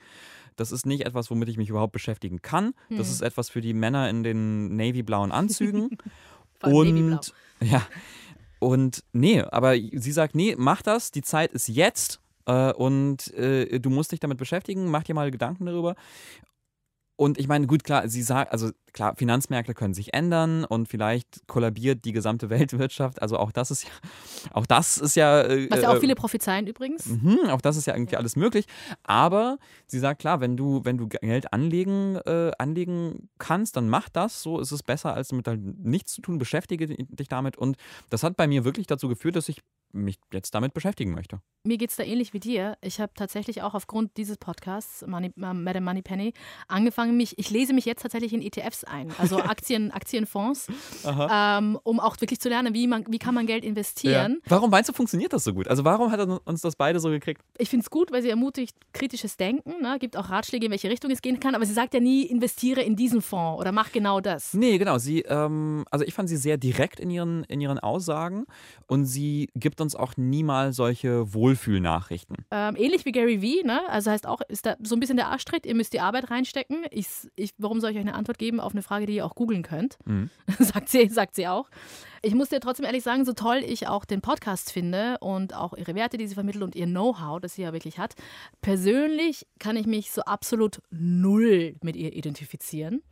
Das 0.55 0.71
ist 0.71 0.85
nicht 0.85 1.05
etwas, 1.05 1.29
womit 1.29 1.49
ich 1.49 1.57
mich 1.57 1.69
überhaupt 1.69 1.93
beschäftigen 1.93 2.41
kann. 2.41 2.73
Das 2.89 3.07
Hm. 3.07 3.13
ist 3.13 3.21
etwas 3.21 3.49
für 3.49 3.61
die 3.61 3.73
Männer 3.73 4.09
in 4.09 4.23
den 4.23 4.75
navy-blauen 4.75 5.31
Anzügen. 5.31 5.89
Und 6.63 7.33
ja, 7.61 7.81
und 8.59 9.03
nee, 9.13 9.41
aber 9.41 9.75
sie 9.75 10.11
sagt, 10.11 10.35
nee, 10.35 10.55
mach 10.57 10.81
das, 10.81 11.11
die 11.11 11.21
Zeit 11.21 11.53
ist 11.53 11.67
jetzt 11.67 12.19
äh, 12.45 12.73
und 12.73 13.33
äh, 13.33 13.79
du 13.79 13.89
musst 13.89 14.11
dich 14.11 14.19
damit 14.19 14.37
beschäftigen, 14.37 14.91
mach 14.91 15.03
dir 15.03 15.15
mal 15.15 15.31
Gedanken 15.31 15.65
darüber. 15.65 15.95
Und 17.19 17.37
ich 17.37 17.49
meine, 17.49 17.67
gut, 17.67 17.83
klar, 17.83 18.07
sie 18.07 18.21
sagt, 18.21 18.53
also 18.53 18.71
klar, 18.93 19.13
Finanzmärkte 19.13 19.73
können 19.73 19.93
sich 19.93 20.13
ändern 20.13 20.63
und 20.63 20.87
vielleicht 20.87 21.45
kollabiert 21.47 22.05
die 22.05 22.13
gesamte 22.13 22.49
Weltwirtschaft. 22.49 23.21
Also 23.21 23.37
auch 23.37 23.51
das 23.51 23.71
ist 23.71 23.83
ja, 23.83 23.89
auch 24.53 24.65
das 24.65 24.97
ist 24.97 25.17
ja. 25.17 25.41
äh, 25.41 25.69
Was 25.69 25.81
ja 25.81 25.89
auch 25.89 25.95
äh, 25.95 25.99
viele 25.99 26.15
prophezeien 26.15 26.65
übrigens. 26.65 27.07
Mhm, 27.07 27.49
auch 27.49 27.59
das 27.59 27.75
ist 27.75 27.87
ja 27.87 27.93
irgendwie 27.93 28.15
alles 28.15 28.37
möglich. 28.37 28.67
Aber 29.03 29.57
sie 29.85 29.99
sagt, 29.99 30.21
klar, 30.21 30.39
wenn 30.39 30.55
du, 30.55 30.85
wenn 30.85 30.97
du 30.97 31.09
Geld 31.09 31.51
anlegen, 31.51 32.15
äh, 32.25 32.51
anlegen 32.57 33.27
kannst, 33.37 33.75
dann 33.75 33.89
mach 33.89 34.07
das. 34.07 34.41
So 34.41 34.57
ist 34.61 34.71
es 34.71 34.81
besser, 34.81 35.13
als 35.13 35.27
damit 35.27 35.45
halt 35.45 35.59
nichts 35.61 36.13
zu 36.13 36.21
tun. 36.21 36.37
Beschäftige 36.37 36.87
dich 36.87 37.27
damit. 37.27 37.57
Und 37.57 37.75
das 38.09 38.23
hat 38.23 38.37
bei 38.37 38.47
mir 38.47 38.63
wirklich 38.63 38.87
dazu 38.87 39.09
geführt, 39.09 39.35
dass 39.35 39.49
ich 39.49 39.61
mich 39.91 40.17
jetzt 40.31 40.53
damit 40.53 40.73
beschäftigen 40.73 41.13
möchte. 41.13 41.41
Mir 41.63 41.77
geht 41.77 41.89
es 41.89 41.97
da 41.97 42.03
ähnlich 42.03 42.33
wie 42.33 42.39
dir. 42.39 42.77
Ich 42.81 43.01
habe 43.01 43.11
tatsächlich 43.15 43.61
auch 43.63 43.73
aufgrund 43.73 44.15
dieses 44.15 44.37
Podcasts, 44.37 45.05
Money, 45.05 45.27
äh, 45.27 45.53
Madame 45.53 45.81
Moneypenny, 45.81 46.33
angefangen, 46.69 47.17
mich, 47.17 47.37
ich 47.37 47.49
lese 47.49 47.73
mich 47.73 47.83
jetzt 47.83 48.01
tatsächlich 48.01 48.33
in 48.33 48.41
ETFs 48.41 48.85
ein, 48.85 49.13
also 49.17 49.39
Aktien, 49.43 49.91
Aktienfonds, 49.91 50.67
ähm, 51.05 51.77
um 51.83 51.99
auch 51.99 52.19
wirklich 52.21 52.39
zu 52.39 52.47
lernen, 52.47 52.73
wie, 52.73 52.87
man, 52.87 53.03
wie 53.09 53.19
kann 53.19 53.33
man 53.33 53.45
Geld 53.45 53.65
investieren. 53.65 54.39
Warum 54.45 54.69
meinst 54.69 54.89
du, 54.89 54.93
funktioniert 54.93 55.33
das 55.33 55.43
so 55.43 55.53
gut? 55.53 55.67
Also 55.67 55.83
warum 55.83 56.11
hat 56.11 56.19
er 56.19 56.39
uns 56.47 56.61
das 56.61 56.77
beide 56.77 56.99
so 56.99 57.09
gekriegt? 57.09 57.41
Ich 57.57 57.69
finde 57.69 57.83
es 57.83 57.89
gut, 57.89 58.11
weil 58.11 58.21
sie 58.21 58.29
ermutigt 58.29 58.77
kritisches 58.93 59.35
Denken, 59.35 59.81
ne? 59.81 59.97
gibt 59.99 60.15
auch 60.15 60.29
Ratschläge, 60.29 60.67
in 60.67 60.71
welche 60.71 60.89
Richtung 60.89 61.11
es 61.11 61.21
gehen 61.21 61.41
kann, 61.41 61.55
aber 61.55 61.65
sie 61.65 61.73
sagt 61.73 61.93
ja 61.93 61.99
nie, 61.99 62.23
investiere 62.23 62.81
in 62.81 62.95
diesen 62.95 63.21
Fonds 63.21 63.59
oder 63.59 63.73
mach 63.73 63.91
genau 63.91 64.21
das. 64.21 64.53
Nee, 64.53 64.77
genau. 64.77 64.97
Sie, 64.97 65.21
ähm, 65.21 65.83
also 65.91 66.05
ich 66.05 66.13
fand 66.13 66.29
sie 66.29 66.37
sehr 66.37 66.57
direkt 66.57 67.01
in 67.01 67.09
ihren, 67.09 67.43
in 67.45 67.59
ihren 67.59 67.79
Aussagen 67.79 68.45
und 68.87 69.05
sie 69.05 69.49
gibt 69.55 69.78
uns 69.81 69.95
auch 69.95 70.17
niemals 70.17 70.75
solche 70.75 71.33
Wohlfühlnachrichten. 71.33 72.37
Ähm, 72.51 72.75
ähnlich 72.77 73.05
wie 73.05 73.11
Gary 73.11 73.41
Vee, 73.41 73.63
ne? 73.63 73.81
also 73.89 74.11
heißt 74.11 74.27
auch, 74.27 74.41
ist 74.47 74.65
da 74.65 74.75
so 74.81 74.95
ein 74.95 74.99
bisschen 74.99 75.17
der 75.17 75.27
Arschtritt, 75.27 75.65
ihr 75.65 75.75
müsst 75.75 75.93
die 75.93 75.99
Arbeit 75.99 76.31
reinstecken. 76.31 76.85
Ich, 76.91 77.07
ich, 77.35 77.51
warum 77.57 77.81
soll 77.81 77.91
ich 77.91 77.97
euch 77.97 78.01
eine 78.01 78.15
Antwort 78.15 78.37
geben 78.37 78.59
auf 78.59 78.73
eine 78.73 78.81
Frage, 78.81 79.05
die 79.05 79.15
ihr 79.15 79.25
auch 79.25 79.35
googeln 79.35 79.63
könnt? 79.63 79.97
Mhm. 80.05 80.29
sagt, 80.59 80.89
sie, 80.89 81.07
sagt 81.07 81.35
sie 81.35 81.47
auch. 81.47 81.69
Ich 82.21 82.35
muss 82.35 82.49
dir 82.49 82.59
trotzdem 82.59 82.85
ehrlich 82.85 83.03
sagen, 83.03 83.23
so 83.23 83.31
toll 83.33 83.61
ich 83.65 83.87
auch 83.87 84.03
den 84.03 84.19
Podcast 84.19 84.73
finde 84.73 85.17
und 85.19 85.53
auch 85.55 85.73
ihre 85.73 85.95
Werte, 85.95 86.17
die 86.17 86.27
sie 86.27 86.33
vermittelt 86.33 86.63
und 86.63 86.75
ihr 86.75 86.85
Know-how, 86.85 87.39
das 87.39 87.55
sie 87.55 87.61
ja 87.61 87.71
wirklich 87.71 87.97
hat, 87.97 88.15
persönlich 88.61 89.47
kann 89.57 89.77
ich 89.77 89.85
mich 89.85 90.11
so 90.11 90.21
absolut 90.23 90.81
null 90.89 91.75
mit 91.81 91.95
ihr 91.95 92.13
identifizieren. 92.13 93.03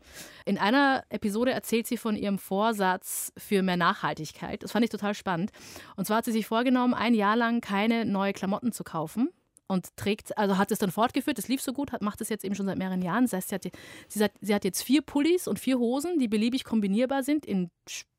In 0.46 0.58
einer 0.58 1.04
Episode 1.10 1.52
erzählt 1.52 1.88
sie 1.88 1.96
von 1.98 2.18
ihrem 2.18 2.38
Vorsatz 2.38 3.32
für 3.38 3.64
mehr 3.64 3.78
Nachhaltigkeit. 3.78 4.64
Das 4.64 4.74
fand 4.74 4.84
ich 4.84 4.92
total 4.92 5.14
spannend. 5.14 5.52
Und 5.96 6.06
zwar 6.06 6.18
hat 6.18 6.26
sie 6.26 6.34
sich 6.34 6.46
vorgenommen, 6.46 6.94
ein 6.94 7.14
Jahr 7.14 7.38
lang 7.38 7.62
keine 7.62 8.06
neue 8.06 8.34
Klamotten 8.34 8.74
zu 8.74 8.84
kaufen 8.84 9.30
und 9.68 9.96
trägt, 9.96 10.38
also 10.38 10.58
hat 10.58 10.72
es 10.72 10.80
dann 10.80 10.92
fortgeführt, 10.92 11.38
das 11.38 11.48
lief 11.48 11.62
so 11.62 11.74
gut, 11.74 11.92
hat, 11.92 12.02
macht 12.02 12.22
es 12.22 12.30
jetzt 12.30 12.44
eben 12.44 12.56
schon 12.56 12.66
seit 12.66 12.78
mehreren 12.78 13.02
Jahren. 13.02 13.26
Das 13.26 13.34
heißt, 13.34 13.50
sie 13.50 13.56
hat, 13.56 13.64
sie, 14.08 14.20
sagt, 14.20 14.38
sie 14.42 14.56
hat 14.56 14.66
jetzt 14.66 14.82
vier 14.82 15.02
Pullis 15.02 15.48
und 15.48 15.60
vier 15.60 15.78
Hosen, 15.78 16.20
die 16.20 16.28
beliebig 16.28 16.64
kombinierbar 16.64 17.24
sind 17.24 17.46
in 17.46 17.70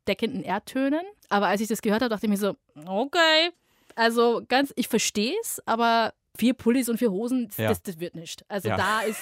deckenden 0.08 0.42
Erdtönen. 0.42 1.02
Aber 1.28 1.46
als 1.48 1.60
ich 1.60 1.68
das 1.68 1.82
gehört 1.82 2.02
habe, 2.02 2.08
dachte 2.10 2.26
ich 2.26 2.30
mir 2.30 2.36
so, 2.38 2.56
okay. 2.86 3.50
Also 3.94 4.42
ganz, 4.48 4.72
ich 4.76 4.88
verstehe 4.88 5.34
es, 5.42 5.60
aber 5.66 6.14
vier 6.36 6.54
Pullis 6.54 6.88
und 6.88 6.98
vier 6.98 7.10
Hosen, 7.10 7.50
Ja. 7.56 7.68
das, 7.68 7.82
das 7.82 7.98
wird 8.00 8.14
nicht. 8.14 8.44
Also 8.48 8.68
Ja. 8.68 8.76
da 8.76 9.00
ist, 9.02 9.20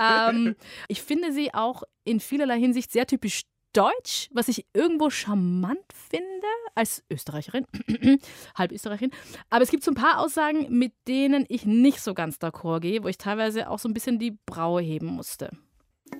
ähm, 0.00 0.56
ich 0.88 1.02
finde 1.02 1.32
sie 1.32 1.52
auch 1.52 1.82
in 2.04 2.20
vielerlei 2.20 2.58
Hinsicht 2.58 2.90
sehr 2.90 3.06
typisch 3.06 3.42
deutsch, 3.74 4.28
was 4.32 4.48
ich 4.48 4.64
irgendwo 4.72 5.10
charmant 5.10 5.80
finde 6.08 6.46
als 6.76 7.02
Österreicherin, 7.10 7.66
halb 8.56 8.72
Österreicherin. 8.72 9.10
Aber 9.50 9.62
es 9.62 9.70
gibt 9.70 9.82
so 9.84 9.90
ein 9.90 9.96
paar 9.96 10.20
Aussagen, 10.20 10.66
mit 10.78 10.92
denen 11.08 11.44
ich 11.48 11.66
nicht 11.66 12.00
so 12.00 12.14
ganz 12.14 12.36
d'accord 12.38 12.80
gehe, 12.80 13.02
wo 13.02 13.08
ich 13.08 13.18
teilweise 13.18 13.68
auch 13.68 13.78
so 13.80 13.88
ein 13.88 13.94
bisschen 13.94 14.18
die 14.18 14.38
Braue 14.46 14.80
heben 14.80 15.06
musste. 15.08 15.50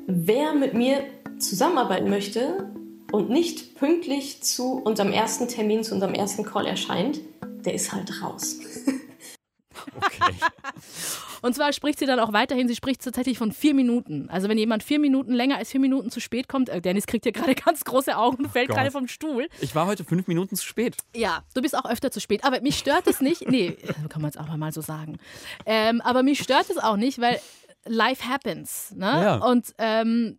Wer 0.07 0.53
mit 0.53 0.74
mir 0.74 1.05
zusammenarbeiten 1.38 2.11
möchte 2.11 2.72
und 3.14 3.31
nicht 3.31 3.77
pünktlich 3.77 4.42
zu 4.42 4.72
unserem 4.72 5.12
ersten 5.12 5.46
Termin, 5.46 5.85
zu 5.85 5.94
unserem 5.94 6.14
ersten 6.14 6.42
Call 6.44 6.66
erscheint, 6.66 7.20
der 7.64 7.74
ist 7.74 7.92
halt 7.92 8.11
raus. 8.22 8.59
Okay. 9.96 10.33
Und 11.42 11.55
zwar 11.55 11.72
spricht 11.72 11.98
sie 11.98 12.07
dann 12.07 12.18
auch 12.18 12.33
weiterhin, 12.33 12.68
sie 12.68 12.77
spricht 12.77 13.03
tatsächlich 13.03 13.37
von 13.37 13.53
vier 13.53 13.74
Minuten. 13.74 14.31
Also 14.31 14.48
wenn 14.48 14.57
jemand 14.57 14.83
vier 14.83 14.98
Minuten 14.98 15.33
länger 15.33 15.59
als 15.59 15.70
vier 15.70 15.81
Minuten 15.81 16.11
zu 16.11 16.20
spät 16.20 16.48
kommt, 16.48 16.70
äh, 16.70 16.81
Dennis 16.81 17.07
kriegt 17.07 17.24
hier 17.24 17.33
gerade 17.33 17.55
ganz 17.66 17.85
große 17.85 18.16
Augen 18.16 18.44
und 18.44 18.50
fällt 18.50 18.68
Gott. 18.68 18.79
gerade 18.79 18.90
vom 18.90 19.09
Stuhl. 19.09 19.48
Ich 19.61 19.74
war 19.74 19.87
heute 19.87 20.05
fünf 20.05 20.27
Minuten 20.27 20.57
zu 20.57 20.64
spät. 20.64 20.96
Ja, 21.14 21.42
du 21.53 21.61
bist 21.61 21.77
auch 21.77 21.85
öfter 21.85 22.11
zu 22.11 22.20
spät. 22.20 22.44
Aber 22.44 22.61
mich 22.62 22.79
stört 22.79 23.07
es 23.09 23.20
nicht. 23.20 23.50
Nee, 23.50 23.72
kann 24.09 24.22
man 24.22 24.31
jetzt 24.31 24.38
auch 24.38 24.57
mal 24.57 24.72
so 24.72 24.81
sagen. 24.81 25.18
Ähm, 25.66 26.00
aber 26.00 26.22
mich 26.22 26.38
stört 26.38 26.70
es 26.70 26.79
auch 26.79 26.96
nicht, 26.96 27.20
weil 27.20 27.38
life 27.85 28.27
happens. 28.27 28.92
Ne? 28.92 29.07
Ja. 29.07 29.37
Und 29.37 29.74
ähm, 29.79 30.38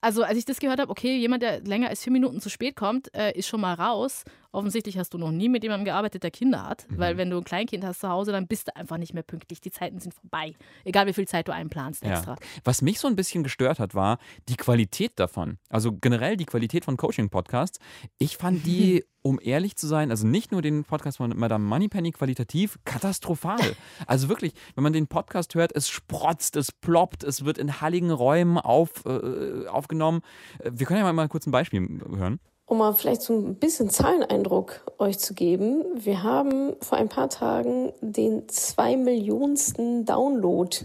also 0.00 0.22
als 0.22 0.38
ich 0.38 0.44
das 0.44 0.58
gehört 0.58 0.80
habe, 0.80 0.90
okay, 0.90 1.16
jemand, 1.16 1.42
der 1.42 1.60
länger 1.60 1.88
als 1.88 2.02
vier 2.02 2.12
Minuten 2.12 2.40
zu 2.40 2.48
spät 2.48 2.76
kommt, 2.76 3.12
äh, 3.14 3.32
ist 3.32 3.48
schon 3.48 3.60
mal 3.60 3.74
raus. 3.74 4.24
Offensichtlich 4.52 4.96
hast 4.96 5.12
du 5.12 5.18
noch 5.18 5.30
nie 5.30 5.48
mit 5.48 5.62
jemandem 5.62 5.84
gearbeitet, 5.84 6.22
der 6.22 6.30
Kinder 6.30 6.66
hat. 6.66 6.86
Mhm. 6.88 6.98
Weil 6.98 7.16
wenn 7.18 7.30
du 7.30 7.36
ein 7.36 7.44
Kleinkind 7.44 7.84
hast 7.84 8.00
zu 8.00 8.08
Hause, 8.08 8.32
dann 8.32 8.46
bist 8.46 8.68
du 8.68 8.76
einfach 8.76 8.96
nicht 8.96 9.14
mehr 9.14 9.22
pünktlich. 9.22 9.60
Die 9.60 9.70
Zeiten 9.70 9.98
sind 9.98 10.14
vorbei. 10.14 10.54
Egal 10.84 11.06
wie 11.06 11.12
viel 11.12 11.28
Zeit 11.28 11.48
du 11.48 11.52
einplanst 11.52 12.02
extra. 12.02 12.32
Ja. 12.32 12.38
Was 12.64 12.82
mich 12.82 12.98
so 12.98 13.08
ein 13.08 13.16
bisschen 13.16 13.42
gestört 13.42 13.78
hat, 13.78 13.94
war 13.94 14.18
die 14.48 14.56
Qualität 14.56 15.12
davon. 15.16 15.58
Also 15.68 15.92
generell 15.92 16.36
die 16.36 16.46
Qualität 16.46 16.84
von 16.84 16.96
Coaching-Podcasts. 16.96 17.78
Ich 18.18 18.36
fand 18.36 18.64
die, 18.64 19.04
um 19.26 19.40
ehrlich 19.42 19.74
zu 19.74 19.88
sein, 19.88 20.10
also 20.10 20.24
nicht 20.24 20.52
nur 20.52 20.62
den 20.62 20.84
Podcast 20.84 21.16
von 21.16 21.36
Madame 21.36 21.64
Moneypenny 21.64 22.12
qualitativ 22.12 22.78
katastrophal. 22.84 23.56
Also 24.06 24.28
wirklich, 24.28 24.52
wenn 24.74 24.84
man 24.84 24.92
den 24.92 25.06
Podcast 25.06 25.54
hört, 25.54 25.74
es 25.74 25.88
sprotzt, 25.88 26.54
es 26.56 26.70
ploppt, 26.70 27.24
es 27.24 27.44
wird 27.44 27.58
in 27.58 27.80
halligen 27.80 28.10
Räumen 28.10 28.58
auf, 28.58 29.04
äh, 29.04 29.66
aufgenommen. 29.66 30.20
Äh, 30.60 30.70
Wir 30.74 30.86
können 30.86 30.98
ja 30.98 31.04
mal, 31.04 31.12
mal 31.12 31.28
kurz 31.28 31.46
ein 31.46 31.50
Beispiel 31.50 32.00
hören. 32.14 32.38
Um 32.66 32.78
mal 32.78 32.92
vielleicht 32.94 33.22
so 33.22 33.34
ein 33.34 33.56
bisschen 33.56 33.90
Zahleneindruck 33.90 34.80
euch 34.98 35.18
zu 35.18 35.34
geben, 35.34 35.84
wir 35.94 36.22
haben 36.22 36.74
vor 36.80 36.98
ein 36.98 37.08
paar 37.08 37.28
Tagen 37.28 37.92
den 38.00 38.48
zwei 38.48 38.96
Millionensten 38.96 40.04
Download, 40.04 40.76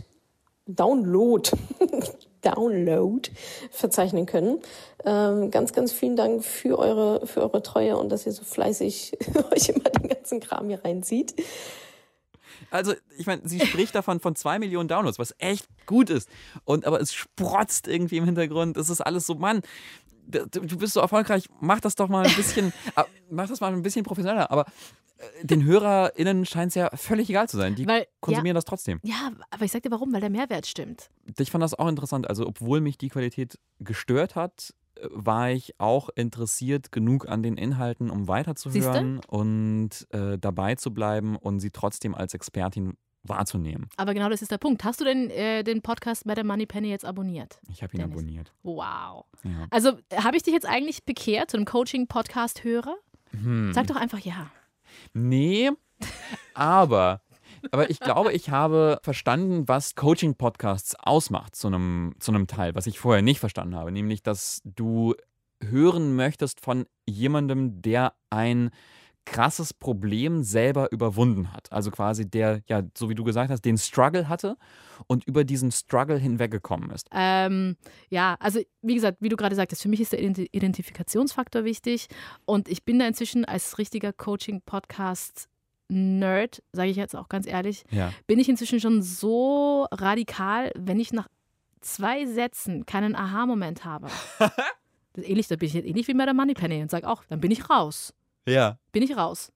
Download, 0.65 1.49
Download 2.41 3.30
verzeichnen 3.69 4.25
können. 4.25 4.60
Ähm, 5.06 5.51
ganz, 5.51 5.73
ganz 5.73 5.91
vielen 5.91 6.15
Dank 6.15 6.43
für 6.43 6.77
eure, 6.80 7.25
für 7.25 7.41
eure 7.41 7.63
Treue 7.63 7.97
und 7.97 8.10
dass 8.10 8.25
ihr 8.25 8.32
so 8.32 8.43
fleißig 8.43 9.17
euch 9.51 9.69
immer 9.69 9.89
den 9.89 10.10
ganzen 10.10 10.39
Kram 10.39 10.67
hier 10.67 10.84
reinzieht. 10.84 11.34
Also, 12.71 12.93
ich 13.17 13.27
meine, 13.27 13.47
sie 13.47 13.60
spricht 13.60 13.93
davon 13.93 14.19
von 14.19 14.36
zwei 14.36 14.57
Millionen 14.57 14.88
Downloads, 14.88 15.19
was 15.19 15.36
echt 15.38 15.67
gut 15.86 16.10
ist. 16.10 16.29
Und 16.63 16.86
aber 16.86 16.99
es 16.99 17.13
sprotzt 17.13 17.88
irgendwie 17.88 18.17
im 18.17 18.25
Hintergrund. 18.25 18.77
Es 18.77 18.89
ist 18.89 19.01
alles 19.01 19.27
so, 19.27 19.36
Mann, 19.36 19.62
du 20.25 20.77
bist 20.77 20.93
so 20.93 21.01
erfolgreich, 21.01 21.49
mach 21.60 21.81
das 21.81 21.95
doch 21.95 22.07
mal 22.07 22.25
ein 22.25 22.36
bisschen, 22.36 22.73
ah, 22.95 23.05
mach 23.29 23.47
das 23.47 23.60
mal 23.60 23.73
ein 23.73 23.81
bisschen 23.81 24.03
professioneller. 24.03 24.49
Aber 24.51 24.65
äh, 25.17 25.45
den 25.45 25.63
HörerInnen 25.65 26.45
scheint 26.45 26.69
es 26.69 26.75
ja 26.75 26.89
völlig 26.95 27.29
egal 27.29 27.49
zu 27.49 27.57
sein. 27.57 27.75
Die 27.75 27.86
Weil, 27.86 28.07
konsumieren 28.21 28.55
das 28.55 28.65
trotzdem. 28.65 28.99
Ja, 29.03 29.31
aber 29.49 29.65
ich 29.65 29.71
sag 29.71 29.84
dir 29.84 29.91
warum, 29.91 30.13
weil 30.13 30.21
der 30.21 30.29
Mehrwert 30.29 30.65
stimmt. 30.65 31.10
Ich 31.38 31.51
fand 31.51 31.63
das 31.63 31.73
auch 31.73 31.88
interessant. 31.88 32.29
Also, 32.29 32.47
obwohl 32.47 32.81
mich 32.81 32.97
die 32.97 33.10
Qualität 33.10 33.60
gestört 33.79 34.36
hat, 34.36 34.73
war 35.10 35.52
ich 35.52 35.80
auch 35.80 36.10
interessiert 36.16 36.92
genug 36.92 37.28
an 37.28 37.44
den 37.44 37.58
Inhalten, 37.58 38.10
um 38.10 38.28
weiterzuhören 38.28 39.22
und 39.28 40.08
äh, 40.12 40.38
dabei 40.38 40.76
zu 40.76 40.94
bleiben 40.94 41.36
und 41.36 41.60
sie 41.60 41.72
trotzdem 41.72 42.16
als 42.16 42.34
Expertin 42.34 42.98
wahrzunehmen. 43.24 43.90
Aber 43.98 44.14
genau 44.14 44.30
das 44.30 44.42
ist 44.42 44.52
der 44.52 44.58
Punkt. 44.58 44.84
Hast 44.84 45.00
du 45.00 45.06
denn 45.06 45.30
äh, 45.30 45.64
den 45.64 45.82
Podcast 45.82 46.26
Madame 46.26 46.48
Moneypenny 46.48 46.90
jetzt 46.90 47.06
abonniert? 47.06 47.60
Ich 47.70 47.84
habe 47.84 47.94
ihn 47.94 48.00
Dennis. 48.00 48.16
abonniert. 48.16 48.54
Wow. 48.64 49.26
Ja. 49.44 49.68
Also 49.70 49.94
habe 50.16 50.38
ich 50.38 50.44
dich 50.44 50.54
jetzt 50.54 50.66
eigentlich 50.66 51.06
bekehrt 51.06 51.52
zu 51.52 51.58
einem 51.58 51.66
Coaching-Podcast-Hörer? 51.66 52.96
Hm. 53.32 53.74
Sag 53.74 53.88
doch 53.88 53.96
einfach 53.96 54.20
ja. 54.20 54.52
Nee, 55.14 55.72
aber, 56.54 57.22
aber 57.71 57.89
ich 57.89 58.00
glaube, 58.00 58.34
ich 58.34 58.50
habe 58.50 59.00
verstanden, 59.04 59.67
was 59.67 59.95
Coaching-Podcasts 59.95 60.95
ausmacht 60.95 61.56
zu 61.56 61.67
einem, 61.67 62.15
zu 62.19 62.32
einem 62.32 62.47
Teil, 62.47 62.76
was 62.76 62.88
ich 62.88 63.00
vorher 63.00 63.21
nicht 63.21 63.39
verstanden 63.39 63.76
habe. 63.76 63.91
Nämlich, 63.91 64.24
dass 64.24 64.62
du 64.65 65.15
hören 65.63 66.15
möchtest 66.15 66.60
von 66.62 66.86
jemandem, 67.06 67.82
der 67.82 68.13
ein 68.30 68.71
krasses 69.26 69.74
Problem 69.74 70.43
selber 70.43 70.91
überwunden 70.91 71.54
hat. 71.54 71.71
Also 71.71 71.91
quasi 71.91 72.28
der, 72.30 72.62
ja, 72.67 72.82
so 72.97 73.10
wie 73.10 73.15
du 73.15 73.24
gesagt 73.24 73.52
hast, 73.52 73.62
den 73.62 73.78
Struggle 73.78 74.28
hatte 74.28 74.58
und 75.08 75.26
über 75.26 75.43
diesen 75.43 75.71
Struggle 75.71 76.17
hinweggekommen 76.17 76.89
ist. 76.89 77.08
Ähm, 77.12 77.78
ja, 78.10 78.36
also 78.39 78.60
wie 78.82 78.95
gesagt, 78.95 79.17
wie 79.19 79.30
du 79.30 79.36
gerade 79.36 79.56
sagtest, 79.56 79.84
für 79.84 79.89
mich 79.89 80.02
ist 80.02 80.12
der 80.12 80.21
Ident- 80.21 80.50
Identifikationsfaktor 80.52 81.63
wichtig 81.65 82.08
und 82.45 82.67
ich 82.67 82.84
bin 82.84 82.97
da 82.97 83.08
inzwischen 83.08 83.45
als 83.45 83.78
richtiger 83.78 84.12
Coaching-Podcast-Nerd, 85.91 86.63
sage 86.73 86.89
ich 86.89 86.97
jetzt 86.97 87.15
auch 87.15 87.30
ganz 87.30 87.45
ehrlich, 87.47 87.84
Ja. 87.91 88.12
bin 88.27 88.39
ich 88.39 88.49
inzwischen 88.49 88.80
schon 88.80 89.01
so 89.01 89.88
radikal, 89.91 90.71
wenn 90.75 90.99
ich 90.99 91.13
nach 91.13 91.27
zwei 91.82 92.25
Sätzen 92.25 92.86
keinen 92.86 93.15
Aha-Moment 93.15 93.86
habe. 93.86 94.08
das 95.13 95.25
ähnlich, 95.25 95.47
da 95.47 95.56
bin 95.56 95.67
ich 95.67 95.73
jetzt 95.73 95.86
ähnlich 95.88 96.08
wie 96.08 96.13
bei 96.13 96.25
der 96.25 96.34
Moneypenny 96.34 96.82
und 96.82 96.91
sage 96.91 97.08
auch, 97.08 97.23
dann 97.30 97.39
bin 97.39 97.51
ich 97.51 97.69
raus. 97.69 98.13
Ja. 98.47 98.77
Bin 98.91 99.04
ich 99.04 99.15
raus. 99.15 99.51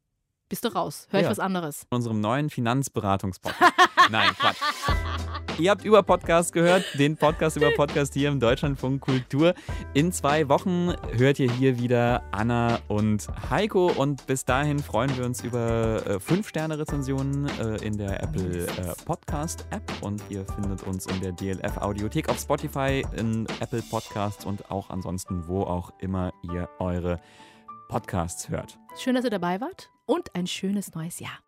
Bist 0.50 0.64
du 0.64 0.70
raus? 0.70 1.08
Hör 1.10 1.20
ich 1.22 1.26
Ja. 1.26 1.32
was 1.32 1.40
anderes? 1.40 1.84
in 1.90 1.96
unserem 1.96 2.20
neuen 2.22 2.50
Finanzberatungspodcast. 2.50 3.74
Nein, 4.12 4.30
Quatsch. 4.38 4.58
Ihr 5.58 5.72
habt 5.72 5.86
über 5.86 6.04
Podcast 6.04 6.52
gehört, 6.52 6.84
den 7.00 7.16
Podcast 7.16 7.56
über 7.56 7.72
Podcast 7.72 8.14
hier 8.14 8.28
im 8.28 8.42
Deutschlandfunk 8.42 9.00
Kultur. 9.00 9.54
In 9.94 10.12
zwei 10.12 10.50
Wochen 10.50 10.94
hört 11.14 11.40
ihr 11.40 11.50
hier 11.50 11.80
wieder 11.80 12.24
Anna 12.32 12.80
und 12.90 13.26
Heiko 13.50 13.88
und 13.88 14.28
bis 14.28 14.44
dahin 14.44 14.80
freuen 14.80 15.16
wir 15.18 15.26
uns 15.26 15.46
über 15.46 16.06
äh, 16.06 16.16
5-Sterne-Rezensionen 16.16 17.48
äh, 17.48 17.86
in 17.86 17.98
der 17.98 18.22
Apple 18.22 18.66
äh, 18.66 18.68
Podcast 19.06 19.66
App 19.70 19.90
und 20.02 20.22
ihr 20.28 20.46
findet 20.46 20.84
uns 20.84 21.06
in 21.06 21.22
der 21.22 21.32
DLF 21.32 21.78
Audiothek 21.78 22.28
auf 22.28 22.38
Spotify, 22.38 23.06
in 23.16 23.48
Apple 23.62 23.82
Podcasts 23.90 24.44
und 24.44 24.70
auch 24.70 24.90
ansonsten, 24.90 25.48
wo 25.48 25.62
auch 25.62 25.94
immer 26.00 26.34
ihr 26.44 26.68
eure 26.80 27.22
Podcasts 27.88 28.50
hört. 28.50 28.78
Schön, 28.98 29.16
dass 29.16 29.24
ihr 29.24 29.32
dabei 29.32 29.62
wart 29.62 29.90
und 30.06 30.36
ein 30.36 30.48
schönes 30.48 30.94
neues 30.94 31.22
Jahr. 31.22 31.40